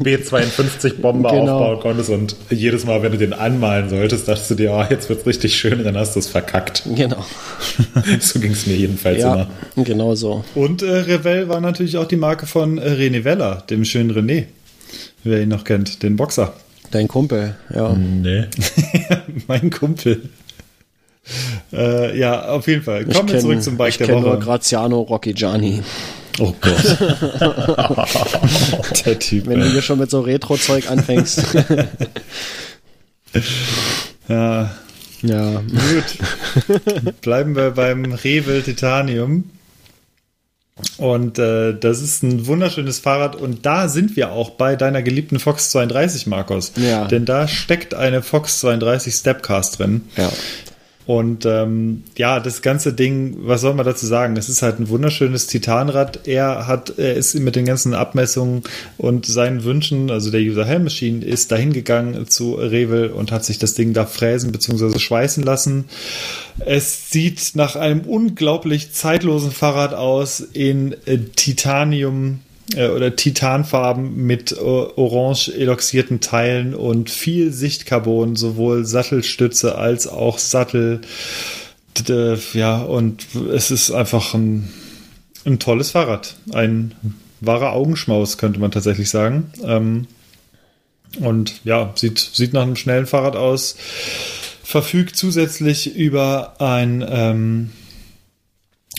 [0.00, 1.58] B-52-Bombe Genau.
[1.60, 5.08] aufbauen konntest und jedes Mal, wenn du den anmalen solltest, dachtest du dir, oh, jetzt
[5.08, 6.82] wird's richtig schön und dann hast du es verkackt.
[6.94, 7.24] Genau.
[8.20, 9.84] so ging's mir jedenfalls Ja, immer.
[9.84, 10.44] genau so.
[10.54, 14.44] Und äh, Revell war natürlich auch die Marke von äh, René Weller, dem schönen René.
[15.24, 16.52] Wer ihn noch kennt, den Boxer.
[16.90, 17.94] Dein Kumpel, ja.
[17.94, 18.44] Nee.
[19.46, 20.22] mein Kumpel.
[21.72, 23.04] Äh, ja, auf jeden Fall.
[23.06, 24.40] Kommen wir zurück zum Bike ich der kenn nur Woche.
[24.40, 25.82] Graziano Rocchigiani.
[26.38, 26.84] Oh Gott.
[29.04, 29.46] der Typ.
[29.46, 31.42] Wenn du hier schon mit so Retro-Zeug anfängst.
[34.28, 34.70] Ja,
[35.22, 35.60] ja.
[35.60, 37.14] gut.
[37.20, 39.50] Bleiben wir beim Revel Titanium.
[40.96, 45.38] Und äh, das ist ein wunderschönes Fahrrad und da sind wir auch bei deiner geliebten
[45.38, 46.72] Fox 32, Markus.
[46.76, 47.06] Ja.
[47.06, 50.02] Denn da steckt eine Fox 32 Stepcast drin.
[50.16, 50.30] Ja.
[51.10, 54.36] Und ähm, ja, das ganze Ding, was soll man dazu sagen?
[54.36, 56.28] Es ist halt ein wunderschönes Titanrad.
[56.28, 58.62] Er hat, er ist mit den ganzen Abmessungen
[58.96, 63.44] und seinen Wünschen, also der User Helm Machine, ist dahin gegangen zu Revel und hat
[63.44, 65.00] sich das Ding da fräsen bzw.
[65.00, 65.86] schweißen lassen.
[66.64, 72.38] Es sieht nach einem unglaublich zeitlosen Fahrrad aus in äh, Titanium
[72.74, 80.38] äh, oder Titanfarben mit äh, orange eloxierten Teilen und viel Sichtcarbon, sowohl Sattelstütze als auch
[80.38, 81.00] Sattel.
[82.54, 84.70] Ja, und es ist einfach ein,
[85.44, 86.36] ein tolles Fahrrad.
[86.52, 86.94] Ein
[87.40, 89.52] wahrer Augenschmaus, könnte man tatsächlich sagen.
[89.64, 90.06] Ähm,
[91.18, 93.76] und ja, sieht, sieht nach einem schnellen Fahrrad aus.
[94.62, 97.70] Verfügt zusätzlich über ein ähm,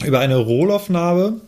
[0.06, 1.40] über eine Rohlaufnahme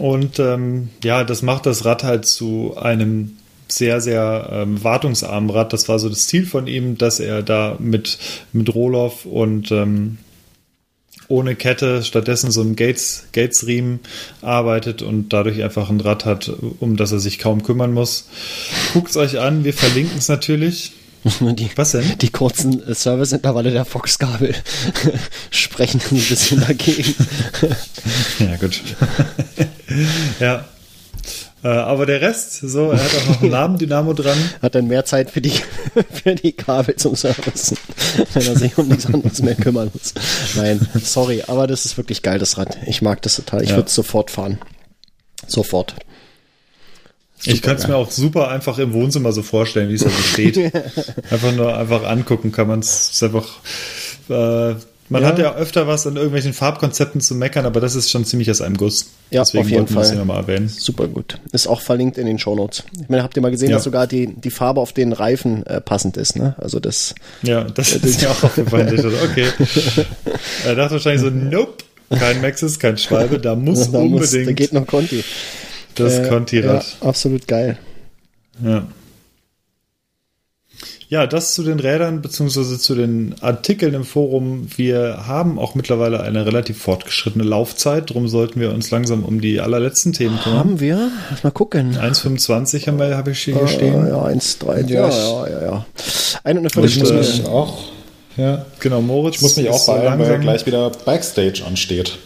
[0.00, 3.36] und ähm, ja, das macht das Rad halt zu einem
[3.68, 5.74] sehr, sehr ähm, wartungsarmen Rad.
[5.74, 8.18] Das war so das Ziel von ihm, dass er da mit,
[8.54, 10.16] mit Rohloff und ähm,
[11.28, 14.00] ohne Kette stattdessen so einen Gates, Gates-Riemen
[14.40, 16.50] arbeitet und dadurch einfach ein Rad hat,
[16.80, 18.30] um das er sich kaum kümmern muss.
[18.94, 20.92] Guckt es euch an, wir verlinken es natürlich.
[21.54, 22.16] Die, Was denn?
[22.18, 24.54] die kurzen äh, Serviceintervalle der Fox-Kabel
[25.50, 27.14] sprechen ein bisschen dagegen.
[28.38, 28.80] Ja, gut.
[30.40, 30.64] ja.
[31.62, 34.38] Äh, aber der Rest, so, er hat auch noch einen Nabendynamo dran.
[34.62, 35.52] Hat dann mehr Zeit für die,
[36.10, 37.76] für die Kabel zum Servicen,
[38.32, 40.14] wenn er sich um nichts anderes mehr kümmern muss.
[40.56, 42.78] Nein, sorry, aber das ist wirklich geil, das Rad.
[42.86, 43.62] Ich mag das total.
[43.62, 43.76] Ich Ja.
[43.76, 44.58] würde es sofort fahren.
[45.46, 45.94] Sofort.
[47.44, 50.22] Ich kann es mir auch super einfach im Wohnzimmer so vorstellen, wie es da so
[50.22, 50.58] steht.
[51.30, 53.22] einfach nur einfach angucken kann man es.
[53.22, 53.46] Einfach.
[54.28, 54.74] Äh,
[55.12, 55.28] man Ja.
[55.28, 58.60] hat ja öfter was an irgendwelchen Farbkonzepten zu meckern, aber das ist schon ziemlich aus
[58.60, 59.06] einem Guss.
[59.30, 60.16] Ja, Deswegen auf jeden das Fall.
[60.16, 60.68] hier mal erwähnen.
[60.68, 61.40] Super gut.
[61.50, 62.84] Ist auch verlinkt in den Shownotes.
[63.02, 63.76] Ich meine, habt ihr mal gesehen, Ja.
[63.76, 66.54] dass sogar die, die Farbe auf den Reifen äh, passend ist, ne?
[66.58, 67.16] Also das.
[67.42, 69.04] Ja, das ist ja auch aufgefallen.
[69.30, 69.46] Okay.
[70.64, 74.52] Er dachte wahrscheinlich so, nope, kein Maxis, kein Schwalbe, da muss da, muss, unbedingt da
[74.52, 75.24] geht noch Conti.
[75.94, 76.96] Das Äh, Conti-Rad.
[77.00, 77.78] Ja, absolut geil.
[78.64, 78.86] Ja.
[81.08, 84.68] Ja, das zu den Rädern beziehungsweise zu den Artikeln im Forum.
[84.76, 89.60] Wir haben auch mittlerweile eine relativ fortgeschrittene Laufzeit, darum sollten wir uns langsam um die
[89.60, 90.58] allerletzten Themen kümmern.
[90.60, 91.10] Haben wir?
[91.30, 91.96] Lass mal gucken.
[91.96, 94.06] 1,25 haben wir, habe ich hier Äh, stehen.
[94.06, 95.86] ja, eins, drei, Ja, ja, ja, ja.
[96.44, 97.42] Eine und eine Ich muss Viertelstunde.
[97.42, 97.78] mich auch,
[98.36, 99.36] ja, Genau, Moritz.
[99.36, 102.18] ich muss mich auch beeilen, weil gleich wieder Backstage ansteht.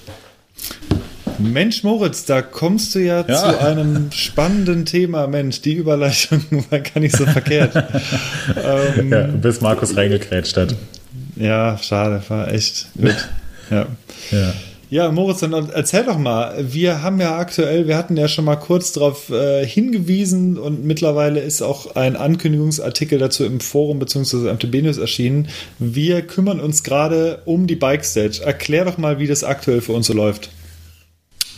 [1.38, 3.34] Mensch, Moritz, da kommst du ja, Ja.
[3.34, 5.26] zu einem spannenden Thema.
[5.26, 7.72] Mensch, die Überleitung war gar nicht so verkehrt.
[8.96, 10.74] ähm, Ja, bis Markus reingekrätscht hat.
[11.36, 13.14] ja, schade, war echt gut.
[13.70, 13.86] Ja.
[14.30, 14.52] Ja.
[14.90, 16.54] Ja, Moritz, dann erzähl doch mal.
[16.70, 21.40] Wir haben ja aktuell, wir hatten ja schon mal kurz darauf äh, hingewiesen und mittlerweile
[21.40, 24.52] ist auch ein Ankündigungsartikel dazu im Forum bzw.
[24.52, 25.48] MTB News erschienen.
[25.78, 28.42] Wir kümmern uns gerade um die Bike Stage.
[28.44, 30.50] Erklär doch mal, wie das aktuell für uns so läuft.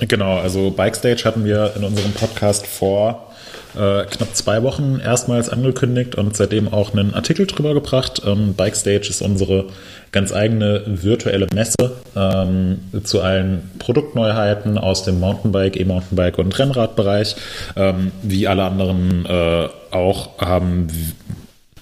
[0.00, 3.32] Genau, also Bikestage hatten wir in unserem Podcast vor
[3.74, 8.22] äh, knapp zwei Wochen erstmals angekündigt und seitdem auch einen Artikel drüber gebracht.
[8.26, 9.66] Ähm, Bikestage ist unsere
[10.12, 17.36] ganz eigene virtuelle Messe ähm, zu allen Produktneuheiten aus dem Mountainbike, E-Mountainbike und Rennradbereich.
[17.76, 20.88] Ähm, wie alle anderen äh, auch haben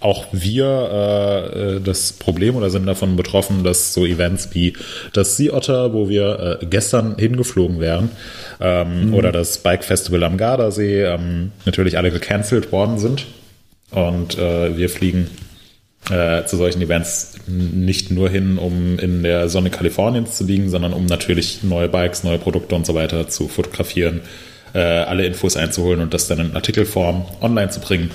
[0.04, 4.74] auch wir äh, äh, das Problem oder sind davon betroffen, dass so Events wie
[5.14, 8.10] das Sea Otter, wo wir äh, gestern hingeflogen wären,
[8.60, 13.26] ähm, oder das Bike Festival am Gardasee, ähm, natürlich alle gecancelt worden sind.
[13.92, 15.30] Und äh, wir fliegen
[16.10, 20.92] äh, zu solchen Events nicht nur hin, um in der Sonne Kaliforniens zu liegen, sondern
[20.92, 24.20] um natürlich neue Bikes, neue Produkte und so weiter zu fotografieren,
[24.74, 28.10] äh, alle Infos einzuholen und das dann in Artikelform online zu bringen.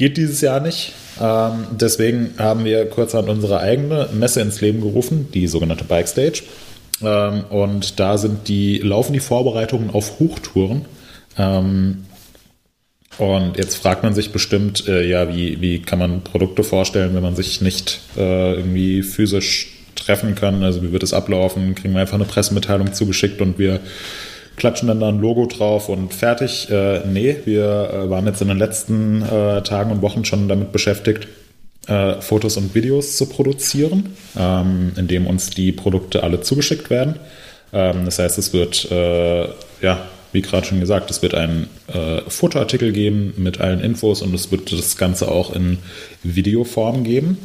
[0.00, 0.94] Geht dieses Jahr nicht.
[1.20, 6.44] Ähm, deswegen haben wir kurzerhand unsere eigene Messe ins Leben gerufen, die sogenannte Bike Stage.
[7.02, 10.86] Ähm, und da sind die, laufen die Vorbereitungen auf Hochtouren.
[11.36, 12.06] Ähm,
[13.18, 17.22] und jetzt fragt man sich bestimmt, äh, ja, wie, wie kann man Produkte vorstellen, wenn
[17.22, 20.62] man sich nicht äh, irgendwie physisch treffen kann?
[20.62, 21.74] Also wie wird es ablaufen?
[21.74, 23.80] Kriegen wir einfach eine Pressemitteilung zugeschickt und wir
[24.56, 26.70] klatschen dann da ein Logo drauf und fertig.
[26.70, 30.72] Äh, nee, wir äh, waren jetzt in den letzten äh, Tagen und Wochen schon damit
[30.72, 31.28] beschäftigt,
[31.86, 37.16] äh, Fotos und Videos zu produzieren, ähm, indem uns die Produkte alle zugeschickt werden.
[37.72, 39.48] Ähm, das heißt, es wird, äh,
[39.80, 44.34] ja, wie gerade schon gesagt, es wird einen äh, Fotoartikel geben mit allen Infos und
[44.34, 45.78] es wird das Ganze auch in
[46.22, 47.38] Videoform geben.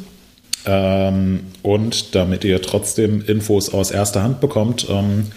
[0.66, 5.28] Ähm, und damit ihr trotzdem Infos aus erster Hand bekommt, ähm,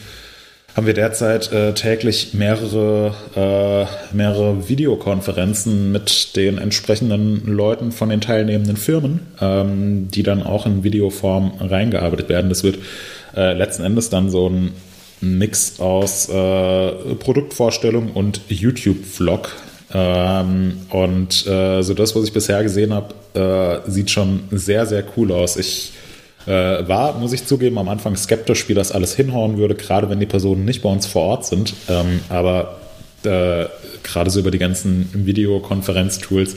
[0.76, 8.22] haben wir derzeit äh, täglich mehrere, äh, mehrere Videokonferenzen mit den entsprechenden Leuten von den
[8.22, 12.50] teilnehmenden Firmen, ähm, die dann auch in Videoform reingearbeitet werden.
[12.50, 12.80] Das wird
[13.36, 14.72] äh, letzten Endes dann so ein
[15.22, 19.56] Mix aus äh, Produktvorstellung und YouTube-Vlog.
[19.92, 25.04] Ähm, und äh, so das, was ich bisher gesehen habe, äh, sieht schon sehr, sehr
[25.18, 25.58] cool aus.
[25.58, 25.94] Ich
[26.46, 30.20] äh, war, muss ich zugeben, am Anfang skeptisch, wie das alles hinhauen würde, gerade wenn
[30.20, 31.74] die Personen nicht bei uns vor Ort sind.
[31.90, 32.80] Ähm, aber
[33.24, 33.66] äh,
[34.04, 36.56] gerade so über die ganzen Videokonferenz-Tools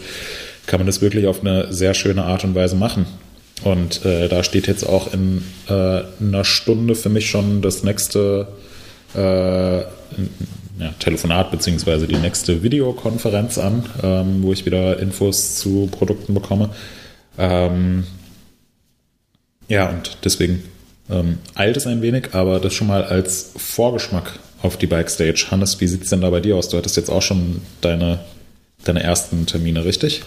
[0.66, 3.06] kann man das wirklich auf eine sehr schöne Art und Weise machen.
[3.64, 8.48] Und äh, da steht jetzt auch in äh, einer Stunde für mich schon das nächste
[9.14, 16.34] äh, ja, Telefonat beziehungsweise die nächste Videokonferenz an, ähm, wo ich wieder Infos zu Produkten
[16.34, 16.70] bekomme.
[17.38, 18.04] Ähm,
[19.72, 20.62] ja, und deswegen
[21.10, 25.46] ähm, eilt es ein wenig, aber das schon mal als Vorgeschmack auf die Bike Stage.
[25.50, 26.68] Hannes, wie sieht es denn da bei dir aus?
[26.68, 28.20] Du hattest jetzt auch schon deine,
[28.84, 30.24] deine ersten Termine, richtig?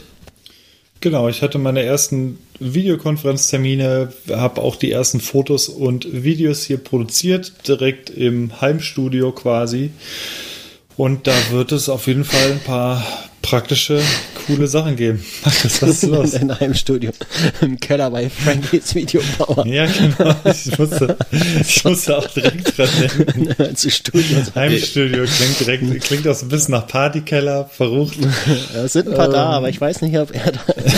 [1.00, 7.68] Genau, ich hatte meine ersten Videokonferenztermine, habe auch die ersten Fotos und Videos hier produziert,
[7.68, 9.92] direkt im Heimstudio quasi.
[10.98, 13.06] Und da wird es auf jeden Fall ein paar
[13.46, 14.02] praktische,
[14.48, 15.24] coole Sachen geben.
[15.44, 16.34] Was ist los?
[16.34, 17.12] In einem Studio.
[17.62, 19.66] Im Keller bei Frankies Video Power.
[19.68, 20.36] Ja, genau.
[20.46, 21.16] Ich musste,
[21.62, 23.76] ich musste auch direkt dran denken.
[23.76, 24.40] Zu Studio.
[24.56, 28.18] Heimstudio klingt direkt, klingt auch so ein bisschen nach Partykeller, verrucht.
[28.74, 29.34] Ja, es sind ein paar ähm.
[29.34, 30.96] da, aber ich weiß nicht, ob er da ist.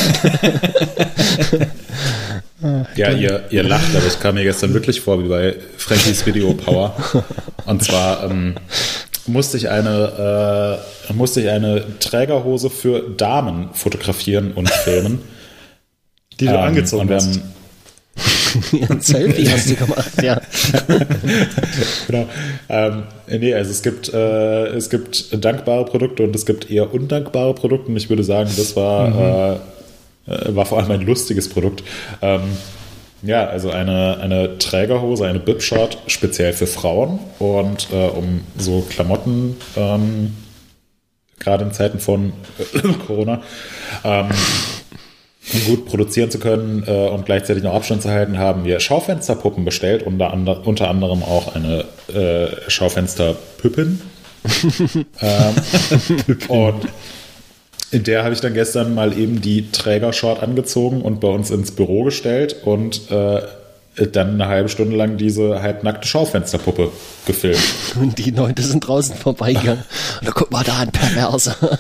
[2.96, 6.54] ja, ihr, ihr lacht, aber ich kam mir gestern wirklich vor wie bei Frankies Video
[6.54, 6.96] Power.
[7.66, 8.56] Und zwar ähm,
[9.28, 10.80] musste ich eine,
[11.10, 15.20] äh, musste ich eine Trägerhose für Damen fotografieren und filmen.
[16.40, 17.40] Die du ähm, angezogen hast.
[18.90, 20.42] Ein Selfie hast du gemacht, ja.
[22.08, 22.28] genau.
[22.70, 27.54] Ähm, nee, also es gibt, äh, es gibt dankbare Produkte und es gibt eher undankbare
[27.54, 27.92] Produkte.
[27.92, 29.60] Und ich würde sagen, das war, mhm.
[30.32, 31.84] äh, war vor allem ein lustiges Produkt.
[32.22, 32.42] Ähm,
[33.24, 39.58] ja, also eine, eine Trägerhose, eine Bib-Short speziell für Frauen und äh, um so Klamotten,
[39.76, 40.36] ähm,
[41.40, 43.42] gerade in Zeiten von äh, Corona,
[44.04, 44.30] ähm,
[45.66, 50.04] gut produzieren zu können äh, und gleichzeitig noch Abstand zu halten, haben wir Schaufensterpuppen bestellt,
[50.04, 54.02] unter, ander, unter anderem auch eine äh, Schaufensterpüppin.
[55.22, 55.56] ähm,
[56.48, 56.88] und
[57.92, 61.72] in der habe ich dann gestern mal eben die Trägershort angezogen und bei uns ins
[61.72, 63.42] Büro gestellt und äh,
[64.12, 66.92] dann eine halbe Stunde lang diese halbnackte Schaufensterpuppe
[67.26, 67.64] gefilmt.
[68.00, 69.84] Und die Leute sind draußen vorbeigegangen.
[70.20, 71.56] Und da guck mal da, ein Perverser.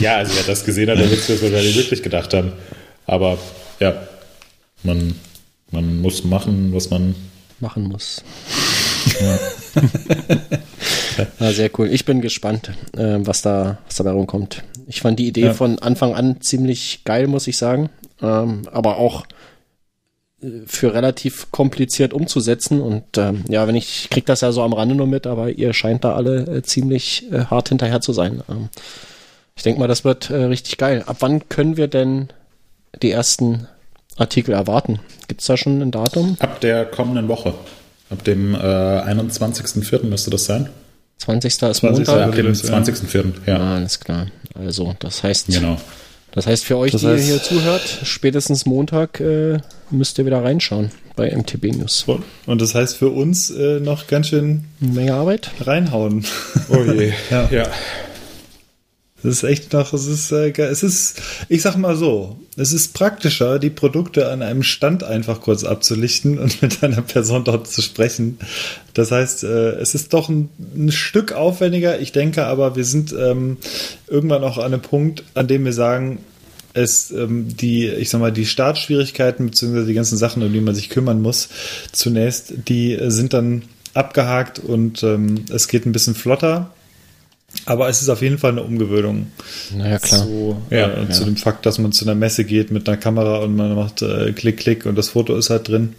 [0.00, 2.52] ja, also wer das gesehen hat, der wird es wahrscheinlich wirklich gedacht haben.
[3.06, 3.38] Aber
[3.80, 3.94] ja,
[4.82, 5.14] man,
[5.70, 7.14] man muss machen, was man
[7.60, 8.22] machen muss.
[9.18, 9.38] Ja.
[11.40, 11.88] Ja, sehr cool.
[11.88, 14.62] Ich bin gespannt, äh, was da, was dabei rumkommt.
[14.86, 15.54] Ich fand die Idee ja.
[15.54, 17.90] von Anfang an ziemlich geil, muss ich sagen.
[18.20, 19.24] Ähm, aber auch
[20.42, 22.80] äh, für relativ kompliziert umzusetzen.
[22.80, 25.50] Und ähm, ja, wenn ich, ich krieg das ja so am Rande nur mit, aber
[25.50, 28.42] ihr scheint da alle äh, ziemlich äh, hart hinterher zu sein.
[28.48, 28.68] Ähm,
[29.56, 31.04] ich denke mal, das wird äh, richtig geil.
[31.06, 32.28] Ab wann können wir denn
[33.02, 33.66] die ersten
[34.16, 35.00] Artikel erwarten?
[35.28, 36.36] Gibt es da schon ein Datum?
[36.40, 37.54] Ab der kommenden Woche.
[38.10, 40.04] Ab dem äh, 21.04.
[40.04, 40.68] müsste das sein.
[41.22, 41.48] 20.
[41.50, 41.82] ist 20.
[42.06, 42.28] Montag.
[42.28, 43.24] Ab dem 20.04.
[43.46, 43.56] Ja.
[43.58, 44.26] Ah, alles klar.
[44.54, 45.80] Also, das heißt, genau.
[46.32, 49.58] das heißt für euch, das die heißt, ihr hier zuhört, spätestens Montag äh,
[49.90, 52.04] müsst ihr wieder reinschauen bei MTB News.
[52.46, 56.24] Und das heißt für uns äh, noch ganz schön Menge Arbeit reinhauen.
[56.68, 57.12] Oh je.
[57.30, 57.48] ja.
[57.50, 57.66] ja.
[59.24, 62.92] Es ist echt noch, es ist, äh, es ist, ich sag mal so, es ist
[62.94, 67.82] praktischer, die Produkte an einem Stand einfach kurz abzulichten und mit einer Person dort zu
[67.82, 68.38] sprechen.
[68.94, 72.00] Das heißt, äh, es ist doch ein, ein Stück aufwendiger.
[72.00, 73.58] Ich denke aber, wir sind ähm,
[74.08, 76.18] irgendwann auch an einem Punkt, an dem wir sagen,
[76.74, 80.74] es ähm, die, ich sag mal, die Startschwierigkeiten beziehungsweise die ganzen Sachen, um die man
[80.74, 81.48] sich kümmern muss,
[81.92, 83.62] zunächst, die sind dann
[83.94, 86.70] abgehakt und ähm, es geht ein bisschen flotter.
[87.64, 89.28] Aber es ist auf jeden Fall eine Umgewöhnung.
[89.76, 90.24] Naja, klar.
[90.24, 91.10] Zu, ja, äh, ja.
[91.10, 94.02] zu dem Fakt, dass man zu einer Messe geht mit einer Kamera und man macht
[94.02, 95.94] äh, Klick, Klick und das Foto ist halt drin.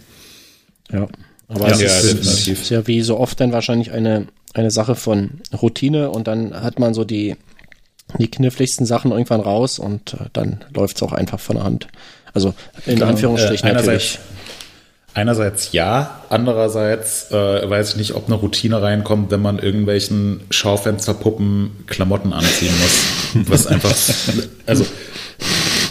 [0.92, 1.08] Ja.
[1.48, 5.42] Aber ja, es ist, ist, ja wie so oft dann wahrscheinlich eine, eine Sache von
[5.60, 7.36] Routine und dann hat man so die,
[8.18, 11.88] die kniffligsten Sachen irgendwann raus und äh, dann läuft es auch einfach von der Hand.
[12.32, 12.54] Also
[12.86, 13.06] in genau.
[13.06, 14.18] Anführungsstrichen äh, natürlich.
[15.14, 21.84] Einerseits ja, andererseits äh, weiß ich nicht, ob eine Routine reinkommt, wenn man irgendwelchen Schaufensterpuppen
[21.86, 23.48] Klamotten anziehen muss.
[23.48, 23.94] was einfach,
[24.66, 24.84] also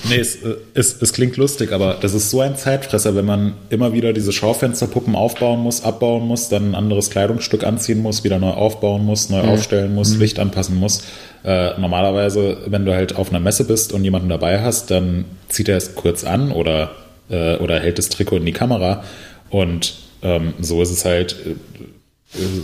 [0.10, 0.40] Nee, es,
[0.74, 4.34] es, es klingt lustig, aber das ist so ein Zeitfresser, wenn man immer wieder diese
[4.34, 9.30] Schaufensterpuppen aufbauen muss, abbauen muss, dann ein anderes Kleidungsstück anziehen muss, wieder neu aufbauen muss,
[9.30, 9.50] neu mhm.
[9.50, 10.20] aufstellen muss, mhm.
[10.20, 11.04] Licht anpassen muss.
[11.45, 15.70] Äh, normalerweise, wenn du halt auf einer Messe bist und jemanden dabei hast, dann zieht
[15.70, 16.91] er es kurz an oder,
[17.30, 19.04] äh, oder hält das Trikot in die Kamera.
[19.50, 21.56] Und ähm, so ist es halt, äh,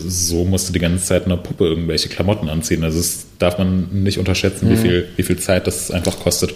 [0.08, 2.84] so musst du die ganze Zeit eine Puppe irgendwelche Klamotten anziehen.
[2.84, 4.72] Also das darf man nicht unterschätzen, mhm.
[4.72, 6.54] wie, viel, wie viel Zeit das einfach kostet.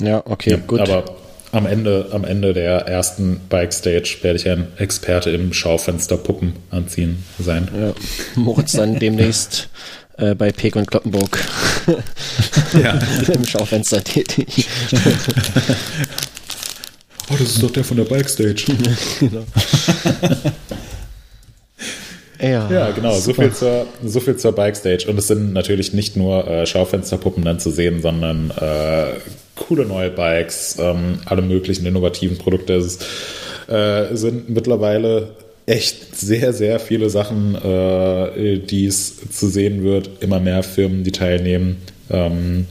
[0.00, 0.80] Ja, okay, ja, gut.
[0.80, 1.04] Aber
[1.52, 6.54] am Ende, am Ende der ersten Bike Stage werde ich ein Experte im Schaufenster Puppen
[6.70, 7.68] anziehen sein.
[7.74, 7.94] Ja,
[8.34, 9.70] Moritz dann demnächst
[10.18, 11.38] äh, bei Peek und Kloppenburg
[12.82, 12.98] ja.
[13.32, 14.66] im Schaufenster tätig.
[17.30, 18.66] oh, das ist doch der von der Bike Stage.
[19.20, 19.44] genau.
[22.40, 23.18] Ja, ja, genau.
[23.18, 25.06] So viel, zur, so viel zur Bike Stage.
[25.08, 29.14] Und es sind natürlich nicht nur äh, Schaufensterpuppen dann zu sehen, sondern äh,
[29.54, 32.74] coole neue Bikes, ähm, alle möglichen innovativen Produkte.
[32.74, 32.98] Es
[33.68, 35.30] äh, sind mittlerweile
[35.66, 40.22] echt sehr, sehr viele Sachen, äh, die es zu sehen wird.
[40.22, 41.82] Immer mehr Firmen, die teilnehmen.
[42.08, 42.66] Ähm,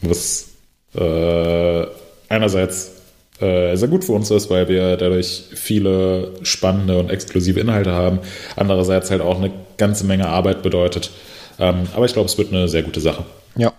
[0.00, 0.48] was
[0.94, 1.86] äh,
[2.28, 2.92] einerseits
[3.40, 8.20] äh, sehr gut für uns ist, weil wir dadurch viele spannende und exklusive Inhalte haben.
[8.56, 11.10] Andererseits halt auch eine ganze Menge Arbeit bedeutet.
[11.58, 13.24] Ähm, aber ich glaube, es wird eine sehr gute Sache.
[13.56, 13.72] Ja.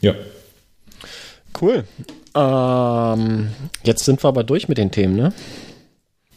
[0.00, 0.14] Ja.
[1.60, 1.84] Cool.
[2.36, 3.48] Ähm,
[3.82, 5.32] jetzt sind wir aber durch mit den Themen, ne?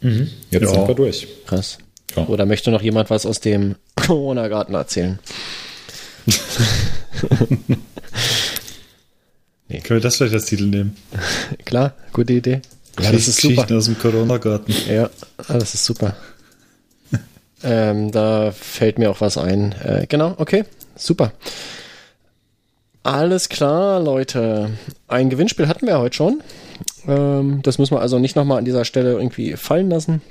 [0.02, 0.30] Mhm.
[0.50, 0.68] Jetzt ja.
[0.68, 1.26] sind wir durch.
[1.46, 1.78] Krass.
[2.16, 2.26] Ja.
[2.26, 5.18] Oder möchte noch jemand was aus dem Corona-Garten erzählen?
[9.68, 9.80] nee.
[9.80, 10.96] Können wir das vielleicht als Titel nehmen?
[11.64, 12.60] Klar, gute Idee.
[13.00, 13.74] Ja, das ist super.
[13.74, 14.74] aus dem Corona-Garten.
[14.88, 15.08] Ja,
[15.48, 16.14] ah, das ist super.
[17.64, 19.72] ähm, da fällt mir auch was ein.
[19.82, 20.64] Äh, genau, okay,
[20.94, 21.32] super.
[23.02, 24.70] Alles klar, Leute.
[25.08, 26.42] Ein Gewinnspiel hatten wir heute schon.
[27.06, 30.22] Ähm, das müssen wir also nicht nochmal an dieser Stelle irgendwie fallen lassen.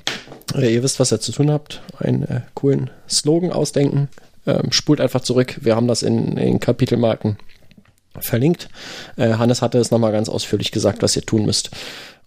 [0.56, 1.82] Äh, ihr wisst, was ihr zu tun habt.
[2.00, 4.10] Einen äh, coolen Slogan ausdenken.
[4.46, 5.58] Ähm, spult einfach zurück.
[5.62, 7.38] Wir haben das in, in Kapitelmarken
[8.20, 8.70] verlinkt.
[9.18, 11.72] Äh, Hannes hatte es nochmal ganz ausführlich gesagt, was ihr tun müsst.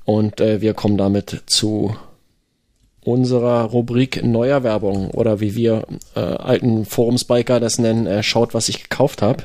[0.05, 1.96] Und äh, wir kommen damit zu
[3.05, 5.84] unserer Rubrik Neuer Werbung oder wie wir
[6.14, 9.44] äh, alten Forumsbiker das nennen, äh, schaut, was ich gekauft habe.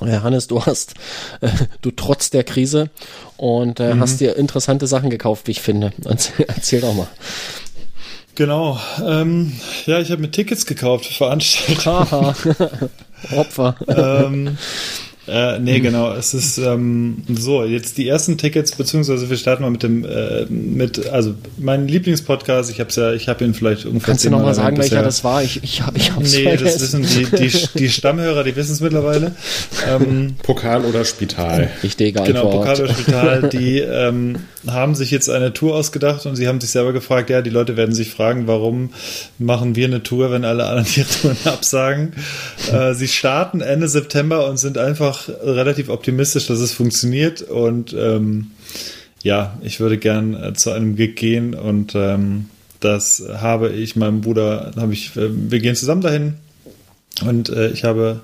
[0.00, 0.94] Hannes, du hast,
[1.40, 1.48] äh,
[1.82, 2.90] du trotz der Krise
[3.36, 4.00] und äh, mhm.
[4.00, 5.92] hast dir interessante Sachen gekauft, wie ich finde.
[6.04, 7.08] Erzähl, erzähl doch mal.
[8.34, 8.80] Genau.
[9.04, 9.52] Ähm,
[9.86, 12.34] ja, ich habe mir Tickets gekauft für Veranstaltungen.
[13.36, 13.76] Opfer.
[13.88, 14.56] ähm,
[15.30, 15.82] äh, nee, hm.
[15.82, 16.12] genau.
[16.12, 20.44] Es ist ähm, so, jetzt die ersten Tickets, beziehungsweise wir starten mal mit dem, äh,
[20.46, 24.54] mit, also mein Lieblingspodcast, ich habe ja, ich habe ihn vielleicht ungefähr Kannst du nochmal
[24.54, 25.42] sagen, welcher das war?
[25.42, 26.64] Ich, ich, hab, ich hab's Nee, vergessen.
[26.64, 29.34] das wissen die, die, die Stammhörer, die wissen es mittlerweile.
[29.88, 31.70] Ähm, Pokal oder Spital.
[31.82, 32.26] Antwort.
[32.26, 34.36] Genau, Pokal oder Spital, die ähm,
[34.66, 37.76] haben sich jetzt eine Tour ausgedacht und sie haben sich selber gefragt, ja, die Leute
[37.76, 38.90] werden sich fragen, warum
[39.38, 42.12] machen wir eine Tour, wenn alle anderen die Touren absagen.
[42.72, 48.52] Äh, sie starten Ende September und sind einfach relativ optimistisch, dass es funktioniert und ähm,
[49.22, 52.46] ja, ich würde gern äh, zu einem Gig gehen und ähm,
[52.80, 56.34] das habe ich meinem Bruder, habe ich, äh, wir gehen zusammen dahin
[57.22, 58.22] und äh, ich habe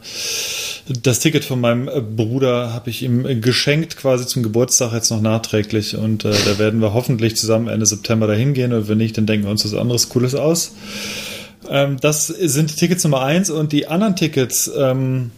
[0.88, 5.20] das Ticket von meinem äh, Bruder habe ich ihm geschenkt, quasi zum Geburtstag jetzt noch
[5.20, 5.96] nachträglich.
[5.96, 8.72] Und äh, da werden wir hoffentlich zusammen Ende September dahin gehen.
[8.72, 10.74] Und wenn nicht, dann denken wir uns was anderes Cooles aus.
[11.68, 15.32] Ähm, das sind Tickets Nummer eins und die anderen Tickets, ähm,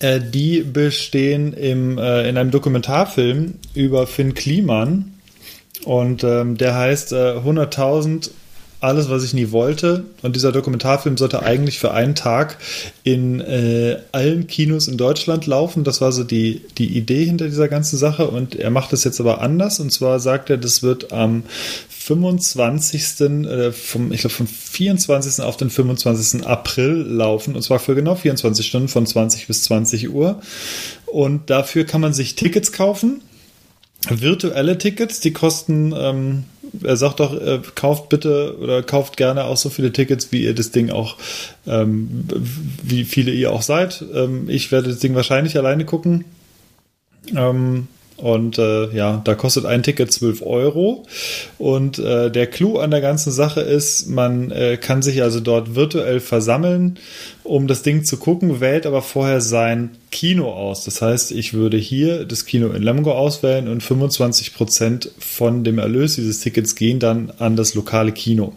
[0.00, 5.14] äh, die bestehen im, äh, in einem Dokumentarfilm über Finn Kliman.
[5.84, 8.30] Und ähm, der heißt äh, 100.000
[8.80, 10.04] alles, was ich nie wollte.
[10.22, 12.56] Und dieser Dokumentarfilm sollte eigentlich für einen Tag
[13.04, 15.84] in äh, allen Kinos in Deutschland laufen.
[15.84, 18.28] Das war so die, die Idee hinter dieser ganzen Sache.
[18.28, 19.80] Und er macht das jetzt aber anders.
[19.80, 21.42] Und zwar sagt er, das wird am
[21.90, 23.20] 25.
[23.20, 25.44] Äh, vom, ich glaube, vom 24.
[25.44, 26.46] auf den 25.
[26.46, 27.56] April laufen.
[27.56, 30.40] Und zwar für genau 24 Stunden von 20 bis 20 Uhr.
[31.04, 33.20] Und dafür kann man sich Tickets kaufen
[34.08, 36.44] virtuelle Tickets, die kosten, ähm,
[36.82, 40.54] er sagt doch, äh, kauft bitte oder kauft gerne auch so viele Tickets, wie ihr
[40.54, 41.16] das Ding auch,
[41.66, 42.24] ähm,
[42.82, 44.04] wie viele ihr auch seid.
[44.14, 46.24] Ähm, ich werde das Ding wahrscheinlich alleine gucken.
[47.34, 47.88] Ähm,
[48.20, 51.06] und äh, ja, da kostet ein Ticket 12 Euro.
[51.58, 55.74] Und äh, der Clou an der ganzen Sache ist, man äh, kann sich also dort
[55.74, 56.98] virtuell versammeln,
[57.44, 60.84] um das Ding zu gucken, wählt aber vorher sein Kino aus.
[60.84, 65.78] Das heißt, ich würde hier das Kino in Lemgo auswählen und 25 Prozent von dem
[65.78, 68.52] Erlös dieses Tickets gehen dann an das lokale Kino.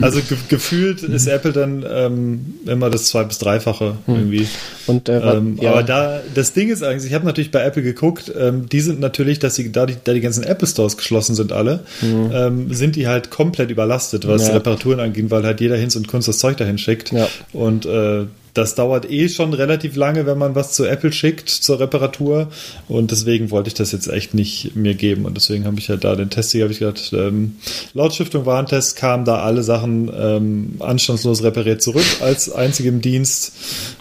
[0.00, 4.14] Also ge gefühlt ist Apple dann ähm, immer das zwei- bis dreifache hm.
[4.14, 4.48] irgendwie.
[4.86, 5.70] Und, äh, ähm, ja.
[5.70, 9.00] Aber da, das Ding ist eigentlich, ich habe natürlich bei Apple geguckt, ähm, die sind
[9.00, 12.72] natürlich, dass sie, da die, da die ganzen Apple Stores geschlossen sind alle, mhm.
[12.72, 14.54] sind die halt komplett überlastet, was ja.
[14.54, 17.12] Reparaturen angeht, weil halt jeder Hinz und Kunst das Zeug dahin schickt.
[17.12, 17.28] Ja.
[17.52, 21.80] Und äh, das dauert eh schon relativ lange, wenn man was zu Apple schickt zur
[21.80, 22.48] Reparatur.
[22.86, 25.24] Und deswegen wollte ich das jetzt echt nicht mir geben.
[25.24, 27.56] Und deswegen habe ich halt da den Test hier, habe ich gedacht, ähm,
[27.94, 33.52] laut Stiftung Warentest kamen da alle Sachen ähm, anstandslos repariert zurück als einzigem Dienst.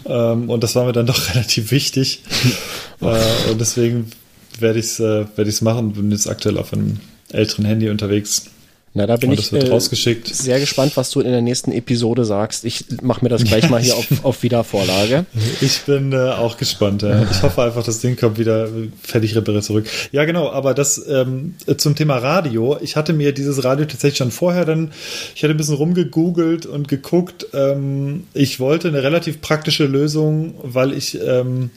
[0.05, 2.21] Ähm, und das war mir dann doch relativ wichtig.
[3.01, 4.11] äh, und deswegen
[4.59, 5.93] werde ich es äh, werd machen.
[5.93, 6.99] Bin jetzt aktuell auf einem
[7.31, 8.45] älteren Handy unterwegs.
[8.93, 9.79] Na, da bin ich äh,
[10.25, 12.65] sehr gespannt, was du in der nächsten Episode sagst.
[12.65, 15.25] Ich mache mir das gleich mal hier auf, auf Wiedervorlage.
[15.61, 17.01] Ich bin äh, auch gespannt.
[17.01, 17.23] Ja.
[17.31, 18.67] Ich hoffe einfach, das Ding kommt wieder
[19.01, 19.87] fertig repariert zurück.
[20.11, 22.77] Ja, genau, aber das ähm, zum Thema Radio.
[22.81, 24.91] Ich hatte mir dieses Radio tatsächlich schon vorher dann,
[25.35, 27.47] ich hatte ein bisschen rumgegoogelt und geguckt.
[27.53, 31.69] Ähm, ich wollte eine relativ praktische Lösung, weil ich ähm,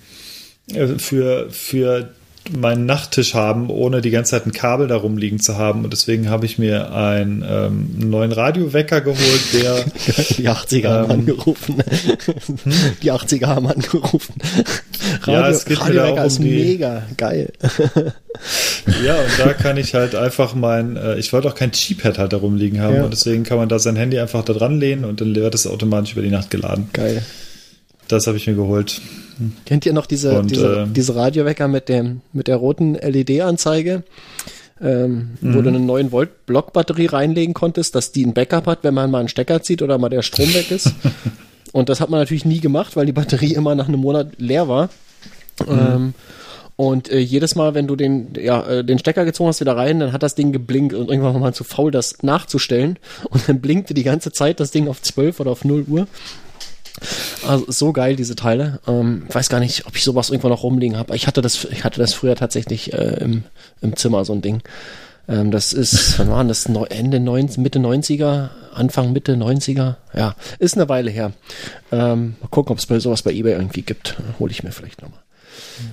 [0.73, 2.09] äh, für, für
[2.51, 5.85] meinen Nachttisch haben, ohne die ganze Zeit ein Kabel darum liegen zu haben.
[5.85, 9.85] Und deswegen habe ich mir einen ähm, neuen Radiowecker geholt, der.
[10.37, 11.77] Die 80er haben ähm, angerufen.
[12.65, 12.73] Hm?
[13.03, 14.35] Die 80er haben angerufen.
[15.23, 17.53] Radio, ja, es geht Radiowecker um ist die, mega geil.
[19.05, 22.33] ja, und da kann ich halt einfach mein, äh, ich wollte auch kein Cheaphead halt
[22.33, 22.97] darum liegen haben.
[22.97, 23.05] Ja.
[23.05, 25.67] Und deswegen kann man da sein Handy einfach da dran lehnen und dann wird es
[25.67, 26.89] automatisch über die Nacht geladen.
[26.93, 27.23] Geil.
[28.09, 29.01] Das habe ich mir geholt.
[29.67, 34.05] Kennt ihr noch diese, und, diese, äh, diese Radiowecker mit, dem, mit der roten LED-Anzeige?
[34.81, 35.77] Ähm, wo du mhm.
[35.77, 39.29] eine 9 Volt Blockbatterie reinlegen konntest, dass die ein Backup hat, wenn man mal einen
[39.29, 40.93] Stecker zieht oder mal der Strom weg ist.
[41.73, 44.69] und das hat man natürlich nie gemacht, weil die Batterie immer nach einem Monat leer
[44.69, 44.91] war.
[45.67, 45.79] Mhm.
[45.79, 46.15] Ähm,
[46.77, 50.01] und äh, jedes Mal, wenn du den, ja, äh, den Stecker gezogen hast wieder rein,
[50.01, 52.99] dann hat das Ding geblinkt und irgendwann war man zu faul, das nachzustellen.
[53.31, 56.09] Und dann blinkte die ganze Zeit das Ding auf 12 oder auf 0 Uhr.
[57.47, 58.81] Also so geil, diese Teile.
[58.87, 61.15] Ähm, weiß gar nicht, ob ich sowas irgendwo noch rumliegen habe.
[61.17, 63.45] Ich hatte das, ich hatte das früher tatsächlich äh, im,
[63.81, 64.63] im Zimmer, so ein Ding.
[65.29, 66.67] Ähm, das ist, wann waren das?
[66.67, 69.97] Ende 90, Mitte 90er, Anfang Mitte 90er.
[70.15, 71.33] Ja, ist eine Weile her.
[71.93, 74.17] Ähm, mal gucken, ob es bei sowas bei eBay irgendwie gibt.
[74.39, 75.21] Hole ich mir vielleicht nochmal.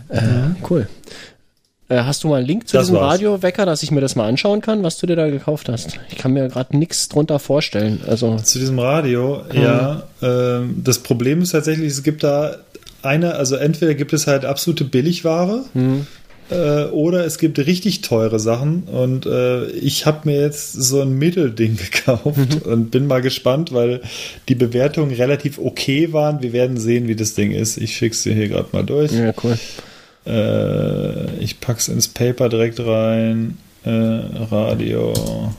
[0.10, 0.88] Äh, cool.
[1.92, 3.16] Äh, hast du mal einen Link zu Das diesem war's.
[3.16, 6.00] Radiowecker, dass ich mir das mal anschauen kann, was du dir da gekauft hast?
[6.10, 8.00] Ich kann mir gerade nichts drunter vorstellen.
[8.08, 10.04] Also, Zu diesem Radio, ja.
[10.22, 12.56] Ähm, das Problem ist tatsächlich, es gibt da
[13.04, 15.64] eine, also entweder gibt es halt absolute Billigware
[16.50, 21.18] äh, oder es gibt richtig teure Sachen und äh, ich habe mir jetzt so ein
[21.18, 24.02] Mittelding gekauft und bin mal gespannt, weil
[24.48, 26.42] die Bewertungen relativ okay waren.
[26.42, 27.78] Wir werden sehen, wie das Ding ist.
[27.78, 29.12] Ich schick's dir hier gerade mal durch.
[29.12, 29.58] ja, cool.
[30.26, 33.58] Äh, ich pack's ins Paper direkt rein.
[33.84, 35.54] Äh, Radio.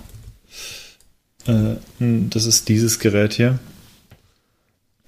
[1.46, 3.58] Äh, hm, das ist dieses Gerät hier.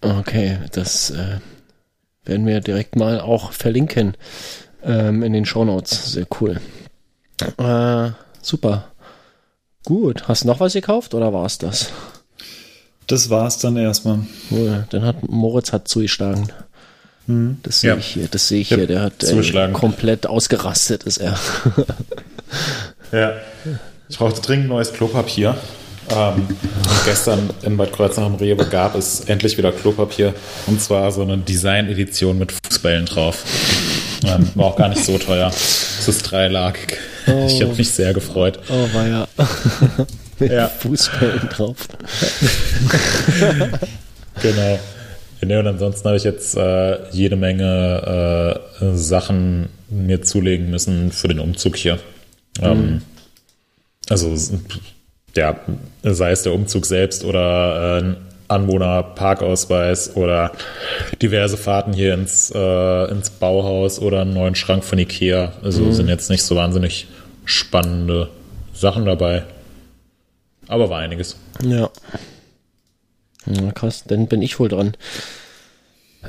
[0.01, 1.39] Okay, das äh,
[2.24, 4.16] werden wir direkt mal auch verlinken
[4.82, 6.12] ähm, in den Shownotes.
[6.12, 6.60] Sehr cool.
[7.56, 8.10] Äh,
[8.43, 8.93] super.
[9.85, 10.28] Gut.
[10.28, 11.93] Hast du noch was gekauft oder war es das?
[13.06, 14.20] Das war's dann erstmal.
[14.51, 14.86] Cool.
[14.90, 16.51] Dann hat Moritz hat zugeschlagen.
[17.26, 17.96] Das sehe Ja.
[17.96, 18.28] ich hier.
[18.30, 18.86] Das sehe ich hab hier.
[18.86, 21.38] Der hat äh, komplett ausgerastet, ist er.
[23.12, 23.32] Ja.
[24.09, 25.56] Ich brauchte dringend neues Klopapier.
[26.14, 26.46] Ähm,
[27.05, 30.34] gestern in Bad Kreuznach im Rewe gab es endlich wieder Klopapier.
[30.66, 33.42] Und zwar so eine Design-Edition mit Fußbällen drauf.
[34.24, 35.48] Ähm, war auch gar nicht so teuer.
[35.48, 36.98] Es ist dreilagig.
[37.46, 38.59] Ich habe mich sehr gefreut.
[38.68, 39.28] Oh, war ja.
[40.40, 40.68] Mit Ja.
[40.68, 41.76] Fußbällen drauf.
[44.42, 44.78] Genau.
[45.46, 51.28] Nee, und ansonsten habe ich jetzt äh, jede Menge äh, Sachen mir zulegen müssen für
[51.28, 51.98] den Umzug hier.
[52.60, 53.02] Ähm,
[54.08, 54.34] also
[55.36, 55.56] ja,
[56.02, 58.16] sei es der Umzug selbst oder äh, ein
[58.48, 60.52] Anwohnerparkausweis oder
[61.22, 65.52] diverse Fahrten hier ins, äh, ins Bauhaus oder einen neuen Schrank von Ikea.
[65.62, 67.06] Also sind jetzt nicht so wahnsinnig
[67.44, 68.28] spannende
[68.74, 69.44] Sachen dabei.
[70.68, 71.36] Aber war einiges.
[71.62, 71.90] Ja.
[73.46, 73.72] Ja.
[73.72, 74.94] Krass, dann bin ich wohl dran.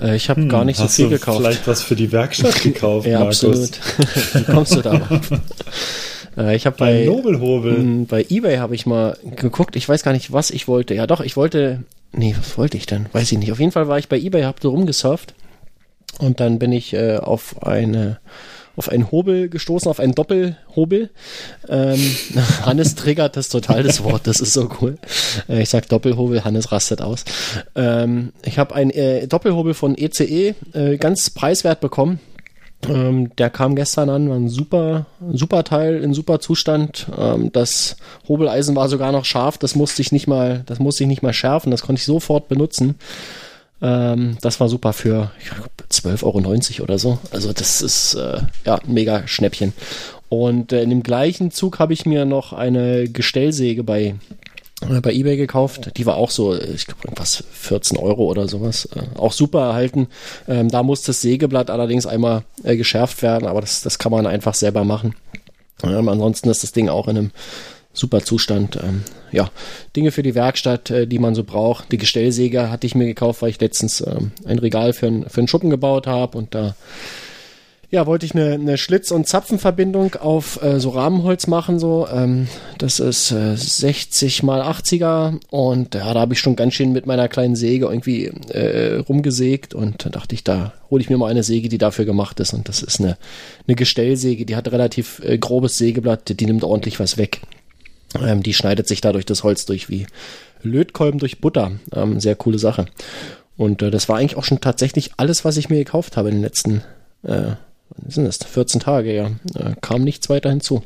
[0.01, 1.37] Äh, ich habe gar nicht so Hm, viel du gekauft.
[1.39, 3.43] vielleicht was für die Werkstatt gekauft, Ja, Markus?
[3.43, 3.79] absolut.
[4.33, 5.31] Wie kommst du darauf?
[6.37, 7.75] äh, ich habe bei, Ein Nobelhobel.
[7.75, 9.75] m, bei eBay habe ich mal geguckt.
[9.75, 10.93] Ich weiß gar nicht, was ich wollte.
[10.93, 11.83] Ja, doch, ich wollte.
[12.11, 13.07] Nee, was wollte ich denn?
[13.13, 13.51] Weiß ich nicht.
[13.51, 15.33] Auf jeden Fall war ich bei eBay, habe so rumgesurft
[16.19, 18.19] und dann bin ich äh, auf eine
[18.75, 21.09] auf einen Hobel gestoßen, auf einen Doppelhobel.
[21.69, 22.15] Ähm,
[22.65, 24.97] Hannes triggert das total, das Wort, das ist so cool.
[25.47, 27.25] Äh, ich sag Doppelhobel, Hannes rastet aus.
[27.75, 32.19] Ähm, ich habe einen äh, Doppelhobel von ECE äh, ganz preiswert bekommen.
[32.89, 37.07] Ähm, der kam gestern an, war ein super, super Teil in super Zustand.
[37.17, 37.97] Ähm, das
[38.27, 41.33] Hobeleisen war sogar noch scharf, das musste ich nicht mal, das musste ich nicht mal
[41.33, 42.95] schärfen, das konnte ich sofort benutzen.
[43.81, 46.23] Ähm, das war super für ich glaub, 12,90
[46.79, 47.19] Euro oder so.
[47.31, 49.73] Also das ist äh, ja mega Schnäppchen.
[50.29, 54.15] Und äh, in dem gleichen Zug habe ich mir noch eine Gestellsäge bei
[54.81, 55.91] äh, bei eBay gekauft.
[55.97, 58.89] Die war auch so, äh, ich glaube, irgendwas 14 Euro oder sowas.
[58.95, 60.07] Äh, auch super erhalten.
[60.47, 64.25] Ähm, da muss das Sägeblatt allerdings einmal äh, geschärft werden, aber das, das kann man
[64.25, 65.15] einfach selber machen.
[65.83, 67.31] Ähm, ansonsten ist das Ding auch in einem
[67.95, 68.77] super Zustand.
[68.81, 69.49] Ähm, ja,
[69.95, 71.91] Dinge für die Werkstatt, äh, die man so braucht.
[71.91, 75.41] Die Gestellsäge hatte ich mir gekauft, weil ich letztens ähm, ein Regal für, ein, für
[75.41, 76.75] einen Schuppen gebaut habe und da
[77.91, 81.79] ja, wollte ich eine, eine Schlitz- und Zapfenverbindung auf äh, so Rahmenholz machen.
[81.79, 82.47] So, ähm,
[82.77, 87.05] das ist äh, 60 mal 80er und ja, da habe ich schon ganz schön mit
[87.05, 91.31] meiner kleinen Säge irgendwie äh, rumgesägt und da dachte ich, da hole ich mir mal
[91.31, 93.17] eine Säge, die dafür gemacht ist und das ist eine,
[93.67, 97.41] eine Gestellsäge, die hat relativ äh, grobes Sägeblatt, die nimmt ordentlich was weg.
[98.21, 100.07] Ähm, die schneidet sich dadurch das Holz durch wie
[100.61, 101.71] Lötkolben durch Butter.
[101.93, 102.85] Ähm, sehr coole Sache.
[103.57, 106.35] Und äh, das war eigentlich auch schon tatsächlich alles, was ich mir gekauft habe in
[106.35, 106.83] den letzten
[107.23, 107.55] äh,
[107.89, 108.37] wann sind das?
[108.37, 109.27] 14 Tage, ja.
[109.55, 110.83] Äh, kam nichts weiter hinzu.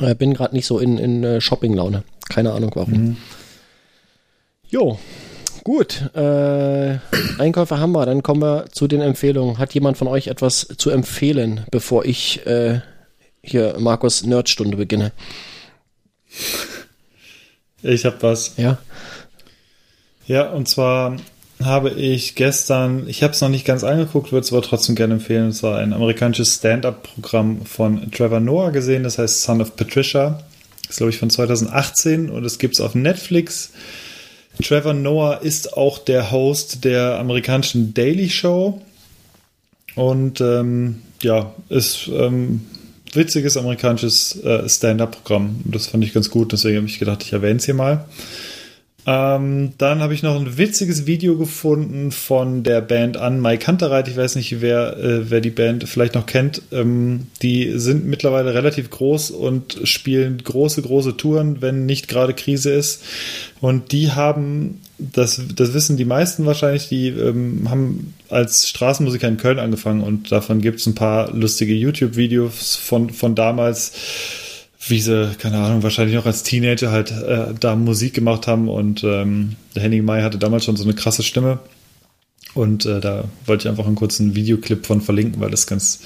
[0.00, 2.04] Äh, bin gerade nicht so in, in äh, Shopping-Laune.
[2.28, 3.16] Keine Ahnung warum.
[4.68, 4.98] Jo,
[5.64, 6.10] gut.
[6.14, 6.98] Äh,
[7.38, 8.06] Einkäufe haben wir.
[8.06, 9.58] Dann kommen wir zu den Empfehlungen.
[9.58, 12.80] Hat jemand von euch etwas zu empfehlen, bevor ich äh,
[13.42, 15.12] hier Markus Nerdstunde beginne?
[17.82, 18.56] Ich habe was.
[18.56, 18.78] Ja.
[20.26, 21.16] Ja, und zwar
[21.62, 25.14] habe ich gestern, ich habe es noch nicht ganz angeguckt, würde es aber trotzdem gerne
[25.14, 25.48] empfehlen.
[25.48, 30.42] Es war ein amerikanisches Stand-up-Programm von Trevor Noah gesehen, das heißt Son of Patricia.
[30.82, 33.72] Das ist, glaube ich, von 2018 und es gibt es auf Netflix.
[34.62, 38.80] Trevor Noah ist auch der Host der amerikanischen Daily Show
[39.94, 42.66] und ähm, ja, ist ähm,
[43.12, 45.60] witziges amerikanisches äh, Stand-up-Programm.
[45.64, 48.06] Das fand ich ganz gut, deswegen habe ich gedacht, ich erwähne es hier mal.
[49.04, 54.06] Ähm, dann habe ich noch ein witziges Video gefunden von der Band an Mai Kantereit.
[54.06, 56.62] Ich weiß nicht, wer, äh, wer die Band vielleicht noch kennt.
[56.70, 62.72] Ähm, die sind mittlerweile relativ groß und spielen große, große Touren, wenn nicht gerade Krise
[62.72, 63.02] ist.
[63.60, 69.36] Und die haben, das, das wissen die meisten wahrscheinlich, die ähm, haben als Straßenmusiker in
[69.36, 73.92] Köln angefangen und davon gibt es ein paar lustige YouTube-Videos von, von damals
[74.88, 79.04] wie sie, keine Ahnung, wahrscheinlich noch als Teenager halt äh, da Musik gemacht haben und
[79.04, 81.60] ähm, der Henning May hatte damals schon so eine krasse Stimme
[82.54, 86.00] und äh, da wollte ich einfach einen kurzen Videoclip von verlinken, weil das ganz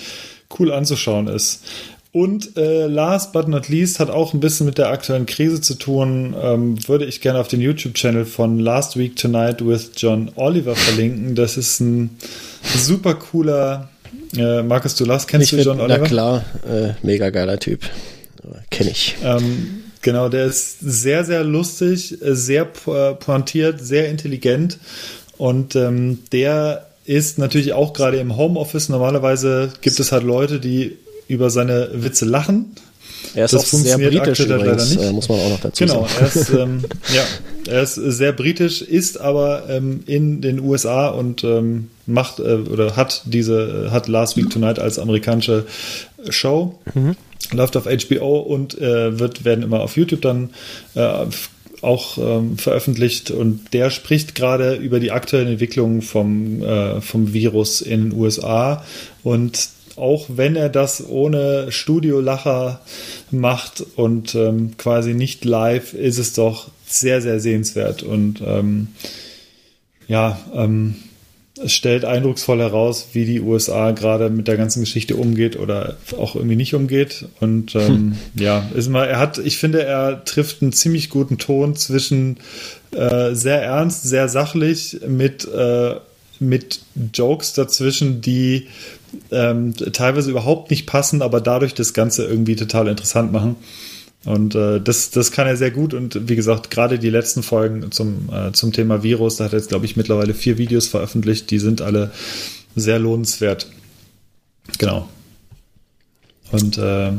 [0.59, 1.65] cool anzuschauen ist.
[2.17, 5.75] Und äh, last but not least hat auch ein bisschen mit der aktuellen Krise zu
[5.75, 6.35] tun.
[6.43, 11.35] Ähm, würde ich gerne auf den YouTube-Channel von Last Week Tonight with John Oliver verlinken.
[11.35, 12.17] Das ist ein
[12.75, 13.91] super cooler.
[14.35, 15.99] Äh, Markus, du last, kennst ich du John Oliver?
[15.99, 17.83] Na klar, äh, mega geiler Typ
[18.71, 19.17] kenne ich.
[19.23, 24.79] Ähm, genau, der ist sehr, sehr lustig, sehr pointiert, sehr intelligent
[25.37, 28.89] und ähm, der ist natürlich auch gerade im Homeoffice.
[28.89, 30.97] Normalerweise gibt es halt Leute, die
[31.29, 32.67] über seine Witze lachen.
[33.35, 35.01] Er ist das auch funktioniert sehr britisch übrigens, leider nicht.
[35.01, 36.15] Äh, muss man auch noch dazu genau, sagen.
[36.15, 36.85] Genau, er ist, ähm,
[37.15, 42.43] ja, er ist sehr britisch, ist aber ähm, in den USA und ähm, macht äh,
[42.43, 45.67] oder hat diese, hat Last Week Tonight als amerikanische
[46.29, 46.79] Show.
[46.95, 47.17] Mhm
[47.53, 50.51] läuft auf HBO und äh, wird, werden immer auf YouTube dann
[50.95, 51.27] äh,
[51.83, 57.81] auch ähm, veröffentlicht und der spricht gerade über die aktuellen Entwicklungen vom, äh, vom Virus
[57.81, 58.85] in den USA
[59.23, 62.81] und auch wenn er das ohne Studiolacher
[63.31, 68.89] macht und ähm, quasi nicht live, ist es doch sehr, sehr sehenswert und ähm,
[70.09, 70.97] ja, ähm,
[71.63, 76.37] es stellt eindrucksvoll heraus, wie die USA gerade mit der ganzen Geschichte umgeht oder auch
[76.37, 77.27] irgendwie nicht umgeht.
[77.41, 78.17] Und ähm, hm.
[78.35, 82.39] ja, ist mal, er hat, ich finde, er trifft einen ziemlich guten Ton zwischen
[82.93, 85.95] äh, sehr ernst, sehr sachlich mit, äh,
[86.41, 86.81] mit
[87.15, 88.69] Jokes dazwischen, die
[89.31, 93.57] ähm, teilweise überhaupt nicht passen, aber dadurch das Ganze irgendwie total interessant machen.
[94.25, 95.95] Und äh, das, das kann er sehr gut.
[95.95, 99.61] Und wie gesagt, gerade die letzten Folgen zum, äh, zum Thema Virus, da hat er
[99.61, 101.51] jetzt, glaube ich, mittlerweile vier Videos veröffentlicht.
[101.51, 102.11] Die sind alle
[102.75, 103.69] sehr lohnenswert.
[104.79, 105.09] Genau.
[106.51, 107.13] Und äh,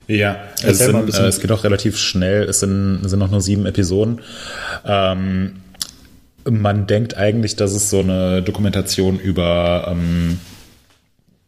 [0.08, 2.42] Ja, es, sind, äh, es, geht auch relativ schnell.
[2.44, 4.20] Es sind, es sind noch nur sieben Episoden.
[4.84, 5.60] Ähm,
[6.44, 10.40] man denkt eigentlich, dass es so eine Dokumentation über, ähm,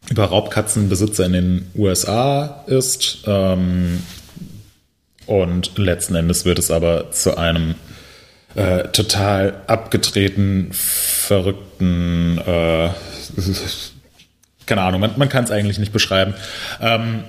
[0.08, 3.24] über Raubkatzenbesitzer in den USA ist.
[3.26, 4.02] Ähm,
[5.26, 7.74] und letzten Endes wird es aber zu einem
[8.54, 12.90] äh, total abgedrehten, verrückten, äh,
[14.66, 16.34] keine Ahnung, man, man kann es eigentlich nicht beschreiben.
[16.80, 17.24] Ähm,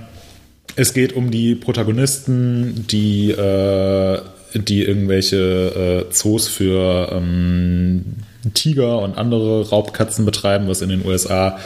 [0.76, 4.20] es geht um die Protagonisten, die äh,
[4.54, 8.16] die irgendwelche äh, Zoos für ähm,
[8.54, 11.60] Tiger und andere Raubkatzen betreiben, was in den USA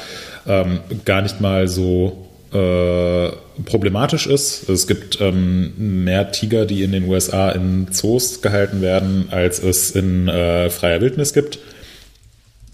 [0.47, 3.29] ähm, gar nicht mal so äh,
[3.65, 4.69] problematisch ist.
[4.69, 9.91] Es gibt ähm, mehr Tiger, die in den USA in Zoos gehalten werden, als es
[9.91, 11.59] in äh, freier Wildnis gibt.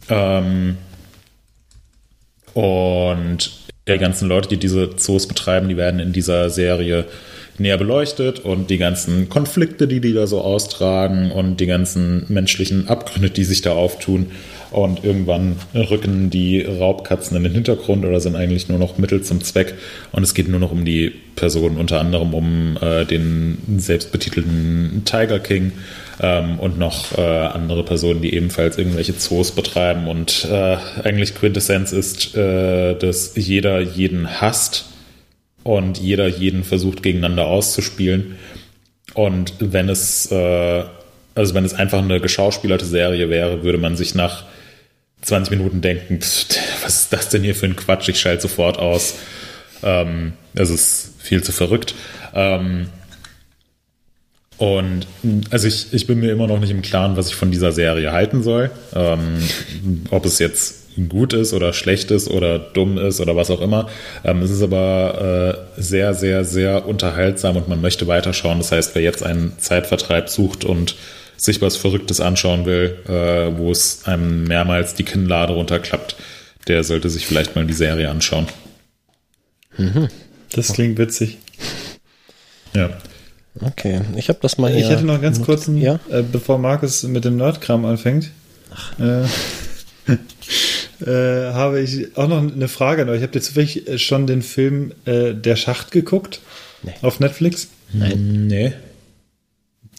[0.07, 0.77] Ähm,
[2.53, 3.51] und
[3.87, 7.05] die ganzen Leute, die diese Zoos betreiben, die werden in dieser Serie
[7.57, 12.87] näher beleuchtet und die ganzen Konflikte, die die da so austragen und die ganzen menschlichen
[12.87, 14.27] Abgründe, die sich da auftun.
[14.71, 19.41] Und irgendwann rücken die Raubkatzen in den Hintergrund oder sind eigentlich nur noch Mittel zum
[19.41, 19.73] Zweck.
[20.11, 25.39] Und es geht nur noch um die Person, unter anderem um äh, den selbstbetitelten Tiger
[25.39, 25.71] King
[26.19, 30.07] ähm, und noch äh, andere Personen, die ebenfalls irgendwelche Zoos betreiben.
[30.07, 34.85] Und äh, eigentlich Quintessenz ist, äh, dass jeder jeden hasst
[35.65, 38.35] und jeder jeden versucht gegeneinander auszuspielen.
[39.15, 40.83] Und wenn es, äh,
[41.33, 44.45] also wenn es einfach eine geschauspielerte Serie wäre, würde man sich nach
[45.23, 48.07] 20 Minuten denken, pff, was ist das denn hier für ein Quatsch?
[48.09, 49.15] Ich schalte sofort aus.
[49.81, 51.95] Ähm, es ist viel zu verrückt.
[52.35, 52.89] Ähm,
[54.57, 55.07] und
[55.49, 58.11] also ich, ich bin mir immer noch nicht im Klaren, was ich von dieser Serie
[58.11, 58.69] halten soll.
[58.93, 59.39] Ähm,
[60.11, 63.89] ob es jetzt gut ist oder schlecht ist oder dumm ist oder was auch immer.
[64.23, 68.59] Ähm, es ist aber äh, sehr, sehr, sehr unterhaltsam und man möchte weiterschauen.
[68.59, 70.95] Das heißt, wer jetzt einen Zeitvertreib sucht und
[71.37, 76.15] sich was Verrücktes anschauen will, äh, wo es einem mehrmals die Kinnlade runterklappt,
[76.67, 78.47] der sollte sich vielleicht mal die Serie anschauen.
[79.77, 80.07] Mhm.
[80.53, 81.37] Das klingt witzig.
[82.73, 82.89] Ja.
[83.61, 84.81] Okay, ich habe das mal hier.
[84.81, 85.99] Ich hätte noch ganz kurz, ja?
[86.09, 88.31] äh, bevor Markus mit dem Nerdkram anfängt,
[88.99, 89.23] äh,
[91.01, 93.21] äh, habe ich auch noch eine Frage an euch.
[93.21, 96.41] Habt ihr zufällig schon den Film äh, Der Schacht geguckt?
[96.83, 96.93] Nee.
[97.01, 97.69] Auf Netflix?
[97.93, 98.47] Nein.
[98.47, 98.73] Nee.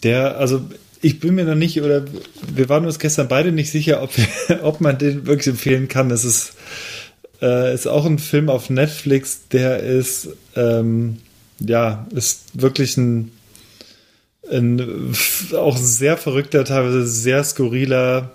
[0.03, 0.61] Der, also
[1.01, 2.05] ich bin mir noch nicht, oder
[2.53, 4.11] wir waren uns gestern beide nicht sicher, ob,
[4.61, 6.09] ob man den wirklich empfehlen kann.
[6.09, 6.53] Das ist,
[7.41, 11.17] äh, ist auch ein Film auf Netflix, der ist, ähm,
[11.59, 13.31] ja, ist wirklich ein
[14.49, 15.13] ein
[15.55, 18.31] auch sehr verrückter, teilweise sehr skurriler,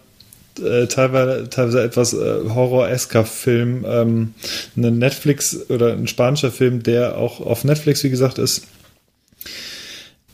[0.61, 3.85] äh, teilweise, teilweise etwas äh, horroresker Film.
[3.87, 4.35] Ähm,
[4.77, 8.67] ein Netflix oder ein spanischer Film, der auch auf Netflix, wie gesagt, ist.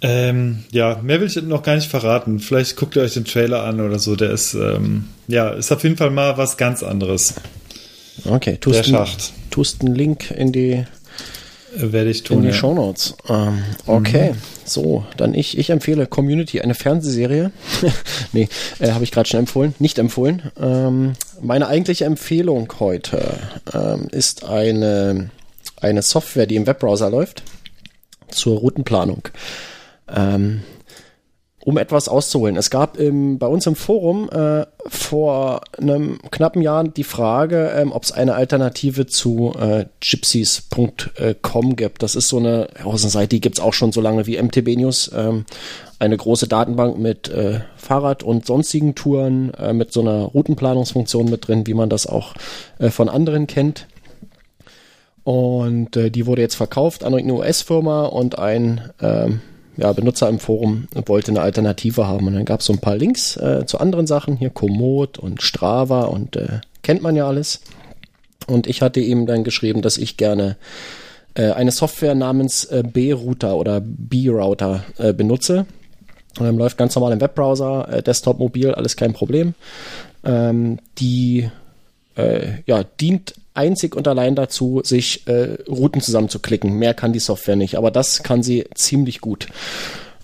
[0.01, 2.39] Ähm, ja, mehr will ich noch gar nicht verraten.
[2.39, 4.15] Vielleicht guckt ihr euch den Trailer an oder so.
[4.15, 7.35] Der ist, ähm, ja, ist auf jeden Fall mal was ganz anderes.
[8.25, 9.33] Okay, tust, der Schacht.
[9.51, 10.85] tust einen Link in die
[11.75, 12.39] werde ich tun.
[12.39, 12.55] In die ja.
[12.55, 13.15] Shownotes.
[13.29, 14.37] Ähm, okay, mhm.
[14.65, 15.59] so, dann ich.
[15.59, 17.51] Ich empfehle Community, eine Fernsehserie.
[18.33, 19.75] nee, äh, habe ich gerade schon empfohlen.
[19.79, 20.51] Nicht empfohlen.
[20.61, 23.39] Ähm, meine eigentliche Empfehlung heute
[23.73, 25.31] ähm, ist eine,
[25.81, 27.43] eine Software, die im Webbrowser läuft,
[28.29, 29.29] zur Routenplanung.
[30.15, 30.63] Ähm,
[31.69, 32.57] um etwas auszuholen.
[32.57, 37.93] Es gab im, bei uns im Forum äh, vor einem knappen Jahr die Frage, ähm,
[37.93, 42.03] ob es eine Alternative zu äh, gypsies.com gibt.
[42.03, 44.27] Das ist so eine, ja, so eine Seite, die gibt es auch schon so lange
[44.27, 45.11] wie MTB News.
[45.15, 45.45] Ähm,
[45.99, 51.49] eine große Datenbank mit äh, Fahrrad- und sonstigen Touren, äh, mit so einer Routenplanungsfunktion mit
[51.49, 52.33] drin, wie man das auch
[52.79, 53.89] äh, von anderen kennt.
[55.23, 59.43] Und äh, die wurde jetzt verkauft an eine US-Firma und ein ähm,
[59.79, 62.27] ja, Benutzer im Forum wollte eine Alternative haben.
[62.27, 65.41] Und dann gab es so ein paar Links äh, zu anderen Sachen, hier Komoot und
[65.41, 67.61] Strava und äh, kennt man ja alles.
[68.49, 70.57] Und ich hatte ihm dann geschrieben, dass ich gerne
[71.35, 75.67] äh, eine Software namens äh, B-Router oder B-Router äh, benutze.
[76.41, 79.55] Ähm, läuft ganz normal im Webbrowser, äh, Desktop, Mobil, alles kein Problem.
[80.25, 81.49] Ähm, die
[82.67, 86.73] ja, dient einzig und allein dazu, sich äh, Routen zusammenzuklicken.
[86.73, 89.49] Mehr kann die Software nicht, aber das kann sie ziemlich gut.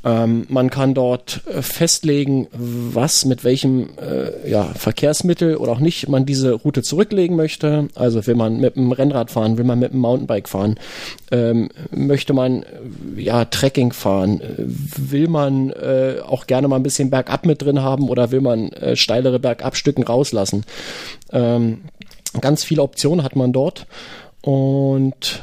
[0.04, 6.08] Ähm, man kann dort äh, festlegen, was mit welchem äh, ja, Verkehrsmittel oder auch nicht
[6.08, 7.88] man diese Route zurücklegen möchte.
[7.94, 10.78] Also will man mit dem Rennrad fahren, will man mit dem Mountainbike fahren,
[11.30, 16.82] ähm, möchte man äh, ja Trekking fahren, äh, will man äh, auch gerne mal ein
[16.82, 20.64] bisschen Bergab mit drin haben oder will man äh, steilere Bergabstücken rauslassen.
[21.32, 21.80] Ähm,
[22.40, 23.86] ganz viele Optionen hat man dort
[24.42, 25.42] und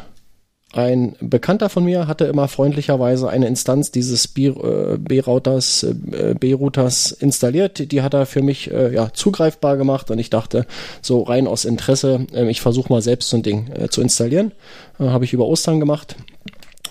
[0.74, 7.92] ein Bekannter von mir hatte immer freundlicherweise eine Instanz dieses äh, B-Routers, äh, B-Routers installiert.
[7.92, 10.66] Die hat er für mich äh, ja, zugreifbar gemacht und ich dachte,
[11.02, 14.54] so rein aus Interesse, äh, ich versuche mal selbst so ein Ding zu installieren.
[14.98, 16.16] Habe ich über Ostern gemacht,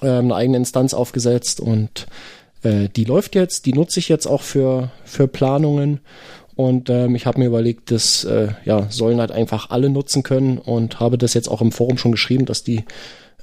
[0.03, 2.07] äh, eine eigene Instanz aufgesetzt und
[2.63, 6.01] die läuft jetzt, die nutze ich jetzt auch für, für Planungen.
[6.61, 10.59] Und ähm, ich habe mir überlegt, das äh, ja, sollen halt einfach alle nutzen können
[10.59, 12.85] und habe das jetzt auch im Forum schon geschrieben, dass die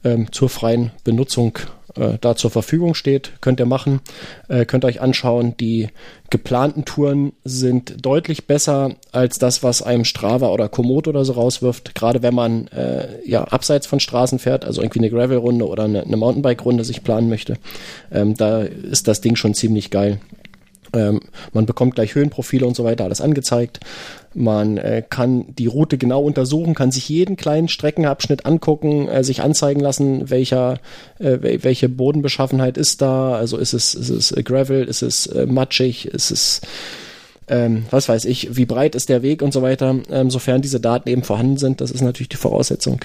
[0.04, 1.58] ähm, zur freien Benutzung
[1.96, 3.32] äh, da zur Verfügung steht.
[3.42, 4.02] Könnt ihr machen,
[4.50, 5.58] äh, könnt euch anschauen.
[5.60, 5.88] Die
[6.30, 11.96] geplanten Touren sind deutlich besser als das, was einem Strava oder Komoot oder so rauswirft.
[11.96, 16.04] Gerade wenn man äh, ja abseits von Straßen fährt, also irgendwie eine Gravel-Runde oder eine,
[16.04, 17.56] eine Mountainbike-Runde sich planen möchte,
[18.12, 20.20] ähm, da ist das Ding schon ziemlich geil.
[20.94, 21.22] Ähm,
[21.54, 23.80] man bekommt gleich Höhenprofile und so weiter alles angezeigt.
[24.34, 29.42] Man äh, kann die Route genau untersuchen, kann sich jeden kleinen Streckenabschnitt angucken, äh, sich
[29.42, 30.80] anzeigen lassen, welcher,
[31.20, 33.36] äh, welche Bodenbeschaffenheit ist da.
[33.36, 36.62] Also ist es, ist es Gravel, ist es äh, matschig, ist es
[37.50, 40.80] ähm, was weiß ich, wie breit ist der Weg und so weiter, ähm, sofern diese
[40.80, 41.82] Daten eben vorhanden sind.
[41.82, 43.00] Das ist natürlich die Voraussetzung.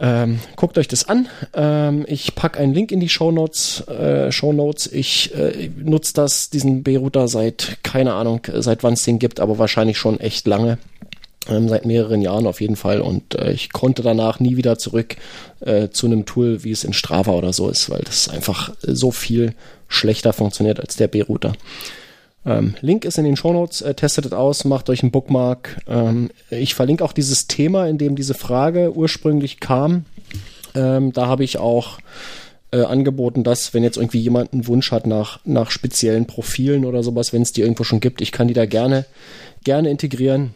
[0.00, 1.28] Ähm, guckt euch das an.
[1.54, 3.86] Ähm, ich packe einen Link in die Show Notes.
[3.88, 4.86] Äh, Show Notes.
[4.86, 9.58] Ich äh, nutze das, diesen B-Router seit, keine Ahnung, seit wann es den gibt, aber
[9.58, 10.78] wahrscheinlich schon echt lange.
[11.48, 13.00] ähm, seit mehreren Jahren auf jeden Fall.
[13.00, 15.16] Und äh, ich konnte danach nie wieder zurück
[15.60, 19.10] äh, zu einem Tool, wie es in Strava oder so ist, weil das einfach so
[19.10, 19.54] viel
[19.88, 21.52] schlechter funktioniert als der B-Router.
[22.46, 25.78] Ähm, Link ist in den Shownotes, äh, testet es aus, macht euch einen Bookmark.
[25.88, 30.04] Ähm, ich verlinke auch dieses Thema, in dem diese Frage ursprünglich kam.
[30.74, 31.98] Ähm, da habe ich auch
[32.72, 37.02] äh, angeboten, dass, wenn jetzt irgendwie jemand einen Wunsch hat nach, nach speziellen Profilen oder
[37.02, 39.06] sowas, wenn es die irgendwo schon gibt, ich kann die da gerne,
[39.62, 40.54] gerne integrieren.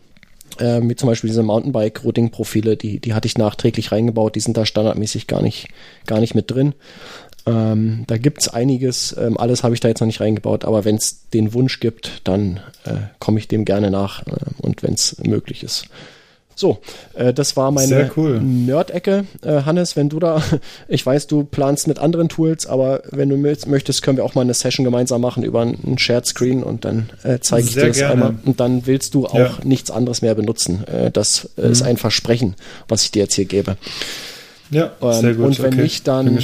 [0.59, 4.66] Äh, wie zum Beispiel diese Mountainbike-Routing-Profile, die, die hatte ich nachträglich reingebaut, die sind da
[4.66, 5.69] standardmäßig gar nicht,
[6.06, 6.74] gar nicht mit drin.
[7.48, 10.96] Ähm, da gibt's einiges, ähm, alles habe ich da jetzt noch nicht reingebaut, aber wenn
[10.96, 14.30] es den Wunsch gibt, dann äh, komme ich dem gerne nach äh,
[14.60, 15.86] und wenn es möglich ist.
[16.54, 16.78] So,
[17.14, 18.40] äh, das war meine cool.
[18.40, 19.26] Nerd-Ecke.
[19.42, 20.42] Äh, Hannes, wenn du da,
[20.88, 24.40] ich weiß, du planst mit anderen Tools, aber wenn du möchtest, können wir auch mal
[24.40, 27.88] eine Session gemeinsam machen über einen Shared Screen und dann äh, zeige ich Sehr dir
[27.90, 28.12] das gerne.
[28.14, 28.34] einmal.
[28.44, 29.54] Und dann willst du auch Ja.
[29.62, 30.82] nichts anderes mehr benutzen.
[30.88, 32.56] Äh, das äh, ist ein Versprechen,
[32.88, 33.76] was ich dir jetzt hier gebe.
[34.70, 35.46] Ja, Ähm, sehr gut.
[35.46, 35.82] Und wenn okay.
[35.82, 36.38] nicht, dann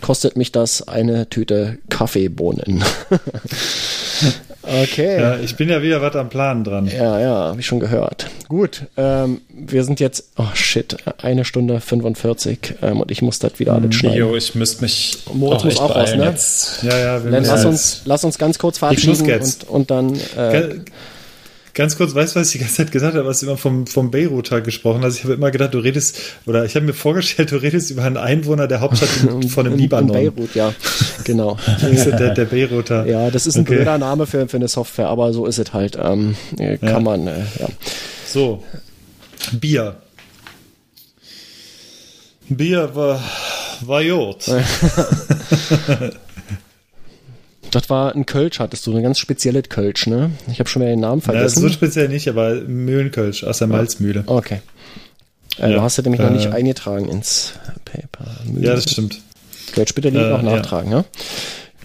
[0.00, 2.82] kostet mich das eine Tüte Kaffeebohnen.
[4.62, 5.20] okay.
[5.20, 6.86] Ja, ich bin ja wieder was am Plan dran.
[6.86, 8.26] Ja, ja, habe ich schon gehört.
[8.48, 13.58] Gut, ähm, wir sind jetzt, oh shit, eine Stunde 45 ähm, und ich muss das
[13.58, 14.18] wieder alles schneiden.
[14.18, 16.26] Jo, ich müsste mich Moritz muss auch raus, beeilen ne?
[16.26, 16.82] jetzt.
[16.82, 19.90] Ja, ja, wir Dann müssen lass jetzt- uns, lass uns ganz kurz verabschieden und, und
[19.90, 20.76] dann äh,
[21.76, 23.86] Ganz kurz, weißt du, was ich die ganze Zeit gesagt habe, was du immer vom,
[23.86, 25.16] vom Beiruter gesprochen hast?
[25.18, 28.16] Ich habe immer gedacht, du redest, oder ich habe mir vorgestellt, du redest über einen
[28.16, 30.10] Einwohner der Hauptstadt in- von dem in, in Libanon.
[30.12, 30.72] Beirut, ja,
[31.24, 31.58] genau.
[31.82, 33.04] der, der Beiruter.
[33.06, 33.74] ja, das ist ein Okay.
[33.76, 35.98] blöder Name für, für eine Software, aber so ist es halt.
[36.02, 37.00] Ähm, äh, kann Ja.
[37.00, 37.68] man, äh, ja.
[38.26, 38.64] So,
[39.52, 39.96] Bier.
[42.48, 43.22] Bier war,
[43.82, 44.46] war Jod.
[47.76, 50.30] Das war ein Kölsch, hattest du, ein ganz spezielles Kölsch, ne?
[50.50, 51.60] Ich habe schon wieder den Namen Ja, vergessen.
[51.60, 54.24] so speziell nicht, aber Mühlenkölsch aus der Malzmühle.
[54.26, 54.60] Okay.
[55.58, 57.52] Äh, Ja, du hast ja nämlich noch äh, nicht eingetragen ins
[57.84, 58.30] Paper.
[58.58, 59.20] Ja, das stimmt.
[59.74, 60.48] Kölsch, bitte lieb Äh, noch ja.
[60.50, 60.56] Mhm.
[60.56, 61.04] nachtragen, ja?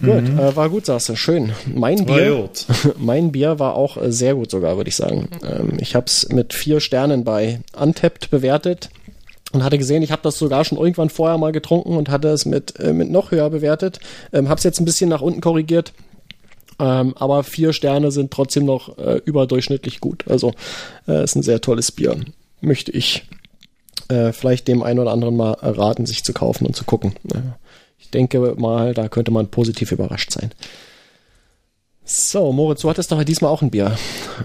[0.00, 1.14] Gut, äh, war gut, sagst du.
[1.16, 1.52] Schön.
[1.66, 2.48] Mein Bier,
[2.96, 5.28] mein Bier war auch äh, sehr gut sogar, würde ich sagen.
[5.46, 8.88] Ähm, ich habe es mit vier Sternen bei Untapped bewertet
[9.52, 12.46] und hatte gesehen, ich habe das sogar schon irgendwann vorher mal getrunken und hatte es
[12.46, 14.00] mit, äh, mit noch höher bewertet.
[14.32, 15.92] Ähm, habe es jetzt ein bisschen nach unten korrigiert.
[16.78, 20.24] Ähm, aber vier Sterne sind trotzdem noch äh, überdurchschnittlich gut.
[20.28, 20.52] Also
[21.06, 22.16] äh, ist ein sehr tolles Bier.
[22.60, 23.24] Möchte ich
[24.08, 27.14] äh, vielleicht dem einen oder anderen mal raten, sich zu kaufen und zu gucken.
[27.98, 30.52] Ich denke mal, da könnte man positiv überrascht sein.
[32.04, 33.96] So, Moritz, du hattest doch diesmal auch ein Bier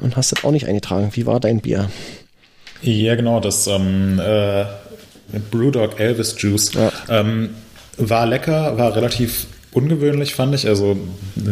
[0.01, 1.09] und hast das auch nicht eingetragen.
[1.13, 1.89] Wie war dein Bier?
[2.81, 4.65] Ja, genau, das ähm, äh,
[5.51, 6.91] Brewdog Elvis Juice Ja.
[7.09, 7.49] ähm,
[7.97, 10.67] war lecker, war relativ ungewöhnlich, fand ich.
[10.67, 10.97] Also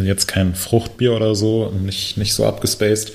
[0.04, 3.12] jetzt kein Fruchtbier oder so, nicht, nicht so abgespaced.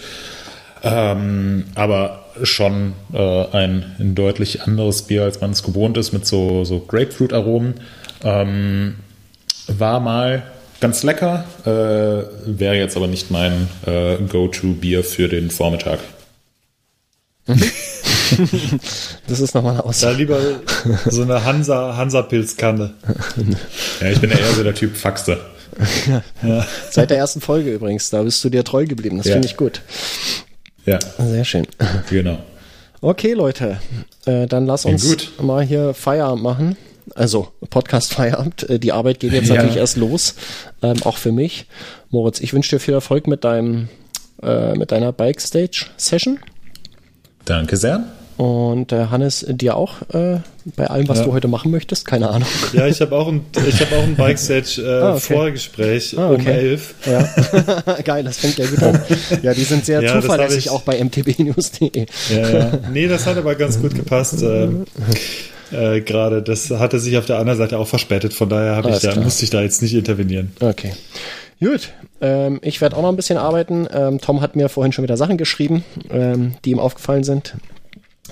[0.83, 6.27] Ähm, aber schon äh, ein, ein deutlich anderes Bier, als man es gewohnt ist, mit
[6.27, 7.75] so, so Grapefruit-Aromen.
[8.25, 8.97] Ähm,
[9.67, 10.43] war mal
[10.81, 11.69] ganz lecker, äh,
[12.59, 15.99] wäre jetzt aber nicht mein äh, Go-To-Bier für den Vormittag.
[19.27, 20.17] Das ist nochmal eine Da Aussage.
[20.17, 20.39] lieber
[21.09, 22.95] so eine Hansa, Hansa-Pilzkanne.
[24.01, 25.39] Ja, ich bin ja eher so der Typ Faxe.
[26.91, 29.19] Seit der ersten Folge übrigens, da bist du dir treu geblieben.
[29.19, 29.33] Das Ja.
[29.35, 29.83] finde ich gut.
[30.87, 31.67] Ja, Sehr schön.
[32.09, 32.39] genau.
[33.03, 33.81] Okay, Leute,
[34.27, 35.33] äh, dann lass uns gut.
[35.41, 36.77] mal hier Feierabend machen.
[37.15, 38.69] Also Podcast Feierabend.
[38.69, 39.55] Äh, die Arbeit geht jetzt Ja.
[39.57, 40.35] natürlich erst los,
[40.83, 41.67] ähm, auch für mich.
[42.11, 43.89] Moritz, ich wünsche dir viel Erfolg mit deinem
[44.43, 46.39] äh, mit deiner Bike Stage Session
[47.45, 48.05] Danke sehr.
[48.41, 50.39] Und äh, Hannes dir auch äh,
[50.77, 51.25] bei allem, was Ja.
[51.25, 52.07] du heute machen möchtest.
[52.07, 52.49] Keine Ahnung.
[52.73, 55.35] Ja, ich habe auch ein, ich habe auch ein Bikestage äh, Ah, okay.
[55.35, 56.51] Vorgespräch Ah, um okay.
[56.53, 56.95] elf.
[57.05, 58.99] Ja, geil, das fängt ja gut an.
[59.43, 62.07] Ja, die sind sehr Ja, zuverlässig hab ich- auch bei mtbnews.de.
[62.35, 62.73] Ja, ja.
[62.91, 64.43] Nee, das hat aber ganz gut gepasst.
[64.43, 64.85] ähm,
[65.71, 69.17] äh, Gerade das hatte sich auf der anderen Seite auch verspätet, von daher ich da,
[69.21, 70.53] musste ich da jetzt nicht intervenieren.
[70.61, 70.93] Okay.
[71.63, 71.91] Gut,
[72.23, 73.87] ähm, ich werde auch noch ein bisschen arbeiten.
[73.93, 77.55] Ähm, Tom hat mir vorhin schon wieder Sachen geschrieben, ähm, die ihm aufgefallen sind.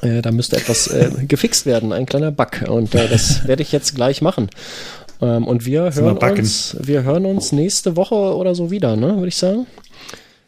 [0.02, 2.62] Äh, da müsste etwas äh, gefixt werden, ein kleiner Bug.
[2.68, 4.50] Und äh, das werde ich jetzt gleich machen.
[5.20, 9.16] Ähm, und wir hören, uns, wir hören uns nächste Woche oder so wieder, ne?
[9.16, 9.66] Würde ich sagen.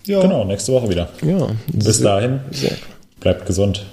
[0.06, 1.08] Ja, Genau, nächste Woche wieder.
[1.22, 1.48] Ja.
[1.72, 2.72] Bis dahin, Sehr.
[3.20, 3.84] bleibt gesund.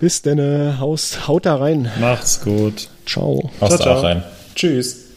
[0.00, 1.90] Bis denn, äh, haust, haut da rein.
[2.00, 2.88] macht's gut.
[3.06, 3.50] Ciao.
[3.60, 3.98] Haust Ciao, ciao.
[3.98, 4.22] auch rein.
[4.54, 5.07] Tschüss.